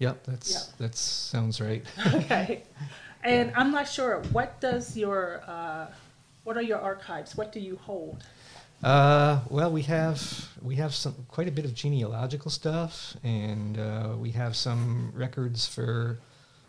Yep, 0.00 0.24
that's 0.24 0.52
Yeah. 0.52 0.60
that 0.86 0.94
sounds 0.94 1.60
right. 1.62 1.82
Okay. 2.06 2.64
And 3.24 3.52
I'm 3.56 3.72
not 3.72 3.88
sure, 3.88 4.20
what 4.32 4.60
does 4.60 4.96
your, 4.96 5.42
uh, 5.46 5.86
what 6.44 6.56
are 6.58 6.62
your 6.62 6.78
archives? 6.78 7.36
What 7.36 7.50
do 7.52 7.58
you 7.58 7.76
hold? 7.76 8.22
Uh, 8.82 9.40
well, 9.48 9.72
we 9.72 9.82
have 9.82 10.48
we 10.62 10.76
have 10.76 10.94
some 10.94 11.14
quite 11.28 11.48
a 11.48 11.50
bit 11.50 11.64
of 11.64 11.74
genealogical 11.74 12.50
stuff, 12.50 13.16
and 13.24 13.78
uh, 13.78 14.14
we 14.18 14.30
have 14.30 14.54
some 14.54 15.12
records 15.14 15.66
for 15.66 16.18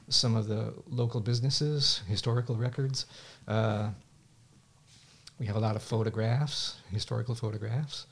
some 0.10 0.36
of 0.36 0.47
the 0.47 0.74
local 0.89 1.20
businesses, 1.20 2.01
historical 2.08 2.55
records. 2.55 3.05
Uh, 3.47 3.89
we 5.39 5.45
have 5.45 5.55
a 5.55 5.60
lot 5.60 5.76
of 5.76 5.84
photographs, 5.84 6.78
historical 6.91 7.36
photographs. 7.36 8.08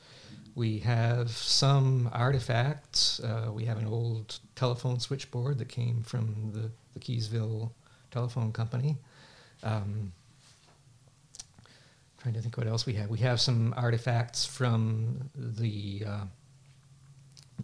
We 0.56 0.80
have 0.80 1.32
some 1.32 2.10
artifacts. 2.14 3.20
Uh, 3.20 3.52
we 3.54 3.66
have 3.66 3.78
an 3.78 3.88
old 3.88 4.40
telephone 4.56 5.00
switchboard 5.00 5.58
that 5.58 5.70
came 5.70 6.04
from 6.04 6.52
the, 6.54 6.72
the 6.94 7.00
Keeseville 7.00 7.72
Telephone 8.12 8.52
Company. 8.52 8.98
Um, 9.64 10.14
trying 12.26 12.34
to 12.34 12.42
think 12.42 12.58
what 12.58 12.66
else 12.66 12.88
we 12.88 12.94
have. 12.94 13.08
We 13.12 13.20
have 13.20 13.40
some 13.40 13.72
artifacts 13.78 14.48
from 14.48 15.30
the 15.36 16.04
uh, 16.08 16.24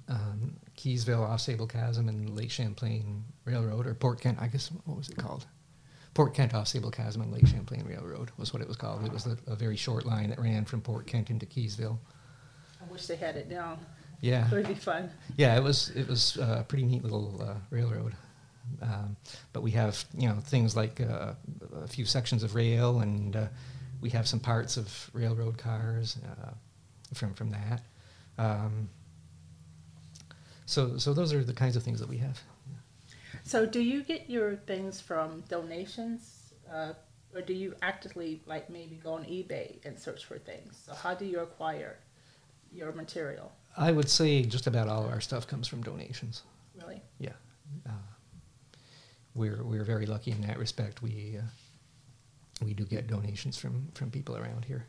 um, 0.08 0.54
Keeseville, 0.78 1.28
Ausable 1.28 1.68
Chasm, 1.68 2.08
and 2.08 2.30
Lake 2.38 2.52
Champlain 2.52 3.24
Railroad, 3.44 3.88
or 3.88 3.96
Port 3.96 4.22
Kent. 4.22 4.38
I 4.40 4.46
guess 4.46 4.70
what 4.86 4.98
was 4.98 5.10
it 5.10 5.18
called? 5.18 5.48
Port 6.14 6.36
Kent, 6.36 6.52
Ausable 6.54 6.94
Chasm, 6.94 7.24
and 7.24 7.32
Lake 7.34 7.48
Champlain 7.48 7.84
Railroad 7.88 8.30
was 8.38 8.54
what 8.54 8.62
it 8.62 8.68
was 8.68 8.78
called. 8.78 9.04
It 9.04 9.12
was 9.12 9.26
a, 9.26 9.36
a 9.48 9.56
very 9.56 9.76
short 9.78 10.06
line 10.06 10.30
that 10.30 10.40
ran 10.40 10.66
from 10.66 10.80
Port 10.82 11.08
Kent 11.08 11.32
into 11.32 11.48
Keeseville. 11.48 11.98
I 12.80 12.92
wish 12.94 13.08
they 13.08 13.16
had 13.16 13.38
it 13.38 13.50
down. 13.50 13.80
Yeah, 14.20 14.46
It 14.46 14.52
would 14.54 14.68
be 14.68 14.76
fun. 14.76 15.10
yeah, 15.38 15.58
it 15.58 15.64
was 15.64 15.90
it 15.96 16.08
was 16.08 16.38
uh, 16.38 16.58
a 16.60 16.64
pretty 16.64 16.84
neat 16.86 17.02
little 17.02 17.42
uh, 17.42 17.56
railroad. 17.72 18.14
Um, 18.80 19.18
but 19.54 19.64
we 19.64 19.72
have 19.72 20.06
you 20.16 20.30
know 20.30 20.36
things 20.36 20.76
like 20.76 21.02
uh, 21.02 21.34
a 21.84 21.88
few 21.88 22.06
sections 22.06 22.44
of 22.44 22.54
rail, 22.54 23.00
and 23.00 23.36
uh, 23.36 23.48
we 24.02 24.10
have 24.10 24.28
some 24.28 24.40
parts 24.40 24.78
of 24.78 25.10
railroad 25.14 25.58
cars 25.58 26.18
uh, 26.26 26.52
from 27.14 27.34
from 27.34 27.52
that. 27.52 27.84
Um, 28.38 28.90
so 30.66 30.98
so 30.98 31.14
those 31.14 31.34
are 31.34 31.44
the 31.44 31.54
kinds 31.54 31.76
of 31.76 31.84
things 31.84 32.00
that 32.00 32.10
we 32.10 32.18
have. 32.18 32.42
So, 33.44 33.66
do 33.66 33.82
you 33.82 34.04
get 34.04 34.30
your 34.30 34.56
things 34.56 35.02
from 35.02 35.44
donations, 35.50 36.54
uh, 36.72 36.94
or 37.34 37.42
do 37.42 37.54
you 37.54 37.76
actively, 37.82 38.42
like, 38.46 38.70
maybe 38.70 38.96
go 38.96 39.14
on 39.14 39.24
eBay 39.24 39.84
and 39.86 40.00
search 40.00 40.26
for 40.26 40.38
things? 40.38 40.82
So, 40.86 40.94
how 40.94 41.14
do 41.14 41.26
you 41.26 41.40
acquire 41.40 41.98
your 42.72 42.92
material? 42.92 43.52
I 43.78 43.92
would 43.92 44.10
say 44.10 44.44
just 44.44 44.68
about 44.68 44.88
all 44.88 45.06
of 45.06 45.12
our 45.12 45.22
stuff 45.22 45.48
comes 45.48 45.68
from 45.68 45.82
donations. 45.82 46.44
Really? 46.80 47.02
Yeah, 47.20 47.34
uh, 47.88 47.92
we're 49.34 49.64
we're 49.64 49.84
very 49.84 50.06
lucky 50.06 50.32
in 50.32 50.42
that 50.42 50.60
respect. 50.60 51.02
We 51.02 51.38
uh, 51.38 51.42
we 52.62 52.74
do 52.74 52.86
get 52.86 53.08
donations 53.08 53.58
from 53.58 53.90
from 53.94 54.12
people 54.12 54.38
around 54.38 54.66
here. 54.66 54.86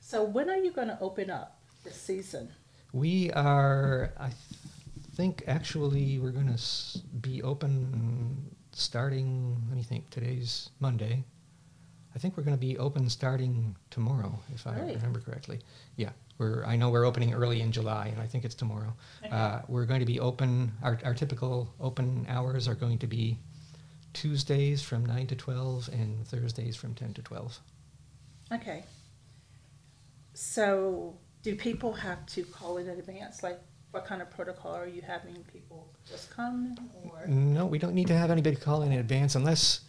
So, 0.00 0.22
when 0.22 0.50
are 0.50 0.56
you 0.56 0.70
going 0.70 0.88
to 0.88 0.98
open 1.00 1.30
up 1.30 1.58
this 1.82 1.96
season? 1.96 2.50
We 2.92 3.30
are, 3.32 4.12
I 4.20 4.30
think, 5.16 5.42
actually, 5.46 6.18
we're 6.18 6.30
going 6.30 6.54
to 6.54 6.98
be 7.20 7.42
open 7.42 8.54
starting. 8.72 9.60
Let 9.68 9.76
me 9.76 9.82
think. 9.82 10.10
Today's 10.10 10.70
Monday. 10.78 11.24
I 12.14 12.18
think 12.18 12.36
we're 12.36 12.44
going 12.44 12.56
to 12.56 12.60
be 12.60 12.78
open 12.78 13.08
starting 13.10 13.74
tomorrow, 13.90 14.38
if 14.54 14.66
I 14.66 14.74
Great. 14.74 14.96
remember 14.96 15.20
correctly. 15.20 15.60
Yeah, 15.96 16.10
we're. 16.38 16.64
I 16.64 16.76
know 16.76 16.90
we're 16.90 17.04
opening 17.06 17.34
early 17.34 17.60
in 17.60 17.72
July, 17.72 18.08
and 18.08 18.20
I 18.20 18.26
think 18.26 18.44
it's 18.44 18.54
tomorrow. 18.54 18.94
Uh, 19.30 19.62
we're 19.68 19.86
going 19.86 20.00
to 20.00 20.06
be 20.06 20.20
open. 20.20 20.70
Our 20.82 20.98
our 21.04 21.14
typical 21.14 21.74
open 21.80 22.26
hours 22.28 22.68
are 22.68 22.74
going 22.76 22.98
to 22.98 23.06
be 23.06 23.38
Tuesdays 24.14 24.82
from 24.82 25.04
nine 25.04 25.26
to 25.26 25.36
twelve 25.36 25.88
and 25.92 26.26
Thursdays 26.26 26.76
from 26.76 26.94
ten 26.94 27.12
to 27.14 27.22
twelve. 27.22 27.58
Okay. 28.52 28.84
So, 30.32 31.16
do 31.42 31.54
people 31.54 31.92
have 31.92 32.24
to 32.26 32.42
call 32.44 32.78
in 32.78 32.88
advance? 32.88 33.42
Like, 33.42 33.60
what 33.90 34.04
kind 34.04 34.20
of 34.20 34.30
protocol 34.30 34.74
are 34.74 34.86
you 34.86 35.02
having 35.02 35.36
people 35.52 35.88
just 36.08 36.30
come, 36.30 36.76
or 37.04 37.26
No, 37.28 37.66
we 37.66 37.78
don't 37.78 37.94
need 37.94 38.08
to 38.08 38.16
have 38.16 38.30
anybody 38.30 38.56
call 38.56 38.82
in 38.82 38.92
advance 38.92 39.36
unless 39.36 39.82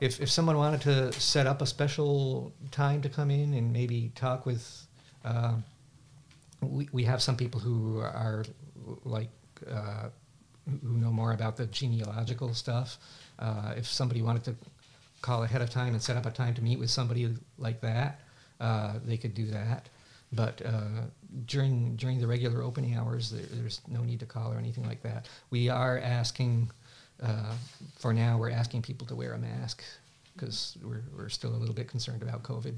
if, 0.00 0.20
if 0.20 0.30
someone 0.30 0.56
wanted 0.56 0.80
to 0.82 1.12
set 1.12 1.46
up 1.46 1.60
a 1.60 1.66
special 1.66 2.52
time 2.70 3.02
to 3.02 3.08
come 3.08 3.30
in 3.30 3.54
and 3.54 3.72
maybe 3.72 4.12
talk 4.14 4.46
with. 4.46 4.86
Uh, 5.24 5.54
we, 6.60 6.88
we 6.92 7.04
have 7.04 7.20
some 7.22 7.36
people 7.36 7.60
who 7.60 7.98
are 7.98 8.44
like 9.04 9.30
uh, 9.70 10.08
who 10.82 10.98
know 10.98 11.10
more 11.10 11.32
about 11.32 11.56
the 11.56 11.66
genealogical 11.66 12.54
stuff. 12.54 12.98
Uh, 13.38 13.74
if 13.76 13.86
somebody 13.86 14.22
wanted 14.22 14.44
to 14.44 14.54
call 15.22 15.42
ahead 15.42 15.62
of 15.62 15.70
time 15.70 15.94
and 15.94 16.02
set 16.02 16.16
up 16.16 16.26
a 16.26 16.30
time 16.30 16.54
to 16.54 16.62
meet 16.62 16.78
with 16.78 16.90
somebody 16.90 17.34
like 17.58 17.80
that, 17.80 18.20
uh, 18.60 18.94
they 19.04 19.16
could 19.16 19.34
do 19.34 19.46
that. 19.46 19.88
But 20.32 20.60
uh, 20.64 21.06
during 21.46 21.96
during 21.96 22.20
the 22.20 22.26
regular 22.26 22.62
opening 22.62 22.96
hours, 22.96 23.30
there, 23.30 23.46
there's 23.50 23.80
no 23.88 24.02
need 24.02 24.20
to 24.20 24.26
call 24.26 24.52
or 24.52 24.58
anything 24.58 24.86
like 24.86 25.02
that. 25.02 25.28
We 25.50 25.68
are 25.68 25.98
asking, 25.98 26.70
uh, 27.22 27.54
for 27.98 28.12
now, 28.12 28.36
we're 28.36 28.50
asking 28.50 28.82
people 28.82 29.06
to 29.06 29.14
wear 29.14 29.32
a 29.32 29.38
mask 29.38 29.82
because 30.34 30.76
we're, 30.82 31.02
we're 31.16 31.28
still 31.30 31.50
a 31.50 31.56
little 31.56 31.74
bit 31.74 31.88
concerned 31.88 32.22
about 32.22 32.42
COVID. 32.42 32.74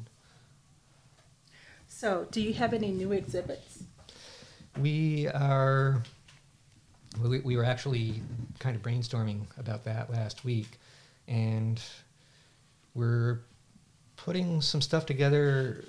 So, 1.88 2.26
do 2.30 2.40
you 2.40 2.54
have 2.54 2.72
any 2.72 2.92
new 2.92 3.12
exhibits? 3.12 3.82
We 4.78 5.26
are. 5.28 6.02
We, 7.18 7.40
we 7.40 7.56
were 7.56 7.64
actually 7.64 8.22
kind 8.58 8.76
of 8.76 8.82
brainstorming 8.82 9.46
about 9.58 9.84
that 9.84 10.10
last 10.10 10.44
week, 10.44 10.78
and 11.26 11.80
we're 12.94 13.40
putting 14.16 14.60
some 14.60 14.80
stuff 14.80 15.06
together. 15.06 15.84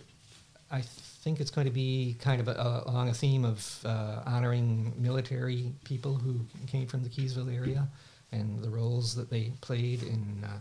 I 0.72 0.82
think 0.82 1.40
it's 1.40 1.52
going 1.52 1.68
to 1.68 1.74
be 1.74 2.16
kind 2.20 2.42
of 2.42 2.48
a, 2.48 2.84
along 2.86 3.10
a 3.10 3.14
theme 3.14 3.46
of 3.46 3.80
uh, 3.86 4.24
honoring 4.26 4.94
military 4.98 5.72
people 5.84 6.16
who 6.16 6.40
came 6.66 6.88
from 6.88 7.04
the 7.04 7.10
Keeseville 7.10 7.54
area 7.56 7.88
and 8.32 8.62
the 8.64 8.70
roles 8.70 9.14
that 9.16 9.30
they 9.30 9.52
played 9.62 10.02
in 10.04 10.44
uh, 10.44 10.60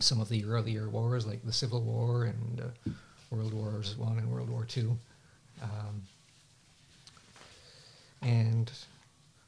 some 0.00 0.20
of 0.20 0.28
the 0.28 0.44
earlier 0.44 0.88
wars, 0.90 1.26
like 1.26 1.44
the 1.44 1.52
Civil 1.52 1.80
War 1.82 2.24
and 2.24 2.60
uh, 2.60 2.90
World 3.30 3.54
Wars 3.54 3.96
One 3.96 4.18
and 4.18 4.30
World 4.30 4.50
War 4.50 4.64
Two. 4.64 4.98
Um, 5.62 6.02
and 8.20 8.70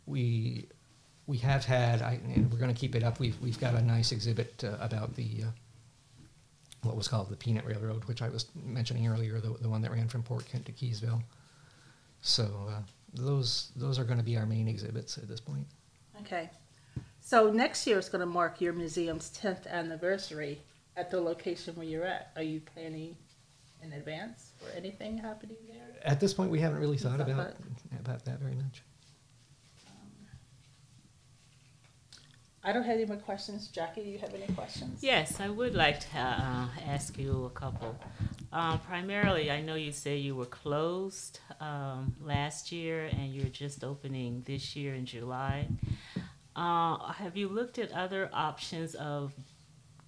we 0.06 0.66
we 1.26 1.38
have 1.38 1.64
had, 1.64 2.02
I, 2.02 2.20
and 2.34 2.50
we're 2.52 2.58
going 2.58 2.72
to 2.72 2.78
keep 2.78 2.94
it 2.94 3.02
up. 3.02 3.18
We've 3.18 3.38
we've 3.40 3.58
got 3.58 3.74
a 3.74 3.82
nice 3.82 4.12
exhibit 4.12 4.62
uh, 4.64 4.76
about 4.80 5.14
the 5.16 5.44
uh, 5.44 5.50
what 6.82 6.96
was 6.96 7.08
called 7.08 7.30
the 7.30 7.36
Peanut 7.36 7.66
Railroad, 7.66 8.04
which 8.04 8.22
I 8.22 8.28
was 8.28 8.46
mentioning 8.54 9.08
earlier, 9.08 9.40
the, 9.40 9.56
the 9.60 9.68
one 9.68 9.82
that 9.82 9.90
ran 9.90 10.08
from 10.08 10.22
Port 10.22 10.46
Kent 10.46 10.66
to 10.66 10.72
Keeseville. 10.72 11.22
So 12.20 12.44
uh, 12.68 12.80
those 13.12 13.72
those 13.76 13.98
are 13.98 14.04
going 14.04 14.18
to 14.18 14.24
be 14.24 14.36
our 14.36 14.46
main 14.46 14.68
exhibits 14.68 15.18
at 15.18 15.28
this 15.28 15.40
point. 15.40 15.66
Okay. 16.20 16.50
So 17.20 17.50
next 17.50 17.86
year 17.86 17.98
is 17.98 18.08
going 18.08 18.20
to 18.20 18.26
mark 18.26 18.60
your 18.60 18.72
museum's 18.72 19.36
10th 19.36 19.66
anniversary 19.66 20.60
at 20.96 21.10
the 21.10 21.20
location 21.20 21.74
where 21.74 21.84
you're 21.86 22.04
at. 22.04 22.30
Are 22.36 22.42
you 22.42 22.60
planning 22.60 23.16
in 23.82 23.92
advance 23.94 24.52
for 24.58 24.70
anything 24.76 25.18
happening 25.18 25.56
there? 25.68 25.98
At 26.04 26.20
this 26.20 26.32
point, 26.32 26.50
we 26.50 26.60
haven't 26.60 26.78
really 26.78 26.96
thought 26.96 27.18
Thought 27.18 27.28
about 27.28 27.54
about 27.98 28.24
that 28.26 28.38
very 28.38 28.54
much. 28.54 28.82
I 32.66 32.72
don't 32.72 32.82
have 32.82 32.96
any 32.96 33.04
more 33.04 33.16
questions. 33.16 33.68
Jackie, 33.68 34.02
do 34.02 34.10
you 34.10 34.18
have 34.18 34.34
any 34.34 34.52
questions? 34.52 35.00
Yes, 35.00 35.38
I 35.38 35.48
would 35.48 35.76
like 35.76 36.00
to 36.10 36.18
uh, 36.18 36.66
ask 36.84 37.16
you 37.16 37.44
a 37.44 37.50
couple. 37.50 37.96
Um, 38.52 38.80
primarily, 38.80 39.52
I 39.52 39.60
know 39.60 39.76
you 39.76 39.92
say 39.92 40.16
you 40.16 40.34
were 40.34 40.46
closed 40.46 41.38
um, 41.60 42.16
last 42.20 42.72
year 42.72 43.04
and 43.04 43.32
you're 43.32 43.50
just 43.50 43.84
opening 43.84 44.42
this 44.46 44.74
year 44.74 44.94
in 44.94 45.06
July. 45.06 45.68
Uh, 46.56 47.12
have 47.12 47.36
you 47.36 47.48
looked 47.48 47.78
at 47.78 47.92
other 47.92 48.28
options 48.32 48.96
of 48.96 49.32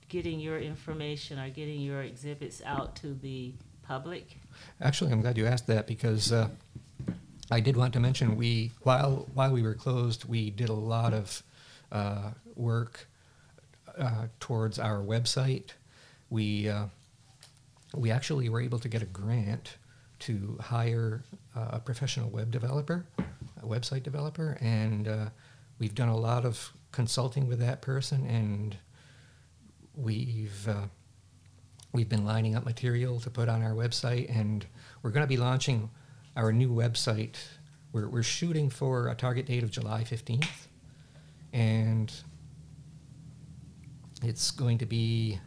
getting 0.09 0.41
your 0.41 0.59
information 0.59 1.39
or 1.39 1.51
getting 1.51 1.81
your 1.81 2.03
exhibits 2.03 2.61
out 2.67 2.97
to 2.97 3.15
the 3.15 3.55
public? 3.85 4.37
Actually, 4.81 5.13
I'm 5.13 5.21
glad 5.21 5.39
you 5.39 5.47
asked 5.47 5.69
that 5.69 5.87
because 5.87 6.33
uh, 6.33 6.49
I 7.53 7.61
did 7.61 7.77
want 7.77 7.93
to 7.93 8.01
mention 8.01 8.35
we 8.35 8.73
while 8.83 9.29
while 9.33 9.53
we 9.53 9.63
were 9.63 9.75
closed, 9.75 10.25
we 10.25 10.51
did 10.51 10.71
a 10.71 10.75
lot 10.75 11.15
of 11.15 11.45
uh, 11.93 12.31
work 12.55 13.09
uh, 13.99 14.27
towards 14.41 14.79
our 14.79 14.99
website. 14.99 15.71
We 16.31 16.69
uh, 16.69 16.87
we 17.95 18.11
actually 18.11 18.49
were 18.49 18.61
able 18.61 18.79
to 18.81 18.89
get 18.89 19.03
a 19.03 19.07
grant 19.07 19.77
to 20.21 20.59
hire 20.61 21.25
uh, 21.57 21.69
a 21.73 21.81
professional 21.81 22.29
web 22.29 22.51
developer, 22.51 23.07
a 23.63 23.67
website 23.67 24.03
developer, 24.03 24.59
and 24.61 25.09
uh, 25.09 25.27
we've 25.79 25.95
done 25.95 26.09
a 26.09 26.17
lot 26.17 26.45
of 26.45 26.73
consulting 26.93 27.47
with 27.47 27.61
that 27.61 27.81
person, 27.81 28.27
and 28.27 28.77
we've 29.95 30.69
we've 31.93 32.09
been 32.09 32.25
lining 32.25 32.55
up 32.55 32.65
material 32.65 33.19
to 33.21 33.31
put 33.31 33.49
on 33.49 33.63
our 33.63 33.73
website, 33.73 34.29
and 34.35 34.67
we're 35.03 35.11
going 35.11 35.25
to 35.25 35.29
be 35.29 35.37
launching 35.37 35.91
our 36.37 36.53
new 36.53 36.71
website. 36.71 37.37
We're, 37.93 38.09
we're 38.09 38.23
shooting 38.23 38.71
for 38.71 39.09
a 39.09 39.15
target 39.15 39.47
date 39.47 39.63
of 39.63 39.71
July 39.71 40.05
15th, 40.05 40.68
and 41.53 42.13
it's 44.23 44.51
going 44.51 44.79
to 44.79 44.87
be 44.87 45.39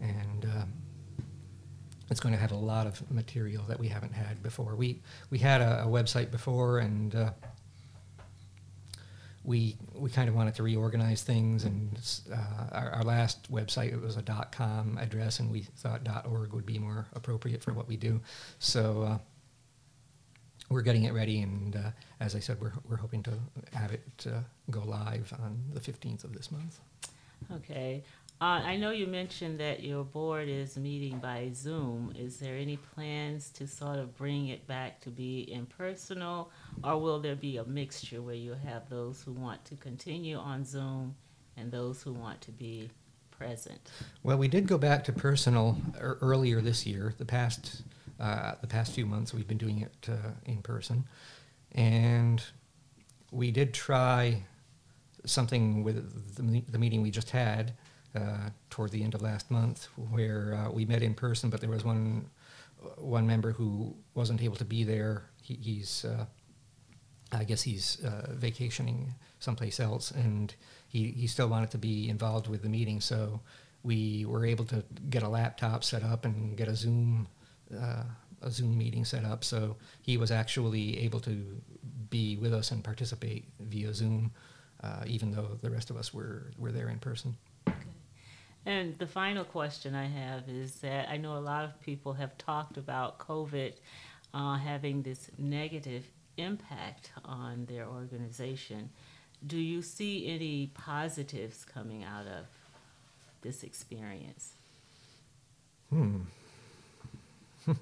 And 0.00 0.44
uh, 0.44 0.64
it's 2.10 2.20
going 2.20 2.34
to 2.34 2.40
have 2.40 2.52
a 2.52 2.56
lot 2.56 2.86
of 2.86 3.10
material 3.10 3.64
that 3.68 3.78
we 3.78 3.88
haven't 3.88 4.12
had 4.12 4.42
before. 4.42 4.76
We, 4.76 5.00
we 5.30 5.38
had 5.38 5.60
a, 5.60 5.84
a 5.84 5.86
website 5.86 6.30
before, 6.30 6.78
and 6.78 7.14
uh, 7.14 7.30
we, 9.44 9.76
we 9.94 10.10
kind 10.10 10.28
of 10.28 10.34
wanted 10.34 10.54
to 10.56 10.62
reorganize 10.62 11.22
things. 11.22 11.64
And 11.64 11.98
uh, 12.32 12.36
our, 12.72 12.90
our 12.90 13.02
last 13.02 13.50
website, 13.50 13.92
it 13.92 14.00
was 14.00 14.16
a 14.16 14.22
.com 14.52 14.98
address, 14.98 15.40
and 15.40 15.50
we 15.50 15.62
thought 15.62 16.06
.org 16.26 16.52
would 16.52 16.66
be 16.66 16.78
more 16.78 17.06
appropriate 17.14 17.62
for 17.62 17.72
what 17.72 17.88
we 17.88 17.96
do. 17.96 18.20
So 18.58 19.02
uh, 19.02 19.18
we're 20.68 20.82
getting 20.82 21.04
it 21.04 21.12
ready, 21.12 21.40
and 21.40 21.74
uh, 21.74 21.90
as 22.20 22.34
I 22.34 22.40
said, 22.40 22.60
we're, 22.60 22.72
we're 22.88 22.96
hoping 22.96 23.22
to 23.24 23.32
have 23.72 23.92
it 23.92 24.26
uh, 24.26 24.40
go 24.70 24.80
live 24.80 25.32
on 25.42 25.58
the 25.72 25.80
15th 25.80 26.24
of 26.24 26.32
this 26.32 26.50
month. 26.50 26.80
Okay. 27.50 28.02
Uh, 28.42 28.60
I 28.64 28.76
know 28.76 28.90
you 28.90 29.06
mentioned 29.06 29.60
that 29.60 29.84
your 29.84 30.02
board 30.02 30.48
is 30.48 30.76
meeting 30.76 31.20
by 31.20 31.52
Zoom. 31.54 32.12
Is 32.18 32.38
there 32.38 32.56
any 32.56 32.76
plans 32.76 33.50
to 33.50 33.68
sort 33.68 34.00
of 34.00 34.16
bring 34.16 34.48
it 34.48 34.66
back 34.66 35.00
to 35.02 35.10
be 35.10 35.48
impersonal, 35.52 36.50
or 36.82 37.00
will 37.00 37.20
there 37.20 37.36
be 37.36 37.58
a 37.58 37.64
mixture 37.64 38.20
where 38.20 38.34
you 38.34 38.56
have 38.64 38.90
those 38.90 39.22
who 39.22 39.30
want 39.30 39.64
to 39.66 39.76
continue 39.76 40.36
on 40.36 40.64
Zoom 40.64 41.14
and 41.56 41.70
those 41.70 42.02
who 42.02 42.12
want 42.12 42.40
to 42.40 42.50
be 42.50 42.90
present? 43.30 43.92
Well, 44.24 44.38
we 44.38 44.48
did 44.48 44.66
go 44.66 44.76
back 44.76 45.04
to 45.04 45.12
personal 45.12 45.78
er, 46.00 46.18
earlier 46.20 46.60
this 46.60 46.84
year. 46.84 47.14
The 47.16 47.24
past 47.24 47.82
uh, 48.18 48.56
the 48.60 48.66
past 48.66 48.92
few 48.92 49.06
months, 49.06 49.32
we've 49.32 49.46
been 49.46 49.56
doing 49.56 49.82
it 49.82 50.08
uh, 50.10 50.32
in 50.46 50.62
person, 50.62 51.04
and 51.70 52.42
we 53.30 53.52
did 53.52 53.72
try 53.72 54.42
something 55.26 55.84
with 55.84 56.34
the, 56.34 56.64
the 56.68 56.78
meeting 56.78 57.02
we 57.02 57.12
just 57.12 57.30
had 57.30 57.74
uh, 58.14 58.50
toward 58.70 58.90
the 58.90 59.02
end 59.02 59.14
of 59.14 59.22
last 59.22 59.50
month, 59.50 59.88
where 60.10 60.54
uh, 60.54 60.70
we 60.70 60.84
met 60.84 61.02
in 61.02 61.14
person, 61.14 61.50
but 61.50 61.60
there 61.60 61.70
was 61.70 61.84
one 61.84 62.30
one 62.96 63.26
member 63.26 63.52
who 63.52 63.94
wasn't 64.14 64.42
able 64.42 64.56
to 64.56 64.64
be 64.64 64.84
there. 64.84 65.24
He, 65.40 65.54
he's 65.54 66.04
uh, 66.04 66.26
I 67.32 67.44
guess 67.44 67.62
he's 67.62 68.04
uh, 68.04 68.32
vacationing 68.32 69.14
someplace 69.38 69.80
else, 69.80 70.10
and 70.10 70.54
he, 70.88 71.08
he 71.12 71.26
still 71.26 71.48
wanted 71.48 71.70
to 71.70 71.78
be 71.78 72.08
involved 72.08 72.48
with 72.48 72.62
the 72.62 72.68
meeting. 72.68 73.00
So 73.00 73.40
we 73.82 74.24
were 74.26 74.44
able 74.44 74.64
to 74.66 74.84
get 75.10 75.22
a 75.22 75.28
laptop 75.28 75.82
set 75.82 76.02
up 76.02 76.24
and 76.24 76.56
get 76.56 76.68
a 76.68 76.76
Zoom 76.76 77.28
uh, 77.74 78.04
a 78.42 78.50
Zoom 78.50 78.76
meeting 78.76 79.04
set 79.04 79.24
up. 79.24 79.44
So 79.44 79.76
he 80.02 80.16
was 80.16 80.30
actually 80.30 80.98
able 81.04 81.20
to 81.20 81.60
be 82.10 82.36
with 82.36 82.52
us 82.52 82.70
and 82.70 82.84
participate 82.84 83.44
via 83.60 83.94
Zoom, 83.94 84.32
uh, 84.82 85.04
even 85.06 85.30
though 85.30 85.58
the 85.62 85.70
rest 85.70 85.90
of 85.90 85.96
us 85.96 86.12
were 86.12 86.50
were 86.58 86.72
there 86.72 86.88
in 86.88 86.98
person. 86.98 87.36
And 88.64 88.96
the 88.98 89.06
final 89.06 89.44
question 89.44 89.94
I 89.94 90.06
have 90.06 90.48
is 90.48 90.76
that 90.80 91.08
I 91.08 91.16
know 91.16 91.36
a 91.36 91.40
lot 91.40 91.64
of 91.64 91.80
people 91.80 92.12
have 92.14 92.38
talked 92.38 92.76
about 92.76 93.18
COVID 93.18 93.72
uh, 94.32 94.56
having 94.56 95.02
this 95.02 95.30
negative 95.36 96.04
impact 96.36 97.10
on 97.24 97.66
their 97.66 97.86
organization. 97.86 98.90
Do 99.44 99.58
you 99.58 99.82
see 99.82 100.28
any 100.28 100.68
positives 100.74 101.64
coming 101.64 102.04
out 102.04 102.26
of 102.26 102.46
this 103.42 103.64
experience? 103.64 104.52
Hmm. 105.90 106.20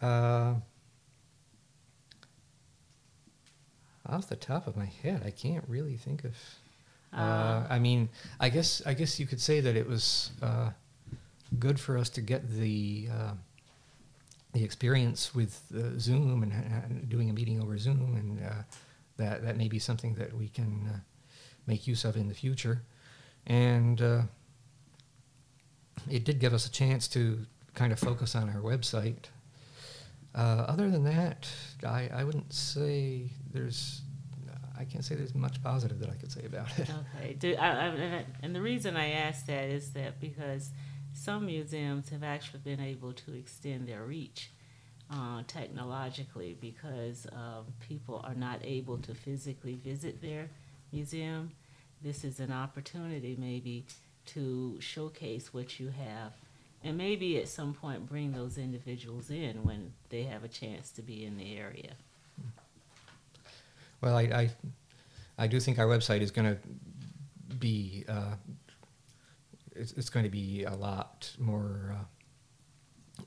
uh, 0.00 0.54
off 4.08 4.28
the 4.28 4.36
top 4.36 4.68
of 4.68 4.76
my 4.76 4.86
head, 4.86 5.22
I 5.24 5.30
can't 5.30 5.64
really 5.68 5.96
think 5.96 6.24
of. 6.24 6.36
Uh, 7.16 7.20
Uh, 7.20 7.66
I 7.70 7.78
mean, 7.78 8.08
I 8.38 8.50
guess 8.50 8.82
I 8.86 8.94
guess 8.94 9.18
you 9.18 9.26
could 9.26 9.40
say 9.40 9.60
that 9.60 9.76
it 9.76 9.88
was 9.88 10.30
uh, 10.42 10.70
good 11.58 11.80
for 11.80 11.96
us 11.98 12.10
to 12.10 12.20
get 12.20 12.48
the 12.48 13.08
uh, 13.10 13.34
the 14.52 14.64
experience 14.64 15.34
with 15.34 15.62
uh, 15.74 15.98
Zoom 15.98 16.42
and, 16.42 17.08
doing 17.08 17.30
a 17.30 17.32
meeting 17.32 17.62
over 17.62 17.78
Zoom, 17.78 18.16
and 18.16 18.40
uh, 18.44 18.62
that 19.16 19.42
that 19.42 19.56
may 19.56 19.68
be 19.68 19.78
something 19.78 20.14
that 20.14 20.32
we 20.32 20.48
can 20.48 20.90
uh, 20.92 20.98
make 21.66 21.86
use 21.86 22.04
of 22.04 22.16
in 22.16 22.28
the 22.28 22.34
future. 22.34 22.82
And 23.46 24.00
uh, 24.02 24.22
it 26.10 26.24
did 26.24 26.38
give 26.38 26.52
us 26.54 26.66
a 26.66 26.70
chance 26.70 27.08
to 27.08 27.46
kind 27.74 27.92
of 27.92 27.98
focus 27.98 28.34
on 28.34 28.48
our 28.48 28.60
website. 28.60 29.30
Uh, 30.34 30.66
other 30.68 30.90
than 30.90 31.04
that, 31.04 31.48
I, 31.82 32.10
I 32.12 32.24
wouldn't 32.24 32.52
say 32.52 33.30
there's. 33.52 34.02
I 34.78 34.84
can't 34.84 35.04
say 35.04 35.14
there's 35.14 35.34
much 35.34 35.62
positive 35.62 35.98
that 36.00 36.10
I 36.10 36.14
could 36.14 36.32
say 36.32 36.44
about 36.44 36.78
it. 36.78 36.88
Okay. 36.90 37.34
Do, 37.34 37.54
I, 37.56 37.68
I, 37.68 38.24
and 38.42 38.54
the 38.54 38.60
reason 38.60 38.96
I 38.96 39.10
ask 39.10 39.46
that 39.46 39.64
is 39.64 39.92
that 39.92 40.20
because 40.20 40.70
some 41.14 41.46
museums 41.46 42.10
have 42.10 42.22
actually 42.22 42.60
been 42.60 42.80
able 42.80 43.12
to 43.12 43.34
extend 43.34 43.88
their 43.88 44.04
reach 44.04 44.50
uh, 45.10 45.42
technologically 45.46 46.56
because 46.60 47.26
um, 47.32 47.64
people 47.88 48.20
are 48.24 48.34
not 48.34 48.60
able 48.62 48.98
to 48.98 49.14
physically 49.14 49.74
visit 49.74 50.20
their 50.20 50.50
museum. 50.92 51.52
this 52.02 52.24
is 52.24 52.40
an 52.40 52.52
opportunity 52.52 53.36
maybe 53.38 53.84
to 54.26 54.76
showcase 54.80 55.52
what 55.54 55.78
you 55.80 55.88
have 55.88 56.32
and 56.82 56.96
maybe 56.96 57.38
at 57.38 57.48
some 57.48 57.74
point 57.74 58.08
bring 58.08 58.32
those 58.32 58.58
individuals 58.58 59.30
in 59.30 59.64
when 59.64 59.92
they 60.10 60.24
have 60.24 60.44
a 60.44 60.48
chance 60.48 60.90
to 60.92 61.02
be 61.02 61.24
in 61.24 61.36
the 61.36 61.56
area. 61.56 61.94
Well, 64.00 64.16
I, 64.16 64.22
I, 64.22 64.50
I 65.38 65.46
do 65.46 65.60
think 65.60 65.78
our 65.78 65.86
website 65.86 66.20
is 66.20 66.30
going 66.30 66.54
to 66.54 66.58
be, 67.58 68.04
uh, 68.08 68.34
it's, 69.74 69.92
it's 69.92 70.10
going 70.10 70.24
to 70.24 70.30
be 70.30 70.64
a 70.64 70.74
lot 70.74 71.34
more 71.38 71.96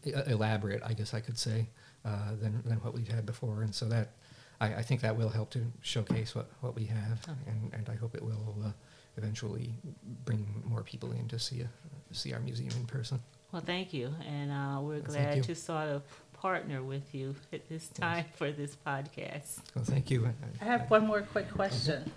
uh, 0.06 0.24
elaborate, 0.28 0.82
I 0.86 0.94
guess 0.94 1.14
I 1.14 1.20
could 1.20 1.38
say, 1.38 1.68
uh, 2.06 2.36
than, 2.42 2.62
than 2.66 2.78
what 2.78 2.94
we've 2.94 3.08
had 3.08 3.26
before. 3.26 3.64
And 3.64 3.74
so 3.74 3.86
that, 3.90 4.14
I, 4.62 4.76
I 4.76 4.82
think 4.82 5.02
that 5.02 5.16
will 5.16 5.30
help 5.30 5.50
to 5.52 5.66
showcase 5.82 6.36
what, 6.36 6.50
what 6.62 6.76
we 6.76 6.86
have. 6.86 7.28
And, 7.48 7.74
and 7.74 7.90
I 7.90 7.96
hope 7.96 8.16
it 8.16 8.22
will 8.22 8.56
uh, 8.64 8.72
eventually 9.18 9.74
bring 10.26 10.64
more 10.66 10.84
people 10.84 11.12
in 11.12 11.28
to 11.30 11.40
see, 11.40 11.62
a, 11.62 11.70
see 12.14 12.34
our 12.34 12.40
museum 12.40 12.72
in 12.78 12.86
person. 12.86 13.20
Well, 13.52 13.64
thank 13.66 13.94
you, 13.94 14.14
and 14.28 14.52
uh, 14.52 14.80
we're 14.80 15.00
glad 15.00 15.42
to 15.42 15.56
sort 15.56 15.88
of 15.88 16.04
partner 16.42 16.82
with 16.82 17.14
you 17.14 17.36
at 17.52 17.68
this 17.68 17.90
time 17.90 18.26
for 18.36 18.52
this 18.52 18.78
podcast. 18.88 19.60
Well, 19.76 19.84
thank 19.84 20.10
you. 20.10 20.30
I 20.62 20.66
have 20.66 20.90
one 20.90 21.06
more 21.06 21.22
quick 21.22 21.52
question. 21.52 22.10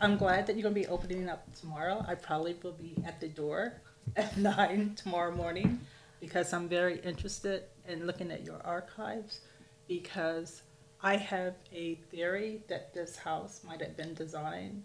I'm 0.00 0.16
glad 0.16 0.46
that 0.46 0.56
you're 0.56 0.64
going 0.64 0.74
to 0.74 0.80
be 0.80 0.86
opening 0.88 1.28
up 1.28 1.46
tomorrow. 1.54 2.04
I 2.06 2.16
probably 2.16 2.56
will 2.62 2.72
be 2.72 2.96
at 3.06 3.20
the 3.20 3.28
door 3.28 3.80
at 4.16 4.36
nine 4.50 4.94
tomorrow 4.96 5.34
morning 5.34 5.80
because 6.20 6.52
I'm 6.52 6.68
very 6.68 6.98
interested 7.00 7.64
in 7.86 8.06
looking 8.06 8.32
at 8.32 8.44
your 8.44 8.60
archives 8.64 9.40
because 9.86 10.62
I 11.00 11.16
have 11.16 11.54
a 11.72 11.94
theory 12.10 12.62
that 12.68 12.92
this 12.92 13.16
house 13.16 13.60
might 13.64 13.80
have 13.80 13.96
been 13.96 14.14
designed 14.14 14.82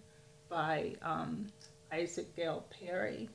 by 0.49 0.93
um, 1.01 1.47
Isaac 1.91 2.35
Gale 2.35 2.63
Perry 2.69 3.29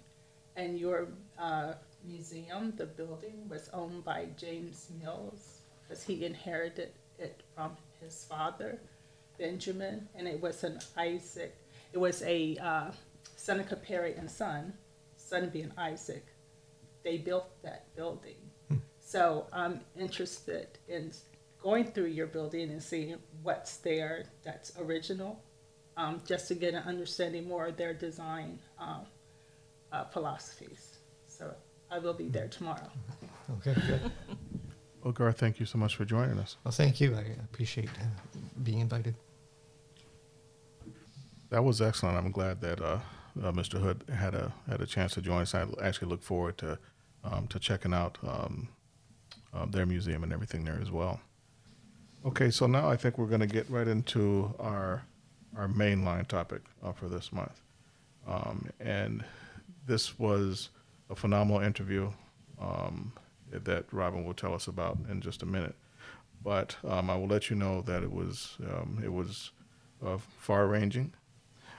and 0.55 0.79
your 0.79 1.09
uh, 1.37 1.73
museum, 2.09 2.73
the 2.77 2.87
building, 2.87 3.49
was 3.49 3.69
owned 3.73 4.05
by 4.05 4.27
James 4.37 4.89
Mills 5.03 5.59
because 5.83 6.03
he 6.03 6.25
inherited 6.25 6.93
it 7.19 7.43
from 7.55 7.77
his 8.01 8.25
father. 8.25 8.81
Benjamin, 9.39 10.09
and 10.17 10.27
it 10.27 10.41
was 10.43 10.65
an 10.65 10.81
Isaac. 10.97 11.57
It 11.93 11.99
was 11.99 12.23
a 12.23 12.57
uh, 12.57 12.91
Seneca 13.37 13.77
Perry 13.77 14.15
and 14.15 14.31
son, 14.31 14.73
son 15.17 15.49
being 15.51 15.71
Isaac. 15.79 16.27
They 17.05 17.19
built 17.19 17.49
that 17.63 17.95
building. 17.95 18.35
So 19.01 19.47
I'm 19.53 19.81
interested 19.99 20.67
in 20.87 21.13
going 21.63 21.85
through 21.85 22.09
your 22.09 22.27
building 22.27 22.71
and 22.71 22.83
seeing 22.83 23.17
what's 23.43 23.79
there 23.79 24.25
that's 24.45 24.73
original, 24.79 25.41
um, 25.97 26.21
just 26.27 26.49
to 26.49 26.55
get 26.55 26.75
an 26.75 26.83
understanding 26.85 27.49
more 27.49 27.69
of 27.69 27.77
their 27.77 27.95
design 27.95 28.59
um, 28.79 29.07
uh, 29.93 30.05
philosophies. 30.05 30.88
So 31.89 31.97
I 31.97 31.99
will 31.99 32.15
be 32.15 32.29
there 32.29 32.49
tomorrow. 32.49 32.91
Okay, 33.59 33.75
good. 33.87 34.13
Well, 35.03 35.13
Garth, 35.13 35.39
thank 35.39 35.61
you 35.61 35.67
so 35.67 35.79
much 35.79 35.97
for 35.97 36.05
joining 36.05 36.39
us. 36.39 36.57
Well, 36.65 36.73
thank 36.73 37.01
you. 37.01 37.15
I 37.15 37.21
appreciate 37.45 37.89
uh, 37.89 38.39
being 38.63 38.81
invited. 38.81 39.15
That 41.51 41.65
was 41.65 41.81
excellent. 41.81 42.19
I'm 42.19 42.31
glad 42.31 42.61
that 42.61 42.81
uh, 42.81 42.99
uh, 43.43 43.53
Mr. 43.53 43.81
Houde 43.81 44.09
had 44.11 44.35
a 44.35 44.53
had 44.69 44.81
a 44.81 44.87
chance 44.87 45.15
to 45.15 45.23
join 45.23 45.43
us. 45.43 45.55
I 45.55 45.67
actually 45.83 46.09
look 46.09 46.23
forward 46.23 46.59
to 46.59 46.79
um, 47.25 47.47
to 47.49 47.59
checking 47.59 47.95
out 47.95 48.19
um, 48.27 48.69
uh, 49.55 49.67
their 49.67 49.87
museum 49.87 50.23
and 50.25 50.33
everything 50.33 50.65
there 50.65 50.79
as 50.83 50.91
well. 50.91 51.21
Okay, 52.27 52.51
so 52.51 52.67
now 52.67 52.91
I 52.91 52.97
think 52.97 53.17
we're 53.17 53.27
going 53.27 53.41
to 53.41 53.47
get 53.47 53.71
right 53.71 53.89
into 53.89 54.55
our 54.59 55.05
our 55.57 55.69
mainline 55.69 56.27
topic 56.27 56.63
uh, 56.83 56.93
for 56.93 57.09
this 57.09 57.33
month, 57.33 57.63
um, 58.27 58.69
and 58.79 59.25
this 59.87 60.19
was 60.19 60.69
a 61.11 61.15
phenomenal 61.15 61.61
interview 61.63 62.11
um, 62.61 63.13
that 63.51 63.87
Robin 63.93 64.25
will 64.25 64.35
tell 64.35 64.55
us 64.55 64.67
about 64.67 64.99
in 65.11 65.21
just 65.21 65.43
a 65.43 65.47
minute. 65.47 65.75
But 66.43 66.77
um, 66.87 67.11
I 67.11 67.17
will 67.17 67.27
let 67.27 67.51
you 67.51 67.57
know 67.57 67.83
that 67.83 68.03
it 68.03 68.13
was 68.13 68.57
um, 68.63 69.01
it 69.03 69.13
was 69.13 69.51
uh, 70.05 70.19
far 70.39 70.67
ranging 70.67 71.13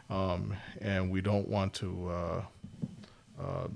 um, 0.10 0.56
and 0.82 1.12
we 1.12 1.22
don't 1.22 1.48
want 1.48 1.74
to 1.76 2.10
uh, 2.10 2.42
uh, 3.40 3.68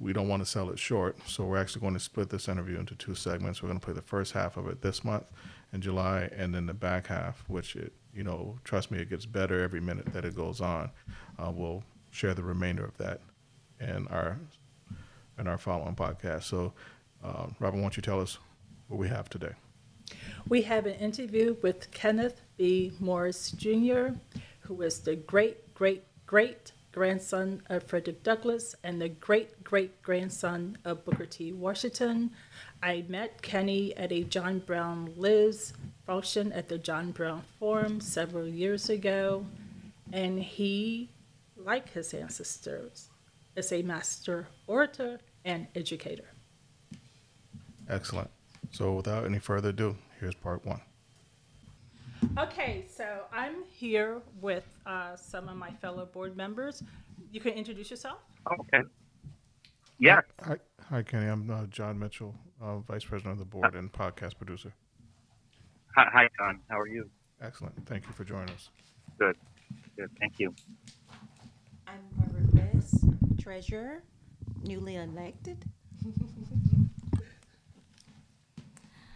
we 0.00 0.12
don't 0.12 0.28
want 0.28 0.42
to 0.42 0.46
sell 0.46 0.70
it 0.70 0.78
short. 0.78 1.16
So 1.28 1.44
we're 1.44 1.58
actually 1.58 1.82
going 1.82 1.94
to 1.94 2.00
split 2.00 2.30
this 2.30 2.48
interview 2.48 2.78
into 2.78 2.96
two 2.96 3.14
segments. 3.14 3.62
We're 3.62 3.68
going 3.68 3.78
to 3.78 3.84
play 3.84 3.94
the 3.94 4.02
first 4.02 4.32
half 4.32 4.56
of 4.56 4.66
it 4.66 4.80
this 4.80 5.04
month 5.04 5.24
in 5.72 5.80
July, 5.80 6.30
and 6.36 6.52
then 6.52 6.66
the 6.66 6.74
back 6.74 7.06
half, 7.06 7.44
which 7.48 7.76
it 7.76 7.92
you 8.14 8.24
know 8.24 8.58
trust 8.64 8.90
me, 8.90 8.98
it 8.98 9.10
gets 9.10 9.26
better 9.26 9.62
every 9.62 9.80
minute 9.80 10.12
that 10.12 10.24
it 10.24 10.34
goes 10.34 10.60
on. 10.60 10.90
Uh, 11.38 11.50
we'll 11.54 11.84
share 12.10 12.34
the 12.34 12.42
remainder 12.42 12.84
of 12.84 12.96
that 12.98 13.20
in 13.80 14.06
our 14.08 14.38
in 15.38 15.46
our 15.46 15.58
following 15.58 15.94
podcast. 15.94 16.44
So, 16.44 16.72
uh, 17.22 17.46
Robin, 17.58 17.80
why 17.80 17.84
don't 17.84 17.96
you 17.96 18.02
tell 18.02 18.20
us 18.20 18.38
what 18.88 18.98
we 18.98 19.08
have 19.08 19.28
today? 19.28 19.52
We 20.48 20.62
have 20.62 20.86
an 20.86 20.94
interview 20.94 21.56
with 21.62 21.90
Kenneth 21.90 22.42
B. 22.56 22.92
Morris 23.00 23.50
Jr., 23.50 24.08
who 24.60 24.82
is 24.82 25.00
the 25.00 25.16
great, 25.16 25.74
great, 25.74 26.04
great 26.26 26.72
grandson 26.92 27.60
of 27.68 27.82
Frederick 27.82 28.22
Douglass 28.22 28.76
and 28.84 29.00
the 29.00 29.08
great, 29.08 29.64
great 29.64 30.00
grandson 30.02 30.78
of 30.84 31.04
Booker 31.04 31.26
T. 31.26 31.52
Washington. 31.52 32.30
I 32.82 33.04
met 33.08 33.42
Kenny 33.42 33.96
at 33.96 34.12
a 34.12 34.22
John 34.22 34.60
Brown 34.60 35.12
Lives 35.16 35.72
function 36.06 36.52
at 36.52 36.68
the 36.68 36.78
John 36.78 37.10
Brown 37.10 37.42
Farm 37.58 38.00
several 38.00 38.46
years 38.46 38.88
ago, 38.88 39.44
and 40.12 40.38
he, 40.38 41.08
like 41.56 41.90
his 41.90 42.14
ancestors, 42.14 43.08
is 43.56 43.72
a 43.72 43.82
master 43.82 44.48
orator 44.66 45.20
and 45.44 45.66
educator. 45.74 46.28
Excellent. 47.88 48.30
So, 48.72 48.92
without 48.94 49.24
any 49.24 49.38
further 49.38 49.68
ado, 49.68 49.96
here's 50.18 50.34
part 50.34 50.64
one. 50.64 50.80
Okay, 52.38 52.86
so 52.88 53.24
I'm 53.32 53.64
here 53.70 54.22
with 54.40 54.64
uh, 54.86 55.14
some 55.16 55.48
of 55.48 55.56
my 55.56 55.70
fellow 55.70 56.06
board 56.06 56.36
members. 56.36 56.82
You 57.30 57.40
can 57.40 57.52
introduce 57.52 57.90
yourself. 57.90 58.18
Okay. 58.60 58.82
Yeah. 59.98 60.20
Hi, 60.42 60.56
hi, 60.88 61.02
Kenny. 61.02 61.26
I'm 61.26 61.50
uh, 61.50 61.66
John 61.66 61.98
Mitchell, 61.98 62.34
uh, 62.60 62.78
Vice 62.78 63.04
President 63.04 63.32
of 63.32 63.38
the 63.38 63.44
Board 63.44 63.74
and 63.74 63.92
podcast 63.92 64.36
producer. 64.36 64.72
Hi, 65.96 66.08
hi, 66.12 66.28
John. 66.38 66.60
How 66.68 66.80
are 66.80 66.88
you? 66.88 67.08
Excellent. 67.40 67.74
Thank 67.86 68.06
you 68.06 68.12
for 68.12 68.24
joining 68.24 68.50
us. 68.50 68.70
Good. 69.18 69.36
Good. 69.96 70.10
Thank 70.18 70.38
you. 70.38 70.54
I'm 71.86 72.00
Barbara 72.16 72.40
Chris, 72.50 72.53
treasurer, 73.44 74.02
newly 74.62 74.96
elected. 74.96 75.62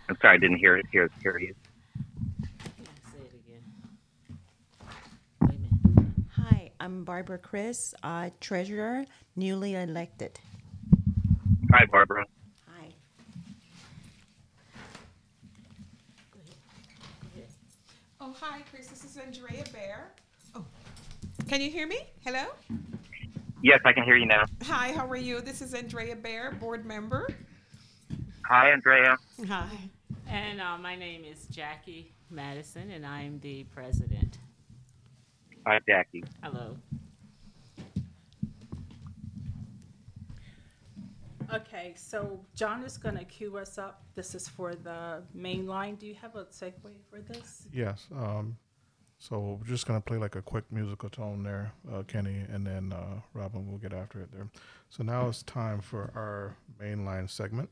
I'm 0.07 0.19
sorry, 0.21 0.35
I 0.35 0.37
didn't 0.37 0.59
hear 0.59 0.77
it. 0.77 0.85
Here, 0.93 1.09
hear 1.23 1.39
you. 1.39 1.55
Say 2.43 3.21
it 3.21 3.33
again. 3.47 3.65
Wait 5.41 5.51
a 5.51 5.53
minute. 5.53 6.15
Hi, 6.37 6.71
I'm 6.79 7.05
Barbara 7.05 7.39
Chris, 7.39 7.95
uh, 8.03 8.29
treasurer, 8.39 9.07
newly 9.35 9.75
elected. 9.75 10.39
Hi, 11.73 11.87
Barbara. 11.91 12.27
Hi. 12.67 12.89
Go 16.33 16.41
ahead. 16.45 16.55
Go 17.23 17.41
ahead. 17.41 17.49
Oh, 18.21 18.37
hi, 18.39 18.61
Chris. 18.71 18.89
This 18.89 19.05
is 19.05 19.17
Andrea 19.17 19.65
Bear. 19.73 20.13
Oh, 20.55 20.65
can 21.49 21.63
you 21.63 21.71
hear 21.71 21.87
me? 21.87 22.01
Hello? 22.27 22.45
Yes, 23.61 23.81
I 23.85 23.93
can 23.93 24.05
hear 24.05 24.17
you 24.17 24.27
now. 24.27 24.45
Hi, 24.65 24.93
how 24.93 25.09
are 25.09 25.17
you? 25.17 25.41
This 25.41 25.61
is 25.63 25.75
Andrea 25.75 26.15
Bear, 26.15 26.53
board 26.53 26.87
member. 26.87 27.27
Hi, 28.47 28.71
Andrea. 28.71 29.17
Hi. 29.49 29.69
And 30.29 30.61
uh, 30.61 30.79
my 30.79 30.95
name 30.95 31.25
is 31.25 31.47
Jackie 31.47 32.13
Madison, 32.31 32.91
and 32.93 33.05
I'm 33.05 33.41
the 33.41 33.65
president. 33.65 34.39
Hi, 35.67 35.81
Jackie. 35.89 36.23
Hello. 36.41 36.77
Okay, 41.53 41.95
so 41.97 42.39
John 42.55 42.85
is 42.85 42.97
going 42.97 43.17
to 43.17 43.25
cue 43.25 43.57
us 43.57 43.77
up. 43.77 44.03
This 44.15 44.37
is 44.37 44.47
for 44.47 44.77
the 44.77 45.23
main 45.35 45.67
line. 45.67 45.97
Do 45.97 46.07
you 46.07 46.15
have 46.15 46.37
a 46.37 46.45
segue 46.45 46.93
for 47.11 47.21
this? 47.21 47.67
Yes. 47.73 48.07
Um, 48.15 48.57
so 49.19 49.59
we're 49.61 49.67
just 49.67 49.87
to 49.87 50.01
play 50.01 50.17
like 50.17 50.37
a 50.37 50.43
quick 50.43 50.65
musical 50.71 51.09
tone 51.09 51.43
there, 51.43 51.73
uh, 51.93 52.03
Kenny, 52.03 52.45
and 52.53 52.65
then 52.65 52.93
uh, 52.93 53.21
Robin 53.35 53.69
will 53.69 53.79
get 53.79 53.93
after 53.93 54.21
it 54.21 54.31
there. 54.33 54.49
So 54.91 55.03
now 55.03 55.29
it's 55.29 55.43
time 55.43 55.81
for 55.81 56.13
our 56.15 56.57
mainline 56.81 57.29
segment. 57.29 57.69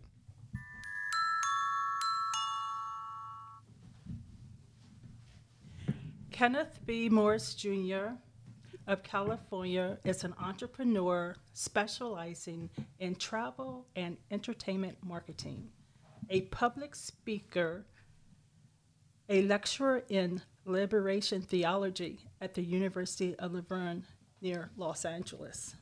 Kenneth 6.32 6.80
B. 6.84 7.08
Morris 7.08 7.54
Jr. 7.54 8.08
of 8.86 9.02
California 9.02 9.98
is 10.04 10.22
an 10.24 10.34
entrepreneur 10.38 11.34
specializing 11.54 12.68
in 12.98 13.14
travel 13.14 13.86
and 13.94 14.18
entertainment 14.30 14.98
marketing, 15.02 15.68
a 16.28 16.42
public 16.42 16.94
speaker, 16.94 17.86
a 19.30 19.42
lecturer 19.42 20.02
in 20.10 20.42
liberation 20.66 21.40
theology 21.40 22.18
at 22.40 22.54
the 22.54 22.62
University 22.62 23.34
of 23.36 23.54
La 23.54 23.60
Verne, 23.60 24.04
near 24.42 24.70
Los 24.76 25.04
Angeles. 25.04 25.76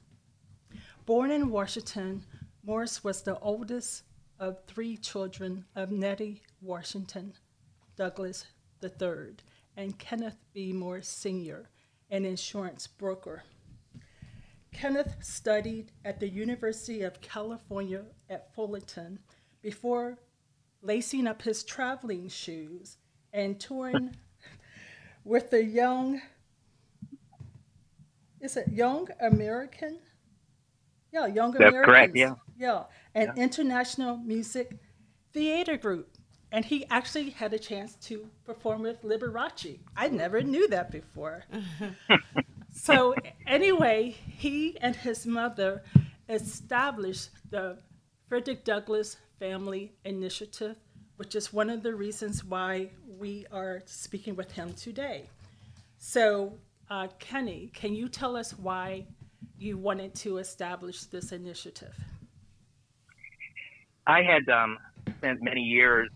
Born 1.07 1.31
in 1.31 1.51
Washington, 1.51 2.25
Morris 2.63 3.03
was 3.03 3.23
the 3.23 3.39
oldest 3.41 4.03
of 4.39 4.59
three 4.67 4.97
children 4.97 5.65
of 5.75 5.91
Nettie 5.91 6.43
Washington 6.61 7.35
Douglass 7.97 8.47
III 8.83 9.37
and 9.77 9.99
Kenneth 9.99 10.39
B. 10.53 10.73
Morris 10.73 11.09
Sr., 11.09 11.69
an 12.11 12.25
insurance 12.25 12.87
broker. 12.87 13.43
Kenneth 14.73 15.17
studied 15.23 15.93
at 16.05 16.21
the 16.21 16.29
University 16.29 17.03
of 17.03 17.21
California 17.21 18.03
at 18.29 18.55
Fullerton 18.55 19.19
before 19.63 20.19
lacing 20.83 21.27
up 21.27 21.43
his 21.43 21.63
traveling 21.65 22.29
shoes 22.29 22.99
and 23.33 23.59
touring 23.61 24.17
with 25.25 25.51
the 25.51 25.65
young, 25.65 26.21
is 28.41 28.57
it 28.57 28.69
Young 28.69 29.09
American? 29.21 29.99
Yeah, 31.13 31.27
Young 31.27 31.53
That's 31.53 31.69
Americans. 31.69 31.87
correct, 31.87 32.17
yeah. 32.17 32.35
Yeah, 32.59 32.85
an 33.15 33.33
international 33.37 34.17
music 34.19 34.77
theater 35.33 35.77
group. 35.77 36.11
And 36.53 36.65
he 36.65 36.87
actually 36.89 37.31
had 37.31 37.53
a 37.53 37.59
chance 37.59 37.97
to 38.07 38.29
perform 38.47 38.83
with 38.83 39.03
Liberace. 39.03 39.81
I 39.97 40.09
never 40.09 40.41
knew 40.41 40.69
that 40.69 40.93
before. 40.93 41.45
so, 42.73 43.15
anyway, 43.45 44.11
he 44.11 44.79
and 44.81 44.95
his 44.95 45.27
mother 45.27 45.83
established 46.29 47.31
the 47.51 47.79
Frederick 48.29 48.65
Douglass 48.65 49.17
Family 49.41 49.93
Initiative, 50.05 50.77
which 51.17 51.35
is 51.35 51.53
one 51.53 51.71
of 51.71 51.83
the 51.83 51.95
reasons 51.95 52.45
why 52.45 52.91
we 53.19 53.47
are 53.53 53.83
speaking 53.87 54.37
with 54.37 54.53
him 54.53 54.73
today. 54.75 55.29
So, 55.99 56.59
uh, 56.91 57.09
Kenny, 57.19 57.71
can 57.73 57.95
you 57.95 58.09
tell 58.09 58.37
us 58.37 58.53
why 58.53 59.07
you 59.59 59.79
wanted 59.79 60.15
to 60.17 60.39
establish 60.39 61.05
this 61.05 61.33
initiative? 61.33 61.95
I 64.07 64.23
had 64.23 64.49
um, 64.49 64.79
spent 65.19 65.43
many 65.43 65.63
years 65.63 66.11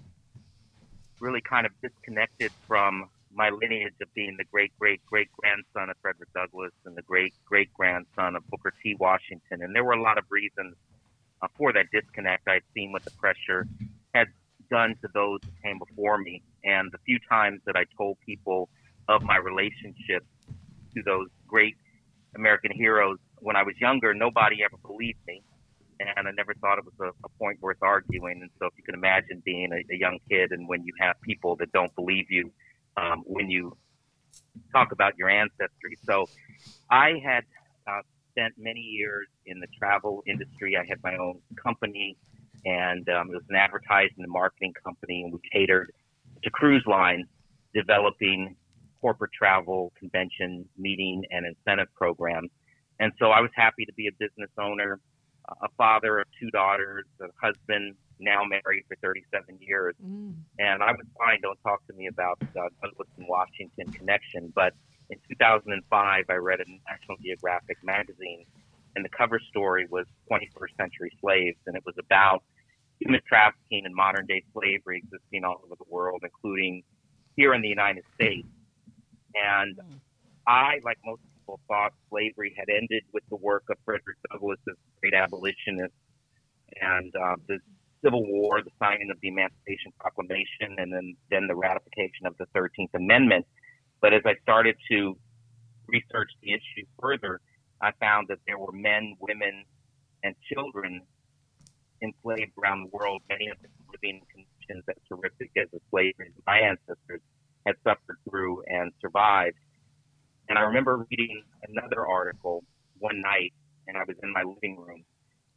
really 1.20 1.40
kind 1.40 1.66
of 1.66 1.72
disconnected 1.80 2.52
from 2.66 3.08
my 3.32 3.50
lineage 3.50 3.94
of 4.02 4.12
being 4.14 4.36
the 4.36 4.44
great 4.44 4.72
great 4.78 5.04
great 5.06 5.28
grandson 5.32 5.90
of 5.90 5.96
Frederick 6.02 6.32
Douglass 6.34 6.72
and 6.84 6.96
the 6.96 7.02
great 7.02 7.34
great 7.44 7.72
grandson 7.72 8.36
of 8.36 8.46
Booker 8.48 8.72
T. 8.82 8.96
Washington. 8.98 9.62
And 9.62 9.74
there 9.74 9.84
were 9.84 9.92
a 9.92 10.02
lot 10.02 10.18
of 10.18 10.24
reasons 10.30 10.74
uh, 11.40 11.48
for 11.56 11.72
that 11.72 11.86
disconnect. 11.92 12.48
I'd 12.48 12.62
seen 12.74 12.92
what 12.92 13.04
the 13.04 13.10
pressure 13.12 13.66
had 14.14 14.28
done 14.70 14.94
to 15.02 15.08
those 15.14 15.40
who 15.44 15.50
came 15.62 15.78
before 15.78 16.18
me. 16.18 16.42
And 16.64 16.90
the 16.92 16.98
few 16.98 17.18
times 17.28 17.60
that 17.66 17.76
I 17.76 17.84
told 17.96 18.18
people 18.24 18.68
of 19.08 19.22
my 19.22 19.36
relationship 19.36 20.24
to 20.94 21.02
those 21.04 21.28
great 21.46 21.76
American 22.34 22.72
heroes 22.72 23.18
when 23.38 23.56
I 23.56 23.62
was 23.62 23.74
younger, 23.80 24.14
nobody 24.14 24.62
ever 24.64 24.76
believed 24.84 25.18
me 25.26 25.42
and 26.00 26.28
I 26.28 26.30
never 26.32 26.54
thought 26.54 26.78
it 26.78 26.84
was 26.84 26.94
a, 27.00 27.26
a 27.26 27.28
point 27.38 27.60
worth 27.60 27.82
arguing. 27.82 28.40
And 28.42 28.50
so, 28.58 28.66
if 28.66 28.72
you 28.76 28.84
can 28.84 28.94
imagine 28.94 29.42
being 29.44 29.72
a, 29.72 29.92
a 29.92 29.96
young 29.96 30.18
kid 30.28 30.52
and 30.52 30.68
when 30.68 30.84
you 30.84 30.92
have 31.00 31.20
people 31.22 31.56
that 31.56 31.72
don't 31.72 31.94
believe 31.94 32.30
you 32.30 32.50
um, 32.96 33.22
when 33.26 33.50
you 33.50 33.76
talk 34.72 34.92
about 34.92 35.16
your 35.18 35.28
ancestry. 35.28 35.96
So, 36.04 36.28
I 36.90 37.20
had 37.24 37.44
uh, 37.86 38.02
spent 38.30 38.54
many 38.58 38.80
years 38.80 39.26
in 39.46 39.60
the 39.60 39.66
travel 39.78 40.22
industry. 40.26 40.76
I 40.76 40.84
had 40.88 41.02
my 41.02 41.16
own 41.16 41.40
company, 41.62 42.16
and 42.64 43.08
um, 43.08 43.30
it 43.30 43.34
was 43.34 43.44
an 43.48 43.56
advertising 43.56 44.16
and 44.18 44.30
marketing 44.30 44.72
company, 44.84 45.22
and 45.22 45.32
we 45.32 45.40
catered 45.52 45.92
to 46.42 46.50
cruise 46.50 46.84
lines, 46.86 47.26
developing 47.74 48.56
corporate 49.00 49.32
travel, 49.32 49.92
convention, 49.98 50.64
meeting, 50.76 51.24
and 51.30 51.46
incentive 51.46 51.88
programs. 51.94 52.50
And 53.00 53.12
so 53.18 53.30
I 53.30 53.40
was 53.40 53.50
happy 53.54 53.84
to 53.84 53.92
be 53.92 54.08
a 54.08 54.12
business 54.18 54.50
owner 54.58 55.00
a 55.62 55.68
father 55.76 56.18
of 56.18 56.26
two 56.38 56.50
daughters, 56.50 57.04
a 57.20 57.26
husband, 57.40 57.94
now 58.20 58.42
married 58.44 58.84
for 58.88 58.96
37 59.00 59.58
years. 59.60 59.94
Mm. 60.04 60.34
And 60.58 60.82
I 60.82 60.92
was 60.92 61.06
fine, 61.16 61.40
don't 61.40 61.58
talk 61.62 61.86
to 61.86 61.92
me 61.94 62.08
about 62.08 62.38
uh, 62.42 62.68
Douglass 62.82 63.08
and 63.16 63.26
Washington 63.28 63.92
connection. 63.92 64.52
But 64.54 64.74
in 65.10 65.18
2005, 65.28 66.24
I 66.28 66.34
read 66.34 66.60
a 66.60 66.64
National 66.90 67.16
Geographic 67.22 67.78
magazine, 67.82 68.44
and 68.98 69.04
the 69.04 69.16
cover 69.16 69.40
story 69.48 69.86
was 69.90 70.06
21st 70.30 70.76
century 70.76 71.12
slaves, 71.20 71.58
and 71.66 71.76
it 71.76 71.82
was 71.86 71.94
about 71.98 72.42
human 73.00 73.20
trafficking 73.28 73.82
and 73.86 73.94
modern 73.94 74.26
day 74.26 74.42
slavery 74.52 75.02
existing 75.04 75.44
all 75.44 75.60
over 75.64 75.76
the 75.78 75.88
world, 75.88 76.22
including 76.24 76.82
here 77.36 77.54
in 77.54 77.62
the 77.62 77.68
United 77.68 78.04
States. 78.14 78.48
And. 79.34 79.78
I, 80.48 80.80
like 80.82 80.96
most 81.04 81.20
people 81.36 81.60
thought 81.68 81.92
slavery 82.08 82.54
had 82.56 82.68
ended 82.70 83.04
with 83.12 83.22
the 83.28 83.36
work 83.36 83.64
of 83.70 83.76
Frederick 83.84 84.16
Douglass 84.32 84.58
as 84.66 84.76
great 85.00 85.12
abolitionist 85.12 85.92
and 86.80 87.14
uh, 87.14 87.36
the 87.46 87.58
Civil 88.02 88.24
War, 88.26 88.62
the 88.62 88.70
signing 88.78 89.10
of 89.10 89.18
the 89.20 89.28
Emancipation 89.28 89.92
Proclamation, 89.98 90.76
and 90.78 90.92
then, 90.92 91.16
then 91.30 91.46
the 91.46 91.54
ratification 91.54 92.26
of 92.26 92.36
the 92.38 92.46
13th 92.56 92.94
Amendment. 92.94 93.46
But 94.00 94.14
as 94.14 94.22
I 94.24 94.34
started 94.42 94.76
to 94.90 95.18
research 95.88 96.30
the 96.42 96.52
issue 96.52 96.86
further, 97.00 97.40
I 97.80 97.92
found 98.00 98.28
that 98.28 98.38
there 98.46 98.58
were 98.58 98.72
men, 98.72 99.16
women, 99.20 99.64
and 100.22 100.34
children 100.52 101.02
enslaved 102.02 102.52
around 102.62 102.82
the 102.82 102.96
world, 102.96 103.22
many 103.28 103.48
of 103.48 103.60
them 103.62 103.70
living 103.92 104.20
in 104.34 104.44
conditions 104.44 104.84
as 104.88 104.96
horrific 105.10 105.50
as 105.56 105.68
the 105.72 105.80
slavery 105.90 106.32
my 106.46 106.58
ancestors 106.58 107.20
had 107.66 107.74
suffered 107.84 108.18
through 108.28 108.62
and 108.66 108.92
survived. 109.00 109.56
And 110.48 110.58
I 110.58 110.62
remember 110.62 111.06
reading 111.10 111.42
another 111.68 112.06
article 112.06 112.64
one 112.98 113.20
night, 113.20 113.52
and 113.86 113.96
I 113.96 114.02
was 114.06 114.16
in 114.22 114.32
my 114.32 114.42
living 114.42 114.78
room, 114.78 115.04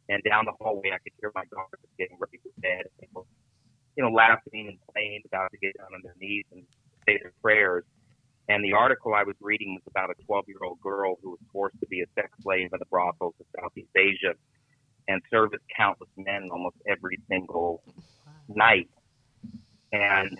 and 0.08 0.22
down 0.22 0.44
the 0.44 0.52
hallway 0.60 0.90
I 0.92 0.98
could 0.98 1.12
hear 1.20 1.32
my 1.34 1.44
daughters 1.50 1.80
getting 1.98 2.18
ready 2.20 2.38
for 2.42 2.50
bed. 2.60 2.82
And 2.84 2.92
they 3.00 3.08
were, 3.14 3.24
you 3.96 4.04
know, 4.04 4.10
laughing 4.10 4.68
and 4.68 4.78
playing, 4.92 5.22
about 5.26 5.50
to 5.52 5.58
get 5.58 5.76
down 5.78 5.94
on 5.94 6.02
their 6.02 6.14
knees 6.20 6.44
and 6.52 6.64
say 7.06 7.18
their 7.22 7.32
prayers. 7.42 7.84
And 8.48 8.64
the 8.64 8.72
article 8.72 9.14
I 9.14 9.22
was 9.22 9.36
reading 9.40 9.74
was 9.74 9.82
about 9.86 10.10
a 10.10 10.24
12 10.24 10.44
year 10.48 10.58
old 10.64 10.80
girl 10.80 11.16
who 11.22 11.30
was 11.30 11.40
forced 11.52 11.78
to 11.80 11.86
be 11.86 12.00
a 12.00 12.06
sex 12.14 12.28
slave 12.42 12.70
in 12.72 12.78
the 12.78 12.86
brothels 12.86 13.34
of 13.40 13.46
Southeast 13.60 13.90
Asia 13.96 14.34
and 15.08 15.20
serve 15.30 15.54
as 15.54 15.60
countless 15.76 16.10
men 16.16 16.48
almost 16.50 16.76
every 16.86 17.18
single 17.28 17.82
night. 18.48 18.88
And 19.92 20.38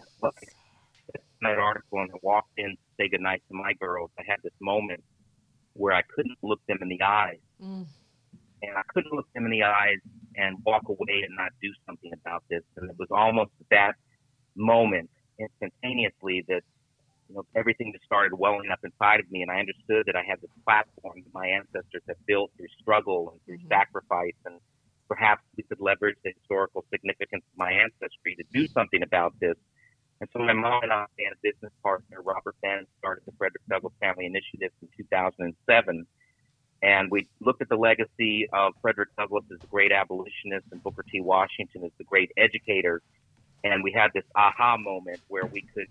that 1.43 1.59
article 1.59 2.01
and 2.01 2.11
I 2.13 2.19
walked 2.23 2.53
in 2.57 2.71
to 2.71 2.77
say 2.99 3.09
goodnight 3.09 3.43
to 3.49 3.55
my 3.55 3.73
girls, 3.75 4.11
I 4.19 4.23
had 4.27 4.39
this 4.43 4.53
moment 4.61 5.03
where 5.75 5.95
I 5.95 6.03
couldn't 6.15 6.39
look 6.43 6.61
them 6.69 6.79
in 6.81 6.89
the 6.89 7.03
eyes. 7.03 7.41
Mm. 7.63 7.87
And 8.63 8.79
I 8.79 8.83
couldn't 8.95 9.13
look 9.13 9.27
them 9.35 9.45
in 9.45 9.51
the 9.51 9.65
eyes 9.65 9.99
and 10.37 10.57
walk 10.65 10.89
away 10.89 11.25
and 11.27 11.35
not 11.37 11.51
do 11.61 11.69
something 11.87 12.13
about 12.13 12.45
this. 12.49 12.63
And 12.77 12.89
it 12.89 12.97
was 12.99 13.09
almost 13.11 13.51
that 13.71 13.95
moment 14.55 15.11
instantaneously 15.39 16.45
that 16.49 16.63
you 17.33 17.39
know 17.39 17.47
everything 17.57 17.93
just 17.93 18.05
started 18.05 18.35
welling 18.37 18.71
up 18.71 18.81
inside 18.85 19.21
of 19.21 19.31
me 19.31 19.41
and 19.41 19.51
I 19.51 19.59
understood 19.59 20.05
that 20.07 20.17
I 20.17 20.23
had 20.23 20.41
this 20.41 20.51
platform 20.65 21.23
that 21.25 21.33
my 21.33 21.47
ancestors 21.47 22.03
had 22.07 22.17
built 22.27 22.51
through 22.57 22.69
struggle 22.81 23.31
and 23.33 23.41
through 23.47 23.59
mm-hmm. 23.59 23.69
sacrifice 23.69 24.37
and 24.45 24.61
perhaps 25.09 25.43
we 25.57 25.63
could 25.63 25.81
leverage 25.81 26.17
the 26.25 26.33
historical 26.39 26.85
significance 26.91 27.43
of 27.53 27.59
my 27.59 27.73
ancestry 27.73 28.37
to 28.37 28.45
do 28.53 28.69
something 28.69 29.03
about 29.03 29.33
this 29.41 29.57
and 30.21 30.29
so 30.33 30.39
my 30.39 30.53
mom 30.53 30.85
and 30.85 30.93
I 30.93 31.05
and 31.19 31.35
a 31.35 31.39
business 31.43 31.73
partner, 31.83 32.23
Robert 32.23 32.55
Bannon, 32.63 32.87
started 33.01 33.25
the 33.27 33.33
Frederick 33.33 33.63
Douglass 33.69 33.93
Family 34.01 34.27
Initiative 34.27 34.71
in 34.81 34.87
2007. 34.97 36.07
And 36.81 37.11
we 37.11 37.27
looked 37.41 37.61
at 37.61 37.69
the 37.69 37.77
legacy 37.77 38.49
of 38.53 38.75
Frederick 38.81 39.09
Douglass 39.19 39.43
as 39.53 39.59
the 39.59 39.67
great 39.67 39.91
abolitionist 39.91 40.67
and 40.71 40.81
Booker 40.81 41.05
T. 41.11 41.21
Washington 41.21 41.83
as 41.83 41.91
the 41.99 42.05
great 42.05 42.31
educator. 42.37 43.03
And 43.65 43.83
we 43.83 43.91
had 43.91 44.13
this 44.15 44.23
aha 44.37 44.77
moment 44.77 45.19
where 45.27 45.47
we 45.47 45.63
could 45.75 45.89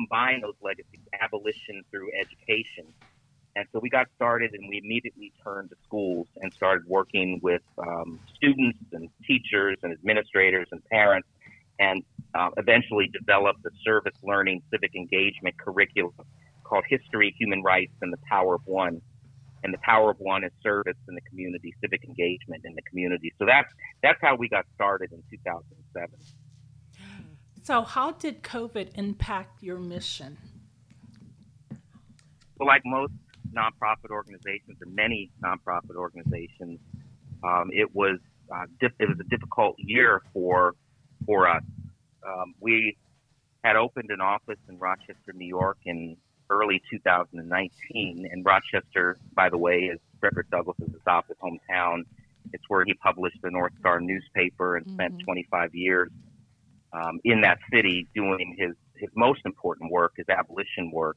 combine 0.00 0.40
those 0.40 0.54
legacies, 0.62 1.00
abolition 1.20 1.82
through 1.90 2.10
education. 2.18 2.86
And 3.56 3.66
so 3.72 3.80
we 3.80 3.90
got 3.90 4.06
started 4.16 4.54
and 4.54 4.68
we 4.68 4.80
immediately 4.82 5.32
turned 5.42 5.70
to 5.70 5.76
schools 5.84 6.28
and 6.40 6.52
started 6.52 6.84
working 6.86 7.40
with 7.42 7.62
um, 7.78 8.20
students 8.34 8.78
and 8.92 9.08
teachers 9.26 9.76
and 9.82 9.92
administrators 9.92 10.68
and 10.70 10.82
parents 10.86 11.28
and 11.78 12.02
uh, 12.34 12.50
eventually 12.56 13.10
developed 13.12 13.64
a 13.66 13.70
service 13.84 14.14
learning 14.22 14.62
civic 14.70 14.94
engagement 14.94 15.58
curriculum 15.58 16.14
called 16.62 16.84
History, 16.88 17.34
Human 17.38 17.62
Rights, 17.62 17.94
and 18.02 18.12
the 18.12 18.18
Power 18.28 18.54
of 18.54 18.62
One. 18.66 19.00
And 19.62 19.74
the 19.74 19.78
power 19.84 20.10
of 20.10 20.16
one 20.20 20.42
is 20.42 20.52
service 20.62 20.96
in 21.06 21.14
the 21.14 21.20
community, 21.20 21.74
civic 21.82 22.02
engagement 22.04 22.64
in 22.64 22.74
the 22.74 22.80
community. 22.80 23.30
So 23.38 23.44
that's 23.44 23.68
that's 24.02 24.18
how 24.22 24.34
we 24.34 24.48
got 24.48 24.64
started 24.74 25.12
in 25.12 25.22
2007. 25.30 26.08
So, 27.62 27.82
how 27.82 28.12
did 28.12 28.42
COVID 28.42 28.90
impact 28.94 29.62
your 29.62 29.78
mission? 29.78 30.38
Well, 32.58 32.66
like 32.66 32.82
most 32.84 33.12
nonprofit 33.52 34.10
organizations, 34.10 34.78
or 34.80 34.90
many 34.90 35.30
nonprofit 35.44 35.96
organizations, 35.96 36.78
um, 37.44 37.70
it 37.72 37.94
was 37.94 38.18
uh, 38.52 38.64
it 38.80 39.08
was 39.08 39.18
a 39.20 39.28
difficult 39.28 39.76
year 39.78 40.22
for 40.32 40.74
for 41.26 41.48
us. 41.48 41.62
Um, 42.26 42.54
we 42.60 42.96
had 43.62 43.76
opened 43.76 44.10
an 44.10 44.20
office 44.20 44.58
in 44.68 44.78
Rochester, 44.78 45.32
New 45.34 45.46
York 45.46 45.78
in 45.84 46.16
early 46.48 46.82
2019. 46.90 48.28
And 48.30 48.44
Rochester, 48.44 49.18
by 49.34 49.50
the 49.50 49.58
way, 49.58 49.90
is 49.92 49.98
Frederick 50.18 50.50
Douglass's 50.50 50.94
adopted 51.02 51.36
hometown. 51.42 52.04
It's 52.52 52.64
where 52.68 52.84
he 52.84 52.94
published 52.94 53.38
the 53.42 53.50
North 53.50 53.72
Star 53.78 54.00
newspaper 54.00 54.76
and 54.76 54.90
spent 54.90 55.20
25 55.20 55.74
years 55.74 56.10
um, 56.92 57.20
in 57.24 57.40
that 57.42 57.58
city 57.72 58.08
doing 58.14 58.56
his, 58.58 58.72
his 58.96 59.10
most 59.16 59.40
important 59.44 59.90
work, 59.90 60.12
his 60.16 60.28
abolition 60.28 60.90
work. 60.92 61.16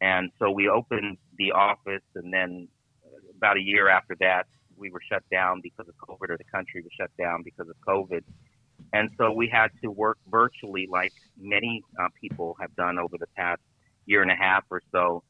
And 0.00 0.30
so 0.38 0.50
we 0.50 0.68
opened 0.68 1.18
the 1.38 1.52
office, 1.52 2.02
and 2.16 2.32
then 2.32 2.68
about 3.36 3.56
a 3.56 3.62
year 3.62 3.88
after 3.88 4.16
that, 4.20 4.46
we 4.76 4.90
were 4.90 5.00
shut 5.08 5.22
down 5.30 5.60
because 5.62 5.86
of 5.88 5.94
COVID, 5.96 6.30
or 6.30 6.36
the 6.36 6.44
country 6.44 6.82
was 6.82 6.90
shut 6.98 7.10
down 7.18 7.42
because 7.44 7.68
of 7.68 7.76
COVID. 7.86 8.22
And 8.92 9.10
so 9.16 9.32
we 9.32 9.48
had 9.48 9.68
to 9.82 9.90
work 9.90 10.18
virtually, 10.28 10.88
like 10.90 11.12
many 11.38 11.82
uh, 12.00 12.08
people 12.20 12.56
have 12.60 12.74
done 12.74 12.98
over 12.98 13.16
the 13.18 13.28
past 13.36 13.60
year 14.06 14.22
and 14.22 14.30
a 14.30 14.34
half 14.34 14.64
or 14.70 14.82
so. 14.90 15.22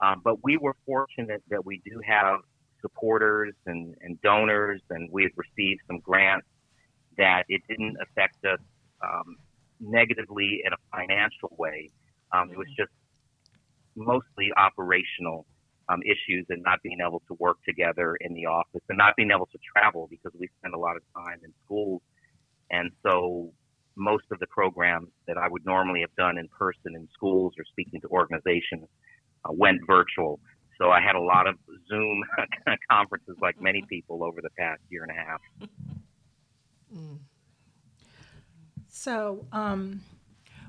Um, 0.00 0.22
but 0.24 0.42
we 0.42 0.56
were 0.56 0.76
fortunate 0.86 1.42
that 1.50 1.64
we 1.64 1.82
do 1.84 2.00
have 2.06 2.40
supporters 2.80 3.54
and, 3.66 3.94
and 4.00 4.20
donors, 4.22 4.80
and 4.90 5.10
we 5.12 5.24
had 5.24 5.32
received 5.36 5.80
some 5.86 5.98
grants 6.00 6.46
that 7.18 7.44
it 7.48 7.62
didn't 7.68 7.96
affect 8.00 8.44
us 8.44 8.60
um, 9.02 9.36
negatively 9.80 10.62
in 10.64 10.72
a 10.72 10.76
financial 10.90 11.54
way. 11.58 11.90
Um, 12.32 12.50
it 12.50 12.58
was 12.58 12.68
just 12.76 12.90
mostly 13.94 14.50
operational 14.56 15.46
um, 15.88 16.00
issues 16.02 16.46
and 16.48 16.62
not 16.62 16.82
being 16.82 16.98
able 17.06 17.22
to 17.28 17.34
work 17.38 17.58
together 17.64 18.16
in 18.20 18.34
the 18.34 18.46
office 18.46 18.82
and 18.88 18.98
not 18.98 19.14
being 19.16 19.30
able 19.30 19.46
to 19.46 19.58
travel 19.74 20.08
because 20.10 20.32
we 20.38 20.48
spend 20.58 20.74
a 20.74 20.78
lot 20.78 20.96
of 20.96 21.02
time 21.14 21.38
in 21.44 21.52
schools. 21.64 22.02
And 22.70 22.90
so 23.02 23.52
most 23.96 24.24
of 24.30 24.38
the 24.40 24.46
programs 24.48 25.08
that 25.26 25.38
I 25.38 25.48
would 25.48 25.64
normally 25.64 26.00
have 26.00 26.14
done 26.16 26.38
in 26.38 26.48
person 26.48 26.94
in 26.94 27.08
schools 27.14 27.54
or 27.58 27.64
speaking 27.64 28.00
to 28.02 28.08
organizations 28.08 28.88
uh, 29.44 29.52
went 29.52 29.80
virtual. 29.86 30.40
So 30.78 30.90
I 30.90 31.00
had 31.00 31.14
a 31.14 31.20
lot 31.20 31.46
of 31.46 31.54
Zoom 31.88 32.22
conferences, 32.90 33.36
like 33.40 33.60
many 33.60 33.82
people, 33.88 34.22
over 34.22 34.40
the 34.42 34.50
past 34.58 34.80
year 34.90 35.04
and 35.04 35.12
a 35.12 35.14
half. 35.14 35.40
So, 38.98 39.44
um, 39.52 40.00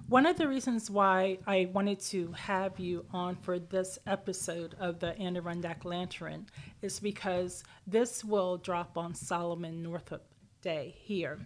one 0.09 0.25
of 0.25 0.37
the 0.37 0.49
reasons 0.49 0.91
why 0.91 1.39
I 1.47 1.69
wanted 1.71 2.01
to 2.11 2.33
have 2.33 2.77
you 2.77 3.05
on 3.13 3.37
for 3.37 3.57
this 3.57 3.97
episode 4.05 4.75
of 4.81 4.99
the 4.99 5.19
Adirondack 5.19 5.85
Lantern 5.85 6.45
is 6.81 6.99
because 6.99 7.63
this 7.87 8.25
will 8.25 8.57
drop 8.57 8.97
on 8.97 9.15
Solomon 9.15 9.81
Northup 9.81 10.25
Day 10.61 10.93
here. 10.97 11.39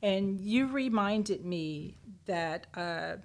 And 0.00 0.40
you 0.40 0.68
reminded 0.68 1.44
me 1.44 1.96
that 2.26 2.68
uh, 2.74 3.16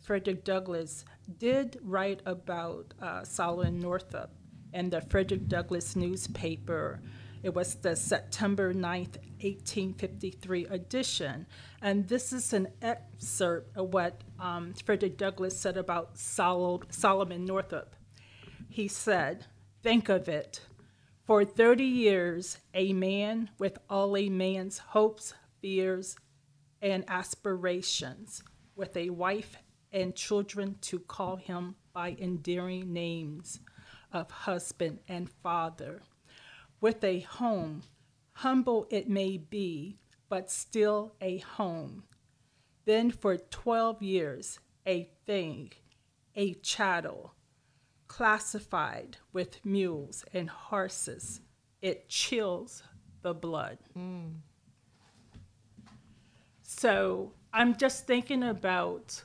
Frederick 0.00 0.44
Douglass 0.44 1.04
did 1.38 1.80
write 1.82 2.22
about 2.24 2.94
uh, 3.02 3.24
Solomon 3.24 3.80
Northup 3.80 4.30
in 4.72 4.90
the 4.90 5.00
Frederick 5.00 5.48
Douglass 5.48 5.96
newspaper. 5.96 7.00
It 7.44 7.54
was 7.54 7.74
the 7.74 7.94
September 7.94 8.72
9th, 8.72 9.18
1853 9.42 10.64
edition. 10.64 11.46
And 11.82 12.08
this 12.08 12.32
is 12.32 12.54
an 12.54 12.68
excerpt 12.80 13.76
of 13.76 13.92
what 13.92 14.22
um, 14.40 14.72
Frederick 14.82 15.18
Douglass 15.18 15.60
said 15.60 15.76
about 15.76 16.16
Sol- 16.16 16.84
Solomon 16.88 17.44
Northup. 17.44 17.96
He 18.70 18.88
said, 18.88 19.44
Think 19.82 20.08
of 20.08 20.26
it. 20.26 20.62
For 21.26 21.44
30 21.44 21.84
years, 21.84 22.56
a 22.72 22.94
man 22.94 23.50
with 23.58 23.76
all 23.90 24.16
a 24.16 24.30
man's 24.30 24.78
hopes, 24.78 25.34
fears, 25.60 26.16
and 26.80 27.04
aspirations, 27.08 28.42
with 28.74 28.96
a 28.96 29.10
wife 29.10 29.58
and 29.92 30.16
children 30.16 30.76
to 30.80 30.98
call 30.98 31.36
him 31.36 31.74
by 31.92 32.16
endearing 32.18 32.94
names 32.94 33.60
of 34.14 34.30
husband 34.30 35.00
and 35.08 35.28
father, 35.28 36.00
with 36.84 37.02
a 37.02 37.20
home, 37.20 37.82
humble 38.32 38.86
it 38.90 39.08
may 39.08 39.38
be, 39.38 39.96
but 40.28 40.50
still 40.50 41.14
a 41.22 41.38
home. 41.38 42.04
Then 42.84 43.10
for 43.10 43.38
12 43.38 44.02
years, 44.02 44.58
a 44.86 45.08
thing, 45.24 45.72
a 46.36 46.52
chattel, 46.52 47.32
classified 48.06 49.16
with 49.32 49.64
mules 49.64 50.26
and 50.34 50.50
horses, 50.50 51.40
it 51.80 52.06
chills 52.10 52.82
the 53.22 53.32
blood. 53.32 53.78
So 56.60 57.32
I'm 57.50 57.78
just 57.78 58.06
thinking 58.06 58.42
about 58.42 59.24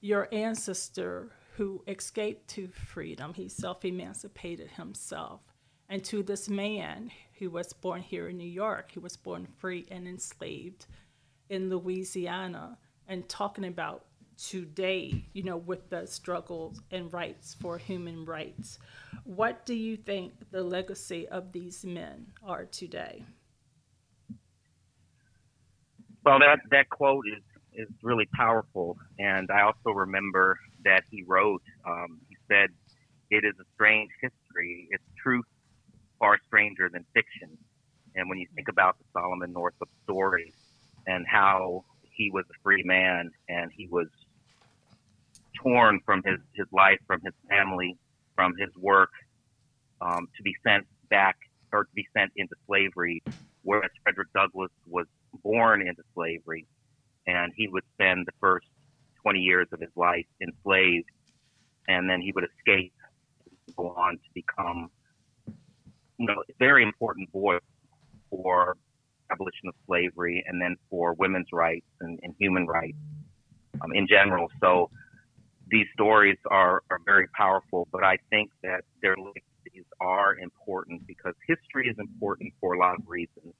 your 0.00 0.28
ancestor 0.30 1.32
who 1.56 1.82
escaped 1.88 2.46
to 2.50 2.68
freedom. 2.68 3.34
He 3.34 3.48
self 3.48 3.84
emancipated 3.84 4.70
himself. 4.70 5.40
And 5.88 6.02
to 6.04 6.22
this 6.22 6.48
man 6.48 7.10
who 7.38 7.50
was 7.50 7.72
born 7.72 8.02
here 8.02 8.28
in 8.28 8.38
New 8.38 8.48
York, 8.48 8.92
he 8.92 8.98
was 8.98 9.16
born 9.16 9.46
free 9.58 9.86
and 9.90 10.08
enslaved 10.08 10.86
in 11.48 11.68
Louisiana, 11.68 12.78
and 13.06 13.28
talking 13.28 13.66
about 13.66 14.06
today, 14.36 15.24
you 15.32 15.42
know, 15.42 15.56
with 15.56 15.90
the 15.90 16.06
struggles 16.06 16.80
and 16.90 17.12
rights 17.12 17.54
for 17.60 17.78
human 17.78 18.24
rights. 18.24 18.78
What 19.24 19.66
do 19.66 19.74
you 19.74 19.96
think 19.96 20.32
the 20.50 20.62
legacy 20.62 21.28
of 21.28 21.52
these 21.52 21.84
men 21.84 22.26
are 22.42 22.64
today? 22.64 23.24
Well, 26.24 26.38
that, 26.38 26.60
that 26.70 26.88
quote 26.88 27.26
is, 27.28 27.42
is 27.74 27.94
really 28.02 28.26
powerful. 28.34 28.96
And 29.18 29.50
I 29.50 29.62
also 29.62 29.90
remember 29.90 30.58
that 30.84 31.02
he 31.10 31.22
wrote, 31.26 31.62
um, 31.86 32.20
he 32.28 32.36
said, 32.48 32.70
It 33.30 33.44
is 33.44 33.54
a 33.60 33.64
strange 33.74 34.10
history. 34.22 34.88
It's 34.90 35.04
truth 35.22 35.44
far 36.18 36.38
stranger 36.46 36.88
than 36.92 37.04
fiction. 37.14 37.56
And 38.14 38.28
when 38.28 38.38
you 38.38 38.46
think 38.54 38.68
about 38.68 38.96
the 38.98 39.04
Solomon 39.12 39.52
Northup 39.52 39.88
story 40.04 40.52
and 41.06 41.26
how 41.26 41.84
he 42.12 42.30
was 42.30 42.44
a 42.50 42.58
free 42.62 42.82
man 42.84 43.30
and 43.48 43.70
he 43.76 43.86
was 43.88 44.08
torn 45.60 46.00
from 46.04 46.22
his, 46.24 46.38
his 46.54 46.66
life, 46.72 46.98
from 47.06 47.20
his 47.22 47.34
family, 47.48 47.96
from 48.34 48.54
his 48.56 48.70
work, 48.76 49.10
um, 50.00 50.28
to 50.36 50.42
be 50.42 50.54
sent 50.62 50.86
back 51.10 51.36
or 51.72 51.84
to 51.84 51.90
be 51.94 52.06
sent 52.16 52.30
into 52.36 52.54
slavery, 52.66 53.22
whereas 53.62 53.90
Frederick 54.02 54.28
Douglass 54.32 54.70
was 54.86 55.06
born 55.42 55.86
into 55.86 56.02
slavery 56.14 56.66
and 57.26 57.52
he 57.56 57.68
would 57.68 57.84
spend 57.94 58.26
the 58.26 58.32
first 58.40 58.66
20 59.22 59.40
years 59.40 59.66
of 59.72 59.80
his 59.80 59.90
life 59.96 60.26
enslaved 60.40 61.08
and 61.88 62.08
then 62.08 62.20
he 62.20 62.32
would 62.32 62.44
escape 62.44 62.92
go 63.76 63.90
on 63.96 64.14
to 64.14 64.28
become 64.34 64.90
you 66.28 66.34
know, 66.34 66.42
very 66.58 66.82
important 66.82 67.30
voice 67.32 67.60
for 68.30 68.76
abolition 69.30 69.68
of 69.68 69.74
slavery 69.86 70.44
and 70.46 70.60
then 70.60 70.76
for 70.90 71.14
women's 71.14 71.48
rights 71.52 71.86
and, 72.00 72.18
and 72.22 72.34
human 72.38 72.66
rights 72.66 72.96
um, 73.82 73.92
in 73.94 74.06
general. 74.06 74.48
So 74.60 74.90
these 75.68 75.86
stories 75.92 76.38
are, 76.50 76.82
are 76.90 77.00
very 77.04 77.26
powerful, 77.28 77.88
but 77.90 78.04
I 78.04 78.18
think 78.30 78.50
that 78.62 78.84
their 79.02 79.16
legacies 79.16 79.86
are 80.00 80.36
important 80.36 81.06
because 81.06 81.34
history 81.46 81.88
is 81.88 81.96
important 81.98 82.52
for 82.60 82.74
a 82.74 82.78
lot 82.78 82.94
of 82.98 83.02
reasons. 83.06 83.54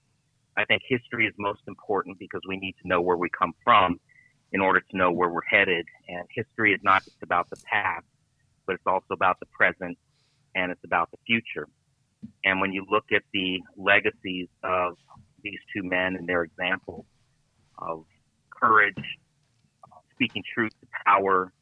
I 0.57 0.65
think 0.65 0.83
history 0.89 1.27
is 1.27 1.35
most 1.39 1.62
important 1.67 2.19
because 2.19 2.43
we 2.49 2.57
need 2.57 2.75
to 2.83 2.89
know 2.89 3.01
where 3.01 3.17
we 3.17 3.29
come 3.37 3.53
from 3.65 3.99
in 4.53 4.61
order 4.61 4.81
to 4.81 4.97
know 4.97 5.11
where 5.11 5.29
we're 5.29 5.49
headed. 5.49 5.87
And 6.09 6.27
history 6.31 6.73
is 6.73 6.81
not 6.83 7.05
just 7.05 7.17
about 7.23 7.51
the 7.51 7.57
past, 7.65 8.07
but 8.67 8.75
it's 8.75 8.87
also 8.87 9.12
about 9.12 9.41
the 9.41 9.47
present 9.47 9.99
and 10.55 10.71
it's 10.71 10.85
about 10.85 11.11
the 11.11 11.19
future. 11.27 11.69
And 12.45 12.61
when 12.61 12.72
you 12.72 12.85
look 12.91 13.05
at 13.14 13.22
the 13.33 13.61
legacies 13.77 14.49
of 14.62 14.97
these 15.43 15.59
two 15.75 15.83
men 15.83 16.16
and 16.16 16.29
their 16.29 16.43
example 16.43 17.07
of 17.79 18.05
courage, 18.51 18.95
speaking 20.12 20.43
truth 20.55 20.72
to 20.81 20.87
power, 21.07 21.53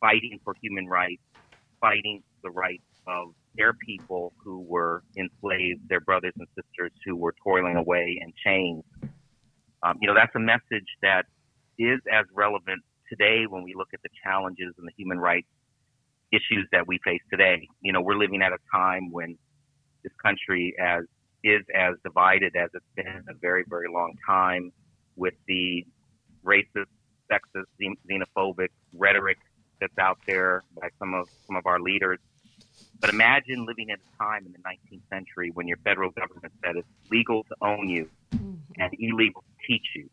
fighting 0.00 0.38
for 0.44 0.54
human 0.60 0.86
rights, 0.86 1.22
fighting 1.80 2.22
the 2.42 2.50
rights 2.50 2.82
of 3.06 3.28
their 3.56 3.72
people 3.72 4.32
who 4.42 4.60
were 4.60 5.02
enslaved, 5.16 5.88
their 5.88 6.00
brothers 6.00 6.32
and 6.38 6.46
sisters 6.54 6.92
who 7.04 7.16
were 7.16 7.34
toiling 7.42 7.76
away 7.76 8.20
in 8.20 8.32
chains. 8.44 8.84
Um, 9.82 9.96
you 10.00 10.08
know, 10.08 10.14
that's 10.14 10.34
a 10.34 10.40
message 10.40 10.86
that 11.02 11.24
is 11.78 12.00
as 12.12 12.26
relevant 12.34 12.82
today 13.08 13.44
when 13.48 13.62
we 13.62 13.74
look 13.74 13.88
at 13.94 14.02
the 14.02 14.08
challenges 14.22 14.74
and 14.78 14.86
the 14.86 14.92
human 14.96 15.18
rights 15.18 15.46
issues 16.32 16.66
that 16.72 16.86
we 16.86 16.98
face 17.04 17.20
today. 17.30 17.68
You 17.80 17.92
know, 17.92 18.00
we're 18.00 18.16
living 18.18 18.42
at 18.42 18.52
a 18.52 18.58
time 18.72 19.12
when 19.12 19.38
this 20.06 20.12
country 20.22 20.74
as 20.78 21.04
is 21.42 21.62
as 21.74 21.94
divided 22.04 22.54
as 22.56 22.70
it's 22.74 22.84
been 22.94 23.06
in 23.06 23.24
a 23.28 23.34
very, 23.40 23.64
very 23.68 23.88
long 23.88 24.14
time 24.24 24.72
with 25.16 25.34
the 25.46 25.84
racist, 26.44 26.86
sexist, 27.30 27.66
xenophobic 27.80 28.68
rhetoric 28.92 29.38
that's 29.80 29.98
out 29.98 30.18
there 30.26 30.62
by 30.80 30.88
some 30.98 31.12
of 31.14 31.28
some 31.46 31.56
of 31.56 31.66
our 31.66 31.80
leaders. 31.80 32.18
But 33.00 33.10
imagine 33.10 33.66
living 33.66 33.90
at 33.90 33.98
a 33.98 34.18
time 34.22 34.46
in 34.46 34.52
the 34.52 34.58
19th 34.58 35.02
century 35.10 35.50
when 35.52 35.66
your 35.66 35.78
federal 35.78 36.10
government 36.10 36.52
said 36.64 36.76
it's 36.76 36.88
legal 37.10 37.44
to 37.44 37.56
own 37.60 37.88
you 37.88 38.08
mm-hmm. 38.34 38.54
and 38.80 38.94
illegal 38.98 39.42
to 39.42 39.66
teach 39.66 39.86
you. 39.94 40.08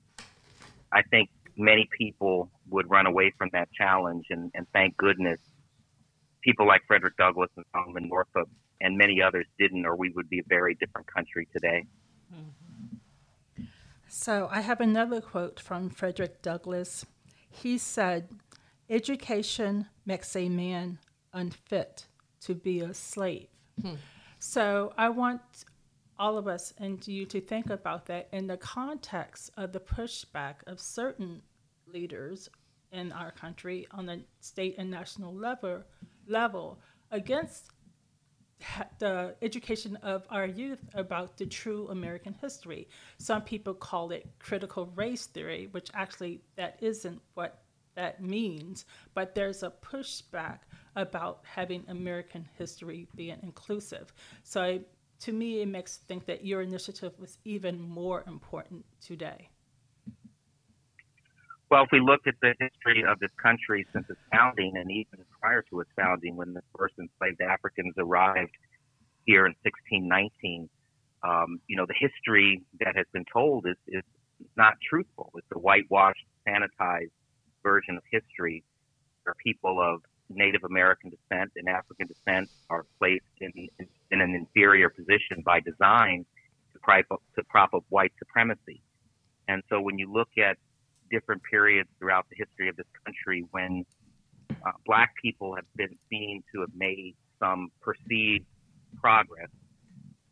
I 0.92 1.02
think 1.04 1.30
many 1.56 1.88
people 1.98 2.50
would 2.70 2.90
run 2.90 3.06
away 3.06 3.32
from 3.38 3.50
that 3.54 3.70
challenge, 3.72 4.26
and, 4.30 4.52
and 4.54 4.66
thank 4.74 4.98
goodness 4.98 5.40
people 6.42 6.68
like 6.68 6.82
Frederick 6.88 7.16
Douglass 7.18 7.50
and 7.56 7.66
Solomon 7.72 8.10
Northup 8.10 8.50
and 8.82 8.98
many 8.98 9.22
others 9.22 9.46
didn't, 9.58 9.86
or 9.86 9.96
we 9.96 10.10
would 10.12 10.30
be 10.30 10.40
a 10.40 10.48
very 10.48 10.76
different 10.76 11.08
country 11.08 11.48
today. 11.52 11.86
Mm-hmm. 12.34 13.64
So 14.08 14.48
I 14.52 14.62
have 14.62 14.82
another 14.82 15.22
quote 15.22 15.60
from 15.60 15.90
Frederick 15.90 16.42
Douglass. 16.42 17.06
He 17.50 17.78
said, 17.78 18.30
Education 18.90 19.88
makes 20.06 20.36
a 20.36 20.50
man 20.50 21.00
unfit 21.34 22.08
to 22.42 22.54
be 22.54 22.82
a 22.82 22.94
slave. 22.94 23.48
Hmm. 23.82 23.96
So 24.40 24.94
I 24.98 25.10
want 25.10 25.42
all 26.20 26.38
of 26.38 26.48
us 26.48 26.74
and 26.78 27.06
you 27.08 27.26
to 27.26 27.42
think 27.42 27.70
about 27.70 28.06
that 28.08 28.28
in 28.32 28.46
the 28.46 28.58
context 28.58 29.52
of 29.58 29.72
the 29.72 29.80
pushback 29.80 30.56
of 30.68 30.80
certain 30.80 31.42
leaders 31.88 32.50
in 32.92 33.12
our 33.12 33.32
country 33.32 33.88
on 33.92 34.06
the 34.06 34.22
state 34.40 34.76
and 34.78 34.92
national 34.92 35.34
level 35.34 35.84
level 36.28 36.80
against 37.12 37.68
ha- 37.68 37.73
the 39.00 39.36
education 39.42 39.96
of 39.98 40.26
our 40.30 40.46
youth 40.46 40.84
about 40.94 41.38
the 41.38 41.46
true 41.46 41.88
American 41.90 42.36
history. 42.42 42.88
Some 43.18 43.42
people 43.42 43.74
call 43.74 44.12
it 44.12 44.28
critical 44.40 44.92
race 44.96 45.26
theory, 45.28 45.68
which 45.72 45.90
actually 45.94 46.42
that 46.56 46.78
isn't 46.82 47.22
what 47.34 47.64
that 47.96 48.22
means, 48.22 48.86
but 49.14 49.36
there's 49.36 49.64
a 49.64 49.70
pushback 49.70 50.60
about 50.96 51.42
having 51.44 51.84
American 51.88 52.48
history 52.58 53.08
being 53.16 53.38
inclusive. 53.44 54.14
So 54.44 54.80
to 55.22 55.32
me, 55.32 55.62
it 55.62 55.68
makes 55.68 55.98
think 55.98 56.26
that 56.26 56.46
your 56.46 56.62
initiative 56.62 57.14
was 57.20 57.38
even 57.46 57.80
more 57.80 58.24
important 58.28 58.86
today. 59.02 59.50
Well, 61.70 61.84
if 61.86 61.90
we 61.92 62.00
look 62.00 62.28
at 62.28 62.36
the 62.42 62.54
history 62.60 63.04
of 63.04 63.20
this 63.20 63.32
country 63.42 63.86
since 63.94 64.06
its 64.10 64.20
founding 64.32 64.76
and 64.76 64.92
even 64.92 65.26
prior 65.44 65.62
to 65.70 65.82
its 65.82 65.90
founding, 65.98 66.38
when 66.38 66.54
the 66.54 66.62
first 66.78 66.94
enslaved 66.98 67.42
Africans 67.42 67.94
arrived 67.98 68.56
here 69.26 69.46
in 69.46 69.54
1619, 69.64 70.70
um, 71.24 71.60
you 71.68 71.76
know, 71.76 71.86
the 71.86 71.96
history 72.00 72.62
that 72.80 72.96
has 72.96 73.06
been 73.12 73.26
told 73.32 73.68
is, 73.68 73.76
is 73.88 74.04
not 74.56 74.76
truthful. 74.90 75.32
It's 75.36 75.48
a 75.54 75.60
whitewashed, 75.60 76.26
sanitized 76.48 77.12
version 77.62 77.98
of 77.98 78.04
history 78.10 78.64
where 79.24 79.36
people 79.44 79.82
of 79.82 80.02
Native 80.30 80.64
American 80.64 81.12
descent 81.12 81.52
and 81.58 81.68
African 81.68 82.08
descent 82.08 82.50
are 82.70 82.86
placed 82.98 83.24
in, 83.42 83.52
in, 83.80 83.88
in 84.12 84.22
an 84.22 84.36
inferior 84.36 84.90
position 84.90 85.44
by 85.46 85.60
design 85.60 86.26
to 86.72 86.80
prop, 86.80 87.06
up, 87.12 87.22
to 87.36 87.44
prop 87.50 87.74
up 87.74 87.84
white 87.90 88.14
supremacy. 88.18 88.82
And 89.50 89.62
so 89.70 89.82
when 89.82 89.98
you 89.98 90.12
look 90.12 90.30
at 90.38 90.58
different 91.12 91.42
periods 91.44 91.90
throughout 92.00 92.26
the 92.30 92.36
history 92.38 92.70
of 92.70 92.78
this 92.78 92.88
country 93.06 93.46
when 93.52 93.86
uh, 94.66 94.72
black 94.86 95.14
people 95.22 95.56
have 95.56 95.66
been 95.76 95.96
seen 96.10 96.44
to 96.54 96.62
have 96.62 96.74
made 96.76 97.16
some 97.40 97.72
perceived 97.82 98.46
progress, 99.00 99.50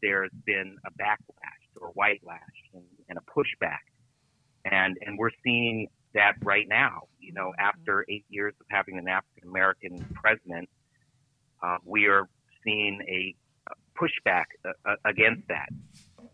there's 0.01 0.32
been 0.45 0.77
a 0.86 0.91
backlash 0.91 1.82
or 1.82 1.89
white 1.89 2.21
lash 2.25 2.39
and, 2.73 2.84
and 3.09 3.17
a 3.17 3.21
pushback. 3.21 3.79
And, 4.65 4.97
and 5.05 5.17
we're 5.17 5.32
seeing 5.43 5.88
that 6.13 6.34
right 6.43 6.67
now. 6.67 7.03
You 7.19 7.34
know, 7.34 7.53
after 7.59 8.05
eight 8.09 8.25
years 8.29 8.53
of 8.59 8.65
having 8.69 8.97
an 8.97 9.07
African 9.07 9.49
American 9.49 10.05
president, 10.13 10.69
uh, 11.63 11.77
we 11.86 12.07
are 12.07 12.27
seeing 12.63 13.01
a 13.07 13.36
pushback 13.99 14.45
uh, 14.65 14.95
against 15.05 15.47
that. 15.47 15.69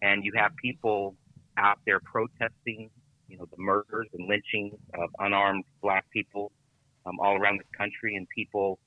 And 0.01 0.23
you 0.23 0.31
have 0.35 0.51
people 0.61 1.15
out 1.57 1.79
there 1.85 1.99
protesting, 1.99 2.89
you 3.27 3.37
know, 3.37 3.45
the 3.45 3.61
murders 3.61 4.07
and 4.13 4.27
lynching 4.27 4.77
of 4.93 5.09
unarmed 5.19 5.65
black 5.81 6.09
people 6.11 6.51
um, 7.07 7.19
all 7.19 7.37
around 7.37 7.59
this 7.59 7.67
country, 7.77 8.15
and 8.15 8.27
people, 8.29 8.79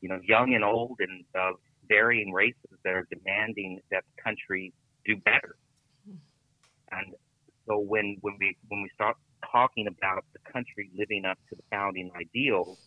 you 0.00 0.08
know, 0.08 0.20
young 0.22 0.54
and 0.54 0.64
old 0.64 0.98
and 1.00 1.24
of 1.34 1.56
varying 1.88 2.32
races 2.32 2.78
that 2.84 2.94
are 2.94 3.06
demanding 3.10 3.80
that 3.90 4.04
the 4.14 4.22
country 4.22 4.72
do 5.04 5.16
better. 5.16 5.56
And 6.90 7.14
so 7.66 7.78
when 7.78 8.18
when 8.20 8.36
we 8.38 8.56
when 8.68 8.82
we 8.82 8.90
start 8.94 9.16
talking 9.50 9.86
about 9.86 10.24
the 10.32 10.52
country 10.52 10.90
living 10.96 11.24
up 11.24 11.38
to 11.48 11.56
the 11.56 11.62
founding 11.70 12.10
ideals, 12.18 12.78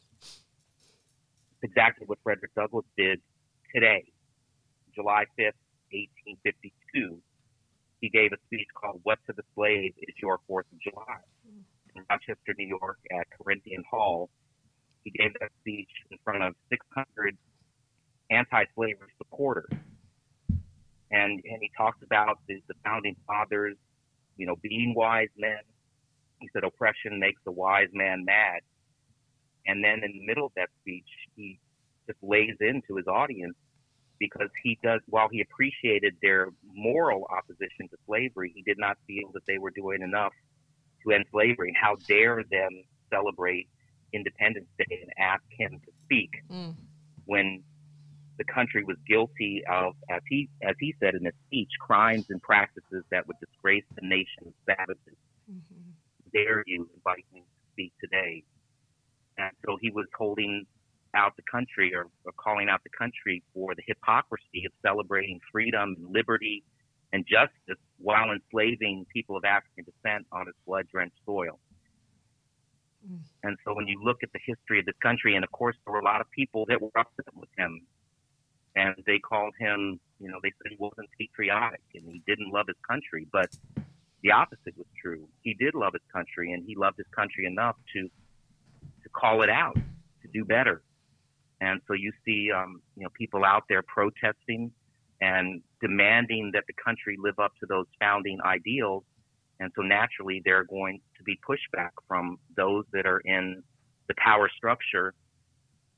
exactly 1.61 2.05
what 2.05 2.19
Frederick 2.23 2.53
Douglass 2.55 2.86
did 2.97 3.19
today, 3.73 4.05
July 4.93 5.25
5th, 5.38 5.59
1852. 5.91 7.19
He 8.01 8.09
gave 8.09 8.31
a 8.33 8.38
speech 8.45 8.67
called 8.79 8.99
What 9.03 9.19
to 9.27 9.33
the 9.33 9.43
Slave 9.55 9.93
is 9.99 10.15
Your 10.21 10.39
Fourth 10.47 10.65
of 10.71 10.79
July 10.79 11.17
in 11.95 12.03
Rochester, 12.09 12.53
New 12.57 12.67
York 12.67 12.99
at 13.11 13.27
Corinthian 13.31 13.83
Hall. 13.89 14.29
He 15.06 15.12
gave 15.12 15.32
that 15.39 15.51
speech 15.62 15.89
in 16.12 16.18
front 16.24 16.43
of 16.43 16.56
600 16.70 17.38
anti-slavery 18.32 19.08
supporters. 19.18 19.70
And, 21.12 21.41
and 21.45 21.62
he 21.62 21.72
talked 21.78 22.03
about 22.03 22.39
the, 22.47 22.62
the 22.68 22.74
founding 22.84 23.16
fathers, 23.28 23.78
you 24.36 24.47
know, 24.47 24.56
being 24.62 24.93
wise 24.95 25.30
men, 25.38 25.60
he 26.39 26.49
said, 26.51 26.64
oppression 26.64 27.20
makes 27.20 27.39
the 27.45 27.51
wise 27.51 27.88
man 27.93 28.26
mad. 28.26 28.62
And 29.68 29.84
then 29.84 30.03
in 30.03 30.12
the 30.12 30.26
middle 30.26 30.47
of 30.47 30.51
that 30.56 30.70
speech, 30.82 31.08
he 31.36 31.60
just 32.08 32.20
lays 32.22 32.56
into 32.60 32.97
his 32.97 33.08
audience 33.08 33.56
because 34.20 34.49
he 34.64 34.78
does, 34.84 35.01
while 35.08 35.28
he 35.32 35.41
appreciated 35.41 36.16
their 36.22 36.49
moral 36.74 37.28
opposition 37.30 37.88
to 37.89 37.97
slavery, 38.08 38.51
he 38.56 38.64
did 38.64 38.80
not 38.80 38.97
feel 39.06 39.30
that 39.34 39.45
they 39.47 39.60
were 39.60 39.72
doing 39.72 40.01
enough 40.01 40.34
to 41.03 41.14
end 41.14 41.26
slavery. 41.32 41.76
How 41.80 41.95
dare 42.08 42.43
them 42.49 42.84
celebrate 43.12 43.68
Independence 44.16 44.68
Day 44.78 44.99
and 45.01 45.11
ask 45.18 45.43
him 45.49 45.80
to 45.86 45.91
speak 46.05 46.32
mm. 46.51 46.76
when 47.26 47.63
the 48.38 48.43
country 48.43 48.84
was 48.84 48.97
guilty 49.07 49.63
of, 49.70 49.93
as 50.09 50.22
he, 50.28 50.49
as 50.61 50.76
he 50.80 50.93
said 50.99 51.16
in 51.16 51.26
his 51.26 51.34
speech, 51.47 51.70
crimes 51.80 52.26
and 52.30 52.41
practices 52.41 53.03
that 53.11 53.28
would 53.28 53.38
disgrace 53.39 53.86
the 53.95 54.05
nation's 54.07 54.53
savages. 54.66 55.18
Mm-hmm 55.49 55.91
dare 56.36 56.63
you 56.68 56.89
invite 56.93 57.26
me 57.34 57.39
to 57.41 57.72
speak 57.72 57.93
today? 58.01 58.43
And 59.38 59.51
so 59.66 59.78
he 59.82 59.89
was 59.89 60.05
holding 60.18 60.66
out 61.16 61.36
the 61.38 61.43
country 61.49 61.95
or, 61.95 62.07
or 62.26 62.34
calling 62.36 62.68
out 62.70 62.82
the 62.84 62.95
country 62.97 63.41
for 63.53 63.74
the 63.74 63.84
hypocrisy 63.88 64.66
of 64.66 64.74
celebrating 64.86 65.39
freedom 65.51 65.95
and 65.97 66.13
liberty 66.13 66.63
and 67.13 67.26
justice 67.26 67.82
while 67.97 68.32
enslaving 68.32 69.05
people 69.13 69.38
of 69.38 69.45
African 69.45 69.86
descent 69.86 70.28
on 70.32 70.47
its 70.47 70.57
blood 70.68 70.88
drenched 70.91 71.16
soil. 71.26 71.59
And 73.43 73.58
so 73.64 73.74
when 73.74 73.88
you 73.88 74.01
look 74.03 74.24
at 74.24 74.30
the 74.34 74.39
history 74.45 74.80
of 74.80 74.86
this 74.86 74.95
country, 75.01 75.36
and 75.36 75.43
of 75.43 75.51
course, 75.51 75.76
there 75.86 75.93
were 75.93 75.99
a 75.99 76.03
lot 76.06 76.22
of 76.22 76.30
people 76.32 76.66
that 76.68 76.82
were 76.82 76.91
upset 76.97 77.26
with 77.36 77.49
him. 77.58 77.82
And 78.76 78.95
they 79.06 79.20
called 79.20 79.53
him, 79.58 79.99
you 80.20 80.30
know, 80.30 80.39
they 80.43 80.51
said 80.62 80.72
he 80.72 80.78
wasn't 80.78 81.08
patriotic 81.18 81.82
and 81.93 82.03
he 82.12 82.22
didn't 82.28 82.51
love 82.51 82.68
his 82.68 82.76
country. 82.88 83.28
But 83.32 83.49
the 84.24 84.32
opposite 84.32 84.76
was 84.76 84.88
true. 85.01 85.28
He 85.41 85.53
did 85.53 85.76
love 85.76 85.93
his 85.93 86.01
country, 86.12 86.51
and 86.51 86.64
he 86.66 86.76
loved 86.76 86.97
his 86.97 87.06
country 87.16 87.45
enough 87.45 87.76
to 87.93 88.10
to 89.03 89.10
call 89.10 89.43
it 89.43 89.49
out, 89.49 89.76
to 89.76 90.28
do 90.34 90.43
better. 90.43 90.82
And 91.62 91.80
so 91.88 91.93
you 91.93 92.12
see, 92.26 92.49
um, 92.51 92.82
you 92.97 93.03
know, 93.03 93.10
people 93.18 93.45
out 93.45 93.64
there 93.70 93.84
protesting 93.84 94.72
and 95.22 95.62
demanding 95.80 96.51
that 96.53 96.64
the 96.68 96.74
country 96.74 97.18
live 97.20 97.38
up 97.39 97.53
to 97.60 97.68
those 97.68 97.86
founding 97.99 98.39
ideals. 98.43 99.03
And 99.60 99.72
so 99.76 99.82
naturally, 99.82 100.41
there 100.43 100.58
are 100.60 100.66
going 100.66 101.01
to 101.18 101.24
be 101.24 101.39
pushback 101.47 101.91
from 102.08 102.38
those 102.56 102.84
that 102.91 103.06
are 103.06 103.20
in 103.20 103.64
the 104.08 104.14
power 104.18 104.49
structure 104.56 105.14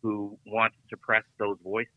who 0.01 0.37
want 0.45 0.73
to 0.73 0.79
suppress 0.89 1.23
those 1.39 1.57
voices. 1.63 1.91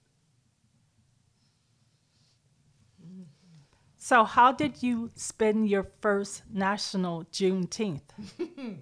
So, 3.98 4.24
how 4.24 4.52
did 4.52 4.82
you 4.82 5.10
spend 5.14 5.68
your 5.68 5.86
first 6.00 6.42
national 6.50 7.24
Juneteenth? 7.24 8.00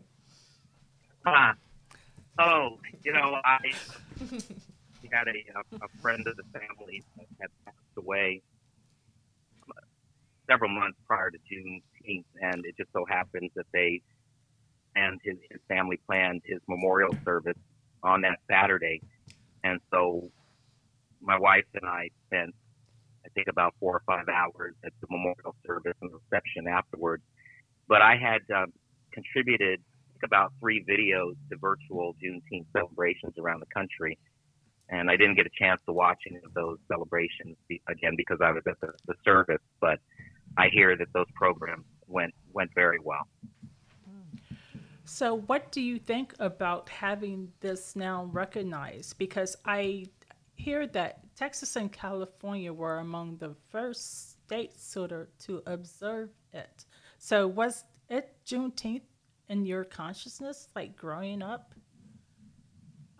ah, 1.27 1.55
oh, 2.39 2.79
you 3.03 3.13
know, 3.13 3.37
I 3.45 3.59
had 5.13 5.27
a, 5.27 5.85
a 5.85 5.89
friend 6.01 6.25
of 6.27 6.37
the 6.37 6.45
family 6.53 7.03
that 7.17 7.27
had 7.41 7.51
passed 7.65 7.97
away 7.97 8.43
several 10.49 10.71
months 10.71 10.99
prior 11.07 11.31
to 11.31 11.39
Juneteenth, 11.39 11.83
and 12.41 12.65
it 12.65 12.77
just 12.77 12.93
so 12.93 13.05
happens 13.09 13.51
that 13.55 13.67
they 13.73 14.01
and 14.97 15.21
his, 15.23 15.37
his 15.51 15.61
family 15.69 16.01
planned 16.07 16.43
his 16.45 16.61
memorial 16.69 17.15
service 17.25 17.59
on 18.03 18.23
that 18.23 18.39
Saturday, 18.51 19.01
and 19.65 19.81
so 19.91 20.31
my 21.21 21.39
wife 21.39 21.65
and 21.75 21.87
I 21.87 22.11
spent 22.27 22.55
I 23.25 23.29
think 23.35 23.49
about 23.49 23.75
four 23.79 23.97
or 23.97 24.03
five 24.07 24.29
hours 24.29 24.75
at 24.85 24.93
the 25.01 25.07
memorial 25.11 25.55
service 25.67 25.95
and 26.01 26.11
reception 26.13 26.67
afterwards. 26.67 27.23
But 27.87 28.01
I 28.01 28.17
had 28.17 28.43
um, 28.57 28.73
contributed 29.13 29.81
about 30.25 30.53
three 30.61 30.85
videos 30.85 31.35
to 31.51 31.57
virtual 31.59 32.15
Juneteenth 32.23 32.67
celebrations 32.73 33.35
around 33.39 33.61
the 33.61 33.67
country. 33.75 34.19
And 34.91 35.11
I 35.11 35.17
didn't 35.17 35.35
get 35.35 35.47
a 35.47 35.51
chance 35.59 35.81
to 35.87 35.93
watch 35.93 36.19
any 36.29 36.41
of 36.45 36.55
those 36.55 36.79
celebrations 36.89 37.57
again 37.89 38.15
because 38.17 38.39
I 38.43 38.51
was 38.53 38.63
at 38.67 38.81
the, 38.81 38.93
the 39.07 39.15
service. 39.25 39.63
But 39.81 39.99
I 40.57 40.69
hear 40.73 40.97
that 40.97 41.09
those 41.13 41.31
programs 41.35 41.85
went 42.09 42.35
went 42.53 42.75
very 42.75 42.99
well. 42.99 43.29
So, 45.05 45.39
what 45.47 45.73
do 45.73 45.81
you 45.81 45.99
think 45.99 46.35
about 46.39 46.89
having 46.89 47.51
this 47.61 47.97
now 47.97 48.25
recognized? 48.25 49.17
Because 49.17 49.57
I 49.65 50.07
hear 50.55 50.87
that 50.89 51.21
Texas 51.35 51.77
and 51.77 51.91
California 51.91 52.73
were 52.73 52.99
among 52.99 53.37
the 53.37 53.55
first 53.71 54.33
states 54.45 54.97
of 54.97 55.29
to 55.39 55.63
observe 55.67 56.31
it. 56.53 56.85
So 57.19 57.47
was 57.47 57.85
it 58.09 58.35
Juneteenth 58.45 59.03
in 59.49 59.65
your 59.65 59.85
consciousness, 59.85 60.69
like 60.75 60.97
growing 60.97 61.43
up? 61.43 61.75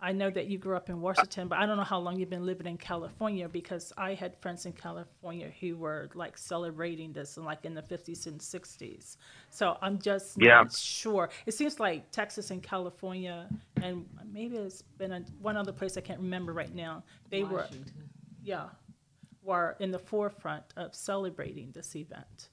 I 0.01 0.13
know 0.13 0.29
that 0.29 0.47
you 0.47 0.57
grew 0.57 0.75
up 0.77 0.89
in 0.89 1.01
Washington, 1.01 1.47
but 1.49 1.59
I 1.59 1.65
don't 1.65 1.75
know 1.75 1.83
how 1.83 1.99
long 1.99 2.17
you've 2.17 2.29
been 2.29 2.45
living 2.45 2.67
in 2.67 2.77
California 2.77 3.49
because 3.49 3.91
I 3.97 4.13
had 4.13 4.37
friends 4.37 4.65
in 4.65 4.71
California 4.73 5.51
who 5.59 5.75
were 5.75 6.09
like 6.13 6.37
celebrating 6.37 7.11
this 7.11 7.35
in 7.37 7.43
like 7.43 7.65
in 7.65 7.73
the 7.73 7.81
50s 7.81 8.25
and 8.27 8.39
60s. 8.39 9.17
So 9.49 9.77
I'm 9.81 9.99
just 9.99 10.37
Yeah. 10.41 10.59
not 10.59 10.73
sure. 10.73 11.29
It 11.45 11.53
seems 11.53 11.79
like 11.79 12.11
Texas 12.11 12.49
and 12.51 12.63
California, 12.63 13.49
and 13.81 14.05
maybe 14.31 14.55
it's 14.57 14.81
been 14.81 15.11
a, 15.11 15.19
one 15.41 15.57
other 15.57 15.73
place 15.73 15.97
I 15.97 16.01
can't 16.01 16.19
remember 16.19 16.53
right 16.53 16.73
now. 16.73 17.03
They 17.29 17.43
were, 17.43 17.67
yeah, 18.41 18.69
were 19.41 19.75
in 19.79 19.91
the 19.91 19.99
forefront 19.99 20.63
of 20.77 20.95
celebrating 20.95 21.71
this 21.71 21.95
event. 21.95 22.49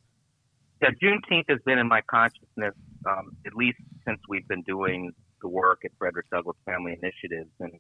Yeah, 0.83 0.91
Juneteenth 1.03 1.49
has 1.49 1.61
been 1.65 1.79
in 1.79 1.89
my 1.89 2.03
consciousness 2.11 2.75
um, 3.09 3.37
at 3.47 3.55
least 3.55 3.79
since 4.07 4.21
we've 4.29 4.47
been 4.49 4.63
doing 4.63 5.13
the 5.47 5.51
work 5.51 5.83
at 5.85 5.93
Frederick 5.97 6.29
Douglass 6.29 6.57
Family 6.65 6.99
Initiatives. 7.01 7.51
And 7.61 7.79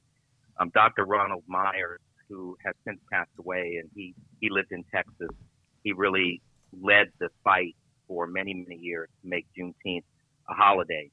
um, 0.60 0.70
Dr. 0.72 1.04
Ronald 1.04 1.42
Myers, 1.48 2.00
who 2.28 2.56
has 2.64 2.76
since 2.86 3.00
passed 3.12 3.30
away, 3.40 3.78
and 3.80 3.90
he, 3.92 4.14
he 4.40 4.48
lived 4.50 4.70
in 4.70 4.84
Texas, 4.94 5.34
he 5.82 5.92
really 5.92 6.40
led 6.80 7.08
the 7.18 7.28
fight 7.42 7.74
for 8.06 8.28
many, 8.28 8.54
many 8.54 8.80
years 8.80 9.08
to 9.20 9.28
make 9.28 9.46
Juneteenth 9.58 10.04
a 10.48 10.54
holiday. 10.54 11.10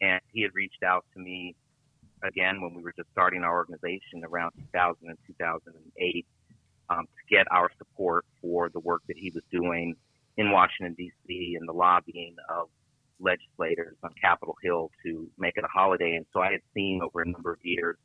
And 0.00 0.20
he 0.32 0.42
had 0.42 0.54
reached 0.54 0.84
out 0.84 1.04
to 1.14 1.20
me 1.20 1.56
again 2.22 2.60
when 2.60 2.74
we 2.74 2.82
were 2.82 2.92
just 2.96 3.10
starting 3.10 3.42
our 3.42 3.56
organization 3.56 4.24
around 4.24 4.52
2000 4.72 4.96
and 5.02 5.18
2008 5.26 6.26
um, 6.90 7.06
to 7.06 7.34
get 7.34 7.46
our 7.50 7.70
support 7.76 8.24
for 8.40 8.68
the 8.68 8.80
work 8.80 9.02
that 9.08 9.16
he 9.16 9.30
was 9.30 9.42
doing 9.50 9.96
in 10.36 10.52
Washington, 10.52 10.94
D.C., 10.96 11.56
and 11.58 11.68
the 11.68 11.72
lobbying 11.72 12.36
of 12.48 12.68
legislators 13.20 13.96
on 14.02 14.10
Capitol 14.20 14.56
Hill 14.62 14.90
to 15.04 15.28
make 15.38 15.56
it 15.56 15.64
a 15.64 15.68
holiday. 15.68 16.14
And 16.16 16.26
so 16.32 16.40
I 16.40 16.52
had 16.52 16.60
seen 16.74 17.00
over 17.02 17.22
a 17.22 17.26
number 17.26 17.52
of 17.52 17.58
years 17.62 17.96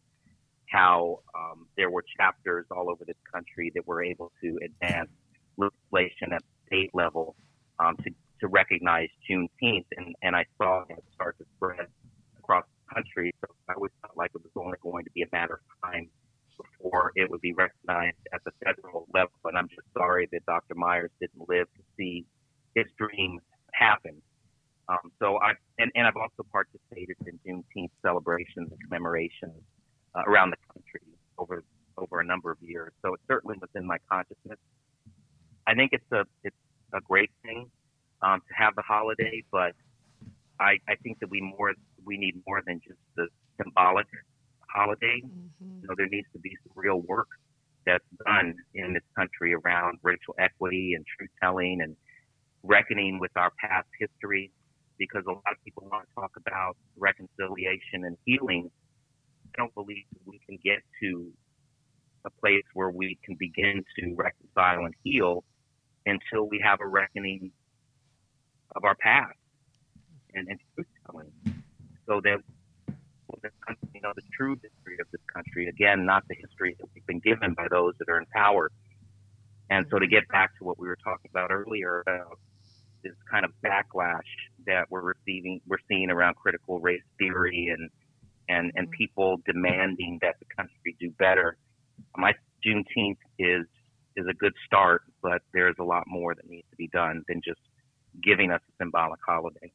how 0.70 1.20
um, 1.36 1.68
there 1.78 1.90
were 1.90 2.04
chapters 2.18 2.66
all 2.72 2.90
over 2.90 3.06
this 3.06 3.18
country 3.32 3.72
that 3.76 3.86
were 3.88 4.04
able 4.04 4.32
to 4.42 4.60
advance 4.64 5.10
legislation 5.58 6.34
at 6.34 6.42
state 6.68 6.90
level 6.94 7.36
um, 7.80 7.96
to, 7.98 8.10
to 8.42 8.48
recognize 8.48 9.10
Juneteenth. 9.30 9.86
And, 9.98 10.16
and 10.24 10.36
I 10.36 10.46
saw 10.58 10.84
it 10.90 11.04
start 11.14 11.38
to 11.38 11.46
spread 11.56 11.88
across 12.40 12.66
the 12.66 12.96
country. 12.96 13.34
So 13.42 13.54
I 13.70 13.74
always 13.74 13.92
felt 14.02 14.18
like 14.18 14.32
it 14.34 14.42
was 14.42 14.52
only 14.56 14.78
going 14.82 15.06
to 15.06 15.12
be 15.12 15.22
a 15.22 15.28
matter 15.32 15.62
of 15.62 15.92
time 15.92 16.10
before 16.58 17.12
it 17.16 17.30
would 17.30 17.42
be 17.42 17.54
recognized 17.54 18.18
at 18.34 18.44
the 18.44 18.52
federal 18.64 19.08
level. 19.14 19.34
And 19.46 19.58
I'm 19.58 19.70
just 19.70 19.88
sorry 19.96 20.28
that 20.32 20.46
Dr. 20.46 20.76
Myers 20.76 21.12
didn't 21.20 21.48
live 21.48 21.68
to 21.76 21.82
see 21.98 22.26
his 22.76 22.86
dream 22.98 23.40
happen. 23.74 24.22
Um, 24.90 25.12
so 25.20 25.40
I 25.40 25.54
and, 25.80 25.92
and 25.96 26.06
I've 26.06 26.18
also 26.18 26.46
participated 26.52 27.16
in 27.26 27.40
Juneteenth 27.46 27.92
celebrations 28.02 28.70
and 28.72 28.80
commemorations 28.84 29.62
uh, 30.16 30.24
around 30.28 30.52
the 30.52 30.58
country 30.74 31.02
over 31.38 31.64
over 31.98 32.20
a 32.20 32.26
number 32.26 32.52
of 32.52 32.58
years. 32.62 32.92
So 33.02 33.14
it 33.14 33.22
certainly 33.28 33.58
was 33.62 33.70
in 33.76 33.86
my 33.86 33.98
consciousness. 34.10 34.60
I 35.66 35.74
think 35.74 35.92
it's 35.94 36.12
a 36.12 36.26
it's 36.44 36.56
a 36.94 37.00
great 37.02 37.32
thing 37.44 37.70
um, 38.22 38.42
to 38.48 38.54
have 38.56 38.76
the 38.76 38.82
holiday, 38.82 39.44
but 39.52 39.74
I, 40.60 40.78
I 40.88 40.96
think 41.02 41.20
that 41.20 41.30
we 41.30 41.42
more 41.42 41.74
we 42.06 42.18
need 42.18 42.42
more 42.46 42.62
than 42.66 42.82
just 42.86 43.00
the 43.16 43.28
symbolic 43.62 44.08
holiday. 44.68 45.22
You 45.24 45.88
know, 45.88 45.96
there 45.98 46.08
needs 46.08 46.28
to 46.34 46.40
be 46.40 46.56
some 46.64 46.74
real 46.76 47.02
work 47.02 47.28
that's 47.86 48.04
done 48.26 48.56
in 48.74 48.94
this 48.94 49.04
country 49.16 49.54
around 49.54 50.00
racial 50.04 50.36
equity 50.40 50.94
and 50.96 51.06
truth 51.18 51.30
telling 51.42 51.82
and 51.82 51.96
reckoning 52.64 53.20
with 53.20 53.32
our 53.36 53.52
past 53.60 53.88
history 54.00 54.52
because 54.98 55.24
a 55.28 55.32
lot 55.32 55.52
of 55.52 55.64
people 55.64 55.88
want 55.92 56.08
to 56.08 56.16
talk 56.16 56.32
about 56.38 56.78
reconciliation 56.98 58.06
and 58.06 58.18
healing. 58.26 58.70
I 59.54 59.62
don't 59.62 59.74
believe 59.76 60.04
we 60.26 60.40
can 60.48 60.58
get 60.64 60.80
to 61.02 61.32
a 62.26 62.30
place 62.30 62.64
where 62.74 62.90
we 62.90 63.18
can 63.24 63.36
begin 63.36 63.84
to 64.00 64.16
reconcile 64.16 64.86
and 64.86 64.94
heal 65.04 65.44
until 66.06 66.48
we 66.48 66.60
have 66.64 66.80
a 66.82 66.88
reckoning 66.88 67.52
of 68.76 68.84
our 68.84 68.96
past 68.96 69.38
and, 70.34 70.48
and 70.48 70.60
truth 70.76 70.88
telling. 71.06 71.32
So 72.08 72.22
that 72.24 72.40
you 73.94 74.02
know 74.02 74.12
the 74.16 74.22
true 74.36 74.56
history 74.56 74.98
of 75.00 75.08
this 75.12 75.22
country, 75.34 75.68
again, 75.68 76.06
not 76.06 76.24
the 76.28 76.36
history 76.36 76.76
that 76.80 76.88
we've 76.94 77.06
been 77.06 77.20
given 77.20 77.54
by 77.54 77.68
those 77.70 77.94
that 78.00 78.10
are 78.10 78.20
in 78.20 78.26
power. 78.34 78.72
And 79.70 79.86
so 79.90 80.00
to 80.00 80.08
get 80.08 80.28
back 80.28 80.58
to 80.60 80.66
what 80.66 80.78
we 80.78 80.88
were 80.88 80.98
talking 81.04 81.30
about 81.32 81.52
earlier 81.52 82.02
about 82.02 82.40
this 83.04 83.14
kind 83.30 83.46
of 83.46 83.52
backlash 83.64 84.22
that 84.66 84.86
we're 84.90 85.02
receiving, 85.02 85.62
we're 85.68 85.78
seeing 85.88 86.10
around 86.10 86.36
critical 86.36 86.80
race 86.80 87.04
theory 87.18 87.74
and 87.76 87.90
and 88.50 88.72
and 88.76 88.90
people 88.92 89.38
demanding 89.46 90.20
that 90.22 90.36
the 90.40 90.46
country 90.56 90.96
do 91.00 91.10
better. 91.12 91.58
My 92.18 92.34
Juneteenth 92.66 93.18
is 93.40 93.66
is 94.16 94.26
a 94.30 94.34
good 94.34 94.54
start, 94.66 95.04
but 95.22 95.42
there's 95.54 95.76
a 95.80 95.84
lot 95.84 96.04
more 96.08 96.36
that 96.36 96.48
needs 96.50 96.68
to 96.70 96.76
be 96.78 96.88
done 96.88 97.24
than 97.28 97.42
just 97.44 97.60
giving 98.22 98.52
us 98.52 98.62
a 98.70 98.84
symbolic 98.84 99.20
holiday. 99.26 99.72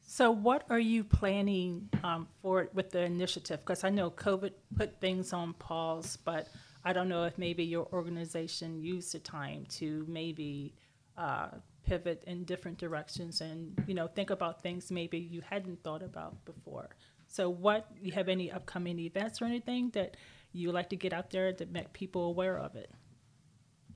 So, 0.00 0.30
what 0.30 0.64
are 0.68 0.78
you 0.78 1.04
planning 1.04 1.88
um, 2.04 2.28
for 2.42 2.68
with 2.74 2.90
the 2.90 3.02
initiative? 3.02 3.60
Because 3.60 3.82
I 3.82 3.88
know 3.88 4.10
COVID 4.10 4.52
put 4.76 5.00
things 5.00 5.32
on 5.32 5.54
pause, 5.54 6.18
but 6.22 6.48
I 6.84 6.92
don't 6.92 7.08
know 7.08 7.24
if 7.24 7.38
maybe 7.38 7.64
your 7.64 7.86
organization 7.92 8.82
used 8.82 9.14
the 9.14 9.20
time 9.20 9.64
to 9.78 10.04
maybe 10.08 10.74
uh, 11.16 11.48
pivot 11.84 12.22
in 12.26 12.44
different 12.44 12.78
directions 12.78 13.40
and 13.40 13.82
you 13.86 13.94
know 13.94 14.06
think 14.06 14.30
about 14.30 14.62
things 14.62 14.90
maybe 14.90 15.18
you 15.18 15.42
hadn't 15.48 15.82
thought 15.82 16.02
about 16.02 16.44
before. 16.44 16.90
So, 17.28 17.48
what 17.48 17.88
you 18.00 18.12
have 18.12 18.28
any 18.28 18.52
upcoming 18.52 18.98
events 18.98 19.40
or 19.40 19.46
anything 19.46 19.90
that 19.94 20.16
you 20.52 20.70
like 20.70 20.90
to 20.90 20.96
get 20.96 21.12
out 21.12 21.30
there 21.30 21.52
to 21.52 21.66
make 21.66 21.92
people 21.92 22.26
aware 22.26 22.58
of 22.58 22.76
it? 22.76 22.90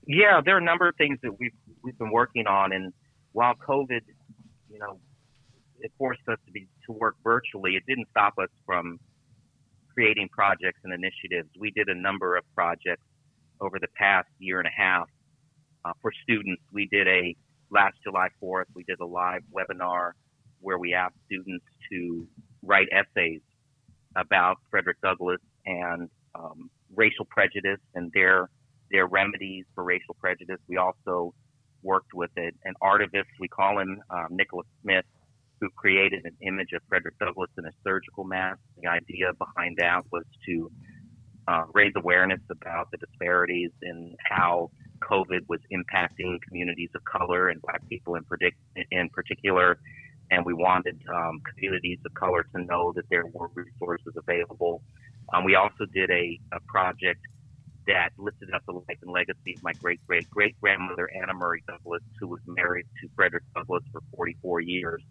Yeah, 0.07 0.41
there 0.45 0.55
are 0.55 0.59
a 0.59 0.65
number 0.65 0.89
of 0.89 0.97
things 0.97 1.19
that 1.23 1.39
we've 1.39 1.53
we've 1.83 1.99
been 1.99 2.11
working 2.11 2.47
on, 2.47 2.73
and 2.73 2.93
while 3.33 3.55
COVID, 3.55 4.01
you 4.71 4.79
know, 4.79 4.99
it 5.81 5.93
forced 5.99 6.23
us 6.29 6.39
to 6.47 6.53
be 6.53 6.67
to 6.87 6.93
work 6.93 7.17
virtually, 7.23 7.73
it 7.73 7.83
didn't 7.87 8.09
stop 8.11 8.35
us 8.39 8.49
from 8.65 8.99
creating 9.93 10.29
projects 10.31 10.81
and 10.85 10.93
initiatives. 10.93 11.49
We 11.59 11.71
did 11.71 11.89
a 11.89 11.95
number 11.95 12.37
of 12.37 12.45
projects 12.55 13.05
over 13.61 13.79
the 13.79 13.89
past 13.97 14.29
year 14.39 14.59
and 14.59 14.69
a 14.69 14.77
half 14.77 15.09
uh, 15.85 15.93
for 16.01 16.13
students. 16.23 16.63
We 16.73 16.87
did 16.91 17.07
a 17.09 17.37
last 17.71 17.97
July 18.03 18.29
4th, 18.43 18.65
we 18.75 18.85
did 18.85 19.01
a 19.01 19.07
live 19.07 19.43
webinar 19.53 20.13
where 20.61 20.79
we 20.79 20.95
asked 20.95 21.17
students 21.27 21.65
to 21.91 22.27
write 22.63 22.89
essays 22.93 23.41
about 24.17 24.57
Frederick 24.71 25.01
Douglass 25.03 25.41
and 25.67 26.09
um, 26.35 26.71
racial 26.95 27.25
prejudice 27.27 27.81
and 27.95 28.11
their 28.15 28.49
their 28.91 29.07
remedies 29.07 29.65
for 29.75 29.83
racial 29.83 30.15
prejudice. 30.21 30.59
We 30.69 30.77
also 30.77 31.35
worked 31.83 32.15
with 32.15 32.31
a, 32.39 32.51
an 32.65 32.75
artivist, 32.83 33.27
we 33.41 33.49
call 33.49 33.81
him 33.81 34.01
um, 34.11 34.29
Nicholas 34.31 34.67
Smith, 34.83 35.05
who 35.61 35.69
created 35.71 36.25
an 36.25 36.37
image 36.41 36.69
of 36.73 36.83
Frederick 36.89 37.19
Douglass 37.19 37.51
in 37.59 37.67
a 37.67 37.73
surgical 37.83 38.25
mask. 38.25 38.61
The 38.81 38.89
idea 38.89 39.33
behind 39.39 39.77
that 39.79 40.03
was 40.13 40.25
to 40.47 40.71
uh, 41.49 41.65
raise 41.73 41.93
awareness 41.97 42.41
about 42.51 42.91
the 42.91 42.99
disparities 42.99 43.71
in 43.83 44.15
how 44.29 44.71
COVID 44.99 45.49
was 45.49 45.61
impacting 45.73 46.41
communities 46.43 46.91
of 46.95 47.05
color 47.05 47.49
and 47.49 47.61
Black 47.63 47.87
people 47.89 48.15
in, 48.15 48.25
predict- 48.25 48.59
in 48.91 49.09
particular. 49.11 49.79
And 50.31 50.45
we 50.45 50.55
wanted 50.55 51.01
um, 51.13 51.41
communities 51.55 51.99
of 52.05 52.13
color 52.15 52.45
to 52.55 52.65
know 52.65 52.93
that 52.97 53.05
there 53.11 53.25
were 53.27 53.49
resources 53.55 54.15
available. 54.17 54.83
Um, 55.33 55.45
we 55.45 55.55
also 55.55 55.87
did 55.93 56.11
a, 56.11 56.41
a 56.53 56.61
project 56.67 57.21
that 57.87 58.11
lifted 58.19 58.53
up 58.53 58.63
the 58.67 58.73
life 58.73 58.99
and 59.03 59.13
legacy 59.13 59.55
of 59.55 59.63
my 59.63 59.73
great 59.75 60.05
great 60.07 60.29
great 60.31 60.61
grandmother 60.61 61.09
Anna 61.15 61.35
Murray 61.35 61.63
Douglass, 61.69 62.03
who 62.19 62.29
was 62.29 62.41
married 62.47 62.87
to 63.01 63.09
Frederick 63.15 63.45
Douglass 63.55 63.85
for 63.93 64.01
44 64.17 64.61
years. 64.61 65.03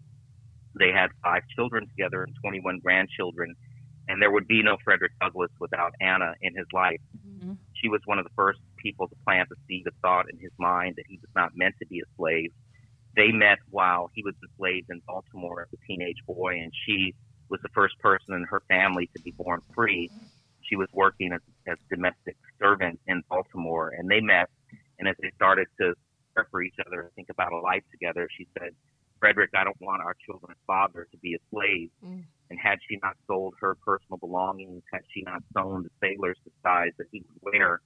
They 0.78 0.90
had 0.92 1.08
five 1.22 1.42
children 1.54 1.88
together 1.88 2.22
and 2.22 2.34
21 2.42 2.80
grandchildren, 2.80 3.54
and 4.08 4.20
there 4.20 4.30
would 4.30 4.46
be 4.46 4.62
no 4.62 4.76
Frederick 4.84 5.12
Douglass 5.20 5.50
without 5.58 5.94
Anna 6.00 6.34
in 6.42 6.54
his 6.54 6.66
life. 6.72 7.00
She 7.80 7.88
was 7.88 8.00
one 8.04 8.18
of 8.18 8.24
the 8.24 8.30
first 8.36 8.58
people 8.86 9.08
to 9.08 9.16
plant 9.24 9.48
the 9.48 9.56
seed 9.66 9.86
of 9.86 9.94
thought 10.00 10.26
in 10.32 10.38
his 10.38 10.52
mind 10.58 10.94
that 10.96 11.06
he 11.08 11.18
was 11.20 11.30
not 11.34 11.50
meant 11.56 11.74
to 11.80 11.86
be 11.86 11.98
a 11.98 12.08
slave. 12.16 12.52
They 13.16 13.32
met 13.32 13.58
while 13.70 14.10
he 14.14 14.22
was 14.22 14.34
enslaved 14.42 14.90
in 14.90 15.00
Baltimore 15.06 15.62
as 15.62 15.68
a 15.72 15.86
teenage 15.86 16.22
boy, 16.26 16.54
and 16.62 16.72
she 16.86 17.14
was 17.48 17.60
the 17.62 17.70
first 17.74 17.98
person 17.98 18.34
in 18.34 18.44
her 18.44 18.62
family 18.68 19.10
to 19.16 19.22
be 19.22 19.32
born 19.32 19.60
free. 19.74 20.10
She 20.62 20.76
was 20.76 20.88
working 20.92 21.32
as, 21.32 21.40
as 21.66 21.78
domestic 21.90 22.36
servant 22.60 23.00
in 23.06 23.22
Baltimore, 23.28 23.92
and 23.96 24.10
they 24.10 24.20
met. 24.20 24.48
And 24.98 25.08
as 25.08 25.16
they 25.20 25.30
started 25.34 25.66
to 25.80 25.94
care 26.34 26.46
for 26.50 26.62
each 26.62 26.76
other 26.86 27.00
and 27.02 27.12
think 27.14 27.28
about 27.30 27.52
a 27.52 27.58
life 27.58 27.82
together, 27.90 28.28
she 28.36 28.46
said, 28.58 28.70
Frederick, 29.18 29.50
I 29.56 29.64
don't 29.64 29.80
want 29.80 30.02
our 30.02 30.14
children's 30.26 30.60
father 30.66 31.08
to 31.10 31.18
be 31.18 31.34
a 31.34 31.38
slave. 31.50 31.90
Mm. 32.04 32.24
And 32.50 32.58
had 32.58 32.78
she 32.88 32.98
not 33.02 33.16
sold 33.26 33.54
her 33.60 33.76
personal 33.84 34.18
belongings, 34.18 34.82
had 34.92 35.02
she 35.12 35.22
not 35.22 35.42
sewn 35.54 35.84
the 35.84 35.90
sailor's 36.00 36.38
disguise 36.44 36.92
that 36.98 37.06
he 37.10 37.24
would 37.26 37.52
wear, 37.52 37.80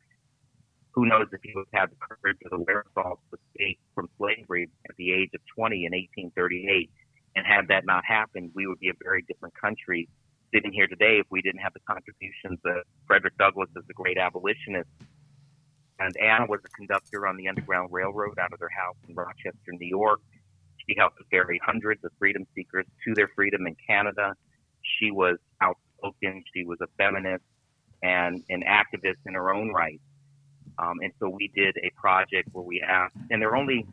who 0.92 1.06
knows 1.06 1.26
if 1.32 1.40
he 1.42 1.52
would 1.54 1.66
have 1.72 1.80
had 1.82 1.90
the 1.90 1.96
courage 2.00 2.38
or 2.44 2.58
the 2.58 2.64
wherewithal 2.64 3.20
to 3.30 3.38
escape 3.38 3.78
from 3.94 4.08
slavery 4.18 4.68
at 4.88 4.96
the 4.96 5.12
age 5.12 5.30
of 5.34 5.40
20 5.54 5.86
in 5.86 5.92
1838. 5.92 6.90
And 7.36 7.46
had 7.46 7.68
that 7.68 7.86
not 7.86 8.04
happened, 8.04 8.50
we 8.54 8.66
would 8.66 8.80
be 8.80 8.88
a 8.88 8.98
very 9.02 9.22
different 9.22 9.54
country 9.54 10.08
sitting 10.52 10.72
here 10.72 10.88
today 10.88 11.18
if 11.18 11.26
we 11.30 11.42
didn't 11.42 11.60
have 11.60 11.72
the 11.74 11.80
contributions 11.86 12.58
of 12.64 12.82
Frederick 13.06 13.36
Douglass 13.38 13.68
as 13.76 13.84
a 13.88 13.92
great 13.92 14.18
abolitionist. 14.18 14.88
And 16.00 16.16
Anna 16.16 16.46
was 16.46 16.60
a 16.64 16.68
conductor 16.70 17.26
on 17.26 17.36
the 17.36 17.46
Underground 17.46 17.90
Railroad 17.92 18.38
out 18.38 18.52
of 18.52 18.58
their 18.58 18.70
house 18.70 18.96
in 19.08 19.14
Rochester, 19.14 19.70
New 19.72 19.86
York. 19.86 20.20
She 20.88 20.96
helped 20.98 21.18
to 21.18 21.58
hundreds 21.62 22.02
of 22.04 22.10
freedom 22.18 22.46
seekers 22.54 22.86
to 23.06 23.14
their 23.14 23.28
freedom 23.36 23.66
in 23.66 23.76
Canada. 23.86 24.34
She 24.98 25.10
was 25.10 25.36
outspoken. 25.60 26.42
She 26.54 26.64
was 26.64 26.78
a 26.80 26.86
feminist 26.98 27.44
and 28.02 28.42
an 28.48 28.62
activist 28.66 29.18
in 29.26 29.34
her 29.34 29.52
own 29.52 29.70
right. 29.72 30.00
Um, 30.80 30.98
and 31.02 31.12
so 31.20 31.28
we 31.28 31.50
did 31.54 31.76
a 31.78 31.90
project 32.00 32.48
where 32.52 32.64
we 32.64 32.80
asked, 32.80 33.16
and 33.30 33.42
there 33.42 33.50
are 33.50 33.56
only 33.56 33.86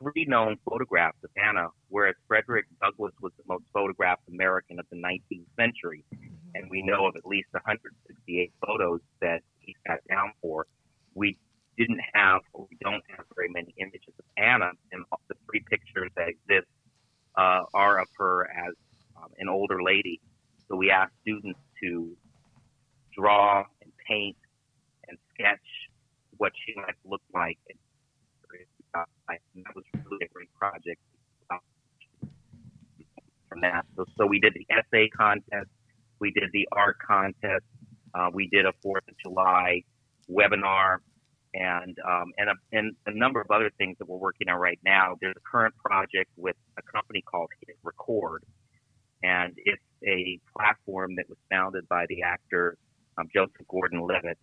three 0.00 0.26
known 0.26 0.56
photographs 0.68 1.16
of 1.24 1.30
Anna, 1.36 1.68
whereas 1.88 2.14
Frederick 2.26 2.66
Douglass 2.82 3.14
was 3.20 3.32
the 3.38 3.44
most 3.48 3.64
photographed 3.72 4.22
American 4.28 4.78
of 4.78 4.86
the 4.90 4.96
19th 4.96 5.46
century. 5.58 6.04
And 6.54 6.70
we 6.70 6.82
know 6.82 7.06
of 7.06 7.16
at 7.16 7.24
least 7.26 7.48
168 7.52 8.52
photos 8.66 9.00
that 9.20 9.40
he 9.60 9.74
sat 9.86 10.00
down 10.08 10.32
for. 10.42 10.66
We 11.14 11.36
didn't 11.78 12.00
have, 12.12 12.42
or 12.52 12.66
we 12.70 12.76
don't 12.82 13.02
have 13.16 13.24
very 13.34 13.48
many 13.48 13.74
images 13.78 14.14
of 14.18 14.24
Anna, 14.36 14.70
and 14.92 15.04
the 15.28 15.34
three 15.48 15.64
pictures 15.70 16.10
that 16.16 16.28
exist 16.28 16.68
uh, 17.36 17.62
are 17.72 18.00
of 18.00 18.08
her 18.18 18.48
as 18.50 18.74
um, 19.16 19.30
an 19.38 19.48
older 19.48 19.82
lady. 19.82 20.20
So 20.68 20.76
we 20.76 20.90
asked 20.90 21.12
students 21.22 21.60
to 21.82 22.16
draw 23.16 23.64
and 23.82 23.92
paint 24.06 24.36
sketch 25.38 25.60
what 26.36 26.52
she 26.64 26.74
might 26.76 26.94
look 27.04 27.22
like. 27.34 27.58
And 27.68 27.78
that 29.64 29.74
was 29.74 29.84
really 30.04 30.24
a 30.24 30.28
great 30.32 30.52
project 30.54 31.00
from 33.48 33.60
that. 33.62 33.86
So, 33.96 34.04
so 34.16 34.26
we 34.26 34.40
did 34.40 34.54
the 34.54 34.66
essay 34.70 35.08
contest, 35.08 35.70
we 36.20 36.30
did 36.32 36.50
the 36.52 36.68
art 36.72 36.96
contest, 37.06 37.64
uh, 38.14 38.30
we 38.32 38.48
did 38.48 38.66
a 38.66 38.72
Fourth 38.82 39.04
of 39.08 39.14
July 39.18 39.82
webinar, 40.30 40.98
and 41.54 41.96
um, 42.06 42.32
and, 42.36 42.50
a, 42.50 42.54
and 42.72 42.94
a 43.06 43.14
number 43.16 43.40
of 43.40 43.50
other 43.50 43.70
things 43.78 43.96
that 43.98 44.08
we're 44.08 44.18
working 44.18 44.48
on 44.48 44.58
right 44.58 44.78
now. 44.84 45.16
There's 45.20 45.36
a 45.36 45.50
current 45.50 45.74
project 45.76 46.30
with 46.36 46.56
a 46.78 46.82
company 46.82 47.22
called 47.22 47.48
Hit 47.66 47.76
Record, 47.82 48.44
and 49.22 49.54
it's 49.56 49.82
a 50.06 50.38
platform 50.56 51.16
that 51.16 51.28
was 51.28 51.38
founded 51.50 51.88
by 51.88 52.06
the 52.08 52.22
actor 52.22 52.76
um, 53.16 53.28
Joseph 53.34 53.66
Gordon-Levitt, 53.68 54.38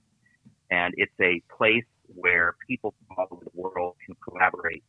and 0.71 0.93
it's 0.97 1.13
a 1.21 1.41
place 1.55 1.85
where 2.07 2.55
people 2.67 2.93
from 3.07 3.17
all 3.17 3.27
over 3.31 3.45
the 3.45 3.61
world 3.61 3.95
can 4.05 4.15
collaborate 4.23 4.83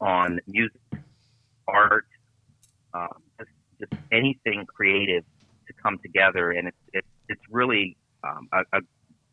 on 0.00 0.40
music, 0.46 0.80
art, 1.68 2.06
um, 2.94 3.22
just, 3.38 3.50
just 3.80 3.92
anything 4.10 4.66
creative 4.66 5.24
to 5.66 5.72
come 5.82 5.98
together, 6.02 6.50
and 6.50 6.68
it's 6.68 6.76
it's, 6.92 7.08
it's 7.28 7.42
really 7.50 7.96
um, 8.24 8.48
a, 8.52 8.78
a 8.78 8.80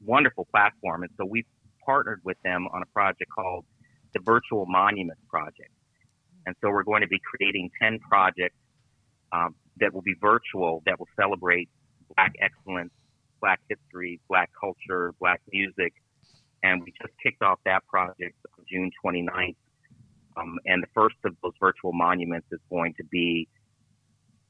wonderful 0.06 0.46
platform. 0.52 1.04
And 1.04 1.12
so 1.18 1.26
we've 1.26 1.46
partnered 1.86 2.22
with 2.24 2.38
them 2.44 2.68
on 2.74 2.82
a 2.82 2.86
project 2.88 3.30
called 3.36 3.66
the 4.14 4.20
Virtual 4.20 4.66
Monuments 4.66 5.22
Project. 5.30 5.72
And 6.46 6.56
so 6.62 6.70
we're 6.70 6.84
going 6.84 7.02
to 7.02 7.08
be 7.08 7.20
creating 7.20 7.70
10 7.82 8.00
projects 8.00 8.56
um, 9.32 9.56
that 9.80 9.94
will 9.94 10.02
be 10.02 10.16
virtual 10.20 10.82
that 10.86 11.00
will 11.00 11.08
celebrate 11.20 11.70
Black 12.16 12.34
excellence, 12.42 12.92
Black 13.42 13.60
history, 13.70 14.20
Black 14.30 14.50
culture, 14.60 15.14
Black 15.20 15.42
music. 15.52 15.94
And 16.64 16.82
we 16.84 16.94
just 17.02 17.14
kicked 17.24 17.42
off 17.42 17.60
that 17.66 17.86
project 17.88 18.36
on 18.58 18.66
June 18.70 18.92
29th. 19.04 19.56
Um, 20.38 20.60
and 20.66 20.84
the 20.84 20.88
first 20.94 21.16
of 21.26 21.36
those 21.42 21.54
virtual 21.60 21.94
monuments 21.94 22.48
is 22.52 22.60
going 22.70 22.94
to 22.96 23.04
be 23.06 23.48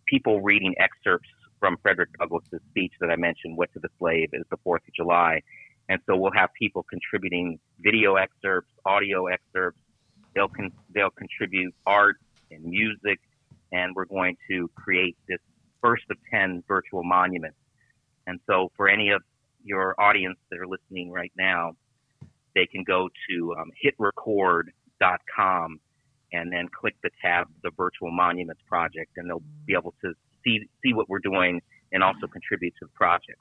people 0.05 0.41
reading 0.41 0.75
excerpts 0.79 1.29
from 1.59 1.77
Frederick 1.81 2.09
Douglass's 2.17 2.61
speech 2.69 2.93
that 2.99 3.09
I 3.09 3.15
mentioned, 3.15 3.57
What 3.57 3.71
to 3.73 3.79
the 3.79 3.89
Slave, 3.99 4.29
is 4.33 4.43
the 4.49 4.57
4th 4.65 4.87
of 4.87 4.93
July. 4.95 5.41
And 5.89 5.99
so 6.05 6.15
we'll 6.15 6.31
have 6.35 6.49
people 6.57 6.83
contributing 6.83 7.59
video 7.79 8.15
excerpts, 8.15 8.71
audio 8.85 9.27
excerpts. 9.27 9.79
They'll, 10.35 10.47
con- 10.47 10.71
they'll 10.93 11.09
contribute 11.09 11.73
art 11.85 12.17
and 12.51 12.63
music, 12.63 13.19
and 13.71 13.95
we're 13.95 14.05
going 14.05 14.37
to 14.49 14.69
create 14.75 15.17
this 15.27 15.39
first 15.81 16.03
of 16.09 16.17
10 16.31 16.63
virtual 16.67 17.03
monuments. 17.03 17.57
And 18.29 18.39
so 18.45 18.71
for 18.77 18.87
any 18.87 19.09
of 19.09 19.23
your 19.63 19.99
audience 19.99 20.37
that 20.51 20.59
are 20.59 20.67
listening 20.67 21.11
right 21.11 21.31
now, 21.35 21.71
they 22.53 22.67
can 22.67 22.83
go 22.83 23.09
to 23.27 23.55
um, 23.59 23.71
hitrecord.com 23.83 25.79
and 26.31 26.53
then 26.53 26.67
click 26.79 26.95
the 27.01 27.09
tab, 27.23 27.47
the 27.63 27.71
Virtual 27.75 28.11
Monuments 28.11 28.61
Project, 28.67 29.13
and 29.17 29.27
they'll 29.27 29.41
be 29.65 29.73
able 29.73 29.95
to 30.03 30.13
see 30.43 30.59
see 30.83 30.93
what 30.93 31.09
we're 31.09 31.19
doing 31.19 31.59
and 31.91 32.03
also 32.03 32.27
contribute 32.27 32.73
to 32.79 32.85
the 32.85 32.91
project. 32.91 33.39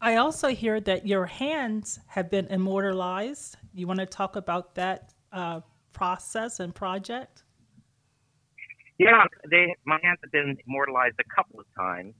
I 0.00 0.16
also 0.16 0.48
hear 0.48 0.80
that 0.80 1.06
your 1.06 1.26
hands 1.26 2.00
have 2.06 2.30
been 2.30 2.46
immortalized. 2.46 3.58
You 3.74 3.86
want 3.86 4.00
to 4.00 4.06
talk 4.06 4.36
about 4.36 4.76
that 4.76 5.12
uh, 5.30 5.60
process 5.92 6.58
and 6.58 6.74
project? 6.74 7.42
Yeah, 8.98 9.24
they, 9.50 9.74
my 9.84 9.98
hands 10.02 10.20
have 10.22 10.32
been 10.32 10.56
immortalized 10.66 11.16
a 11.20 11.34
couple 11.36 11.60
of 11.60 11.66
times. 11.76 12.14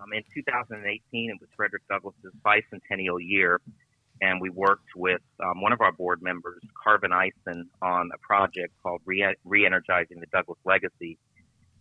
Um, 0.00 0.12
in 0.12 0.22
2018, 0.32 1.30
it 1.30 1.36
was 1.40 1.48
Frederick 1.56 1.82
Douglass's 1.88 2.32
bicentennial 2.44 3.18
year, 3.20 3.60
and 4.20 4.40
we 4.40 4.50
worked 4.50 4.90
with 4.94 5.20
um, 5.42 5.60
one 5.60 5.72
of 5.72 5.80
our 5.80 5.92
board 5.92 6.22
members, 6.22 6.60
Carvin 6.82 7.12
Eison, 7.12 7.68
on 7.82 8.10
a 8.14 8.18
project 8.18 8.74
called 8.82 9.00
Re- 9.04 9.34
Re-Energizing 9.44 10.20
the 10.20 10.26
Douglass 10.26 10.58
Legacy. 10.64 11.18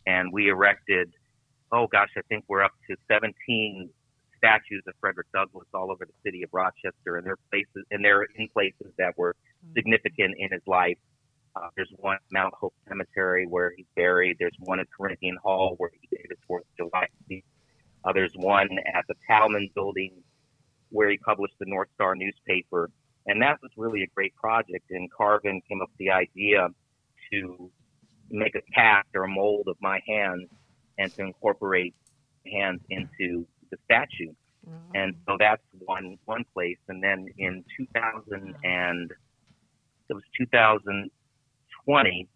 And 0.06 0.32
we 0.32 0.50
erected, 0.50 1.14
oh 1.72 1.88
gosh, 1.88 2.10
I 2.18 2.22
think 2.30 2.46
we're 2.48 2.64
up 2.64 2.74
to 2.90 2.96
17 3.12 3.90
statues 4.38 4.84
of 4.88 4.94
Frederick 5.00 5.28
Douglass 5.34 5.68
all 5.74 5.92
over 5.92 6.06
the 6.06 6.14
city 6.24 6.44
of 6.44 6.50
Rochester, 6.54 7.18
and 7.18 7.26
they're 7.26 7.38
places, 7.52 7.86
and 7.92 8.04
they're 8.04 8.24
in 8.24 8.48
places 8.50 8.94
that 8.98 9.18
were 9.18 9.36
significant 9.76 10.36
in 10.38 10.50
his 10.52 10.62
life. 10.66 10.98
Uh, 11.56 11.70
there's 11.76 11.92
one 11.98 12.18
Mount 12.32 12.54
Hope 12.54 12.74
Cemetery 12.88 13.48
where 13.48 13.74
he's 13.76 13.88
buried. 13.96 14.38
There's 14.40 14.56
one 14.60 14.80
at 14.80 14.88
Corinthian 14.96 15.38
Hall 15.44 15.74
where 15.78 15.90
he 15.92 16.16
gave 16.16 16.26
his 16.30 16.38
Fourth 16.48 16.64
of 16.64 16.90
July 16.90 17.08
speech. 17.24 17.44
Uh, 18.08 18.14
there's 18.14 18.34
one 18.36 18.70
at 18.94 19.06
the 19.08 19.16
Talman 19.28 19.70
Building 19.76 20.14
where 20.90 21.10
he 21.10 21.18
published 21.18 21.56
the 21.60 21.66
North 21.66 21.90
Star 21.96 22.16
newspaper. 22.16 22.90
And 23.26 23.42
that 23.42 23.58
was 23.62 23.72
really 23.76 24.04
a 24.04 24.08
great 24.16 24.34
project. 24.36 24.90
And 24.90 25.12
Carvin 25.12 25.62
came 25.68 25.82
up 25.82 25.90
with 25.90 25.98
the 25.98 26.12
idea 26.12 26.70
to 27.34 27.70
make 28.30 28.56
a 28.56 28.62
cast 28.74 29.10
or 29.14 29.24
a 29.24 29.28
mold 29.28 29.68
of 29.68 29.76
my 29.82 30.00
hands 30.08 30.48
and 30.98 31.14
to 31.16 31.22
incorporate 31.22 31.94
hands 32.50 32.80
into 32.90 33.46
the 33.70 33.78
statue. 33.84 34.34
And 34.96 35.16
so 35.26 35.38
that's 35.40 35.62
one 35.80 36.18
one 36.26 36.44
place. 36.54 36.78
And 36.88 37.04
then 37.04 37.28
in 37.38 37.64
2000 37.78 38.56
and 38.64 39.12
it 40.10 40.14
was 40.14 40.24
2020, 40.38 42.28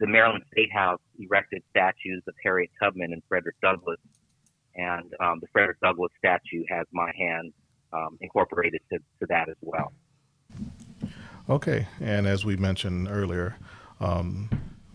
the 0.00 0.06
Maryland 0.06 0.44
State 0.52 0.72
House 0.72 1.00
erected 1.18 1.62
statues 1.70 2.22
of 2.26 2.34
Harriet 2.42 2.70
Tubman 2.80 3.12
and 3.12 3.22
Frederick 3.28 3.56
Douglass 3.62 3.98
and 4.76 5.12
um, 5.20 5.38
the 5.40 5.46
Frederick 5.52 5.78
Douglass 5.80 6.12
statue 6.18 6.64
has 6.68 6.86
my 6.92 7.12
hand 7.16 7.52
um, 7.92 8.18
incorporated 8.20 8.80
to, 8.92 8.98
to 9.20 9.26
that 9.28 9.48
as 9.48 9.56
well. 9.60 9.92
Okay, 11.48 11.86
and 12.00 12.26
as 12.26 12.44
we 12.44 12.56
mentioned 12.56 13.08
earlier, 13.10 13.56
um, 14.00 14.50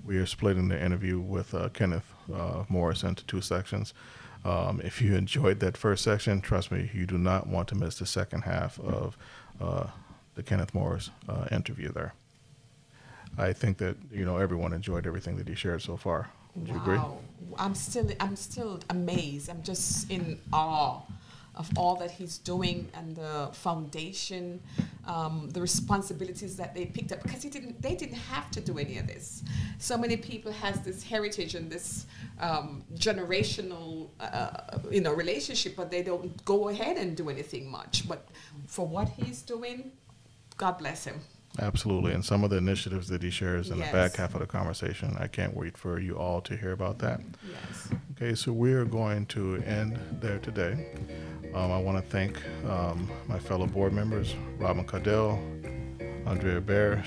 we 0.06 0.18
are 0.18 0.26
splitting 0.26 0.68
the 0.68 0.84
interview 0.84 1.20
with 1.20 1.54
uh, 1.54 1.70
Kenneth 1.70 2.14
uh, 2.34 2.64
Morris 2.70 3.04
into 3.04 3.26
two 3.26 3.41
sections. 3.41 3.94
Um, 4.45 4.82
if 4.84 5.02
you 5.02 5.16
enjoyed 5.16 5.60
that 5.62 5.78
first 5.78 6.04
section, 6.04 6.41
trust 6.41 6.72
me, 6.72 6.91
you 6.94 7.06
do 7.06 7.18
not 7.18 7.48
want 7.48 7.68
to 7.70 7.76
miss 7.76 7.98
the 7.98 8.06
second 8.06 8.41
half 8.41 8.80
of 8.80 9.18
uh, 9.60 9.88
the 10.36 10.44
Kenneth 10.44 10.74
Morris 10.74 11.10
uh, 11.28 11.48
interview 11.52 11.91
there. 11.91 12.14
I 13.38 13.54
think 13.54 13.78
that 13.80 13.98
you 14.12 14.26
know 14.26 14.38
everyone 14.38 14.74
enjoyed 14.74 15.08
everything 15.08 15.38
that 15.38 15.48
he 15.48 15.56
shared 15.56 15.82
so 15.82 15.98
far. 15.98 16.30
Would 16.55 16.67
you 16.67 16.75
agree? 16.75 16.97
Wow. 16.97 17.17
I'm 17.57 17.75
still 17.75 18.09
I'm 18.19 18.35
still 18.35 18.80
amazed. 18.89 19.49
I'm 19.49 19.63
just 19.63 20.09
in 20.09 20.39
awe 20.51 21.01
of 21.55 21.69
all 21.77 21.95
that 21.95 22.09
he's 22.09 22.39
doing 22.39 22.89
and 22.95 23.15
the 23.15 23.49
foundation, 23.53 24.59
um, 25.05 25.49
the 25.53 25.61
responsibilities 25.61 26.55
that 26.57 26.73
they 26.73 26.85
picked 26.85 27.11
up 27.11 27.21
because 27.21 27.43
he 27.43 27.49
didn't 27.49 27.80
they 27.81 27.95
didn't 27.95 28.17
have 28.17 28.49
to 28.51 28.61
do 28.61 28.77
any 28.77 28.97
of 28.97 29.07
this. 29.07 29.43
So 29.77 29.97
many 29.97 30.17
people 30.17 30.51
has 30.51 30.81
this 30.81 31.03
heritage 31.03 31.55
and 31.55 31.69
this 31.69 32.05
um, 32.39 32.84
generational 32.95 34.09
uh, 34.19 34.80
you 34.89 35.01
know 35.01 35.13
relationship, 35.13 35.75
but 35.75 35.91
they 35.91 36.01
don't 36.01 36.43
go 36.45 36.69
ahead 36.69 36.97
and 36.97 37.15
do 37.15 37.30
anything 37.30 37.69
much. 37.69 38.07
But 38.07 38.27
for 38.67 38.88
what 38.88 39.09
he's 39.09 39.41
doing, 39.41 39.91
God 40.57 40.80
bless 40.80 41.05
him. 41.05 41.21
Absolutely. 41.61 42.13
And 42.13 42.25
some 42.25 42.43
of 42.43 42.49
the 42.49 42.57
initiatives 42.57 43.07
that 43.09 43.21
he 43.21 43.30
shares 43.30 43.69
in 43.69 43.77
the 43.77 43.85
back 43.85 44.15
half 44.15 44.34
of 44.34 44.41
the 44.41 44.47
conversation, 44.47 45.15
I 45.19 45.27
can't 45.27 45.55
wait 45.55 45.77
for 45.77 45.99
you 45.99 46.17
all 46.17 46.41
to 46.41 46.57
hear 46.57 46.71
about 46.71 46.99
that. 46.99 47.21
Yes. 47.47 47.89
Okay, 48.15 48.34
so 48.34 48.51
we 48.51 48.73
are 48.73 48.85
going 48.85 49.27
to 49.27 49.57
end 49.57 49.99
there 50.19 50.39
today. 50.39 50.88
Um, 51.53 51.71
I 51.71 51.80
want 51.80 52.03
to 52.03 52.09
thank 52.09 52.39
um, 52.67 53.09
my 53.27 53.38
fellow 53.38 53.67
board 53.67 53.93
members, 53.93 54.34
Robin 54.57 54.84
Caudell, 54.84 55.38
Andrea 56.27 56.59
Bear, 56.59 57.03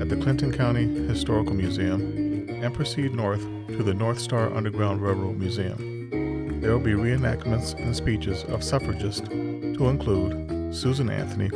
at 0.00 0.08
the 0.08 0.16
Clinton 0.16 0.50
County 0.50 0.86
Historical 1.06 1.54
Museum 1.54 2.48
and 2.48 2.74
proceed 2.74 3.14
north 3.14 3.42
to 3.68 3.82
the 3.82 3.92
North 3.92 4.18
Star 4.18 4.52
Underground 4.54 5.02
Railroad 5.02 5.36
Museum. 5.36 6.60
There 6.60 6.72
will 6.72 6.80
be 6.80 6.92
reenactments 6.92 7.78
and 7.78 7.94
speeches 7.94 8.44
of 8.44 8.64
suffragists 8.64 9.28
to 9.28 9.88
include 9.88 10.74
Susan 10.74 11.10
Anthony, 11.10 11.50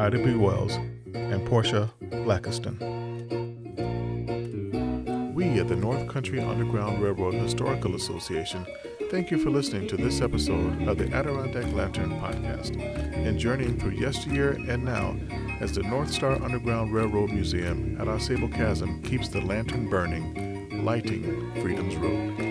Ida 0.00 0.18
B. 0.24 0.34
Wells, 0.34 0.74
and 1.14 1.46
Portia 1.46 1.92
Blackiston. 2.02 2.76
We 5.32 5.60
at 5.60 5.68
the 5.68 5.76
North 5.76 6.08
Country 6.08 6.40
Underground 6.40 7.00
Railroad 7.00 7.34
Historical 7.34 7.94
Association 7.94 8.66
thank 9.10 9.30
you 9.30 9.38
for 9.38 9.48
listening 9.48 9.86
to 9.88 9.96
this 9.96 10.20
episode 10.20 10.86
of 10.86 10.98
the 10.98 11.10
Adirondack 11.14 11.72
Lantern 11.72 12.10
Podcast 12.20 12.78
and 12.78 13.38
journeying 13.38 13.78
through 13.78 13.92
yesteryear 13.92 14.52
and 14.68 14.84
now 14.84 15.16
as 15.60 15.72
the 15.72 15.82
North 15.82 16.12
Star 16.12 16.32
Underground 16.42 16.92
Railroad 16.92 17.30
Museum 17.30 17.96
at 17.98 18.06
Ausable 18.06 18.52
Chasm 18.52 19.02
keeps 19.02 19.28
the 19.28 19.40
lantern 19.40 19.88
burning, 19.88 20.84
lighting 20.84 21.50
Freedom's 21.62 21.96
Road. 21.96 22.47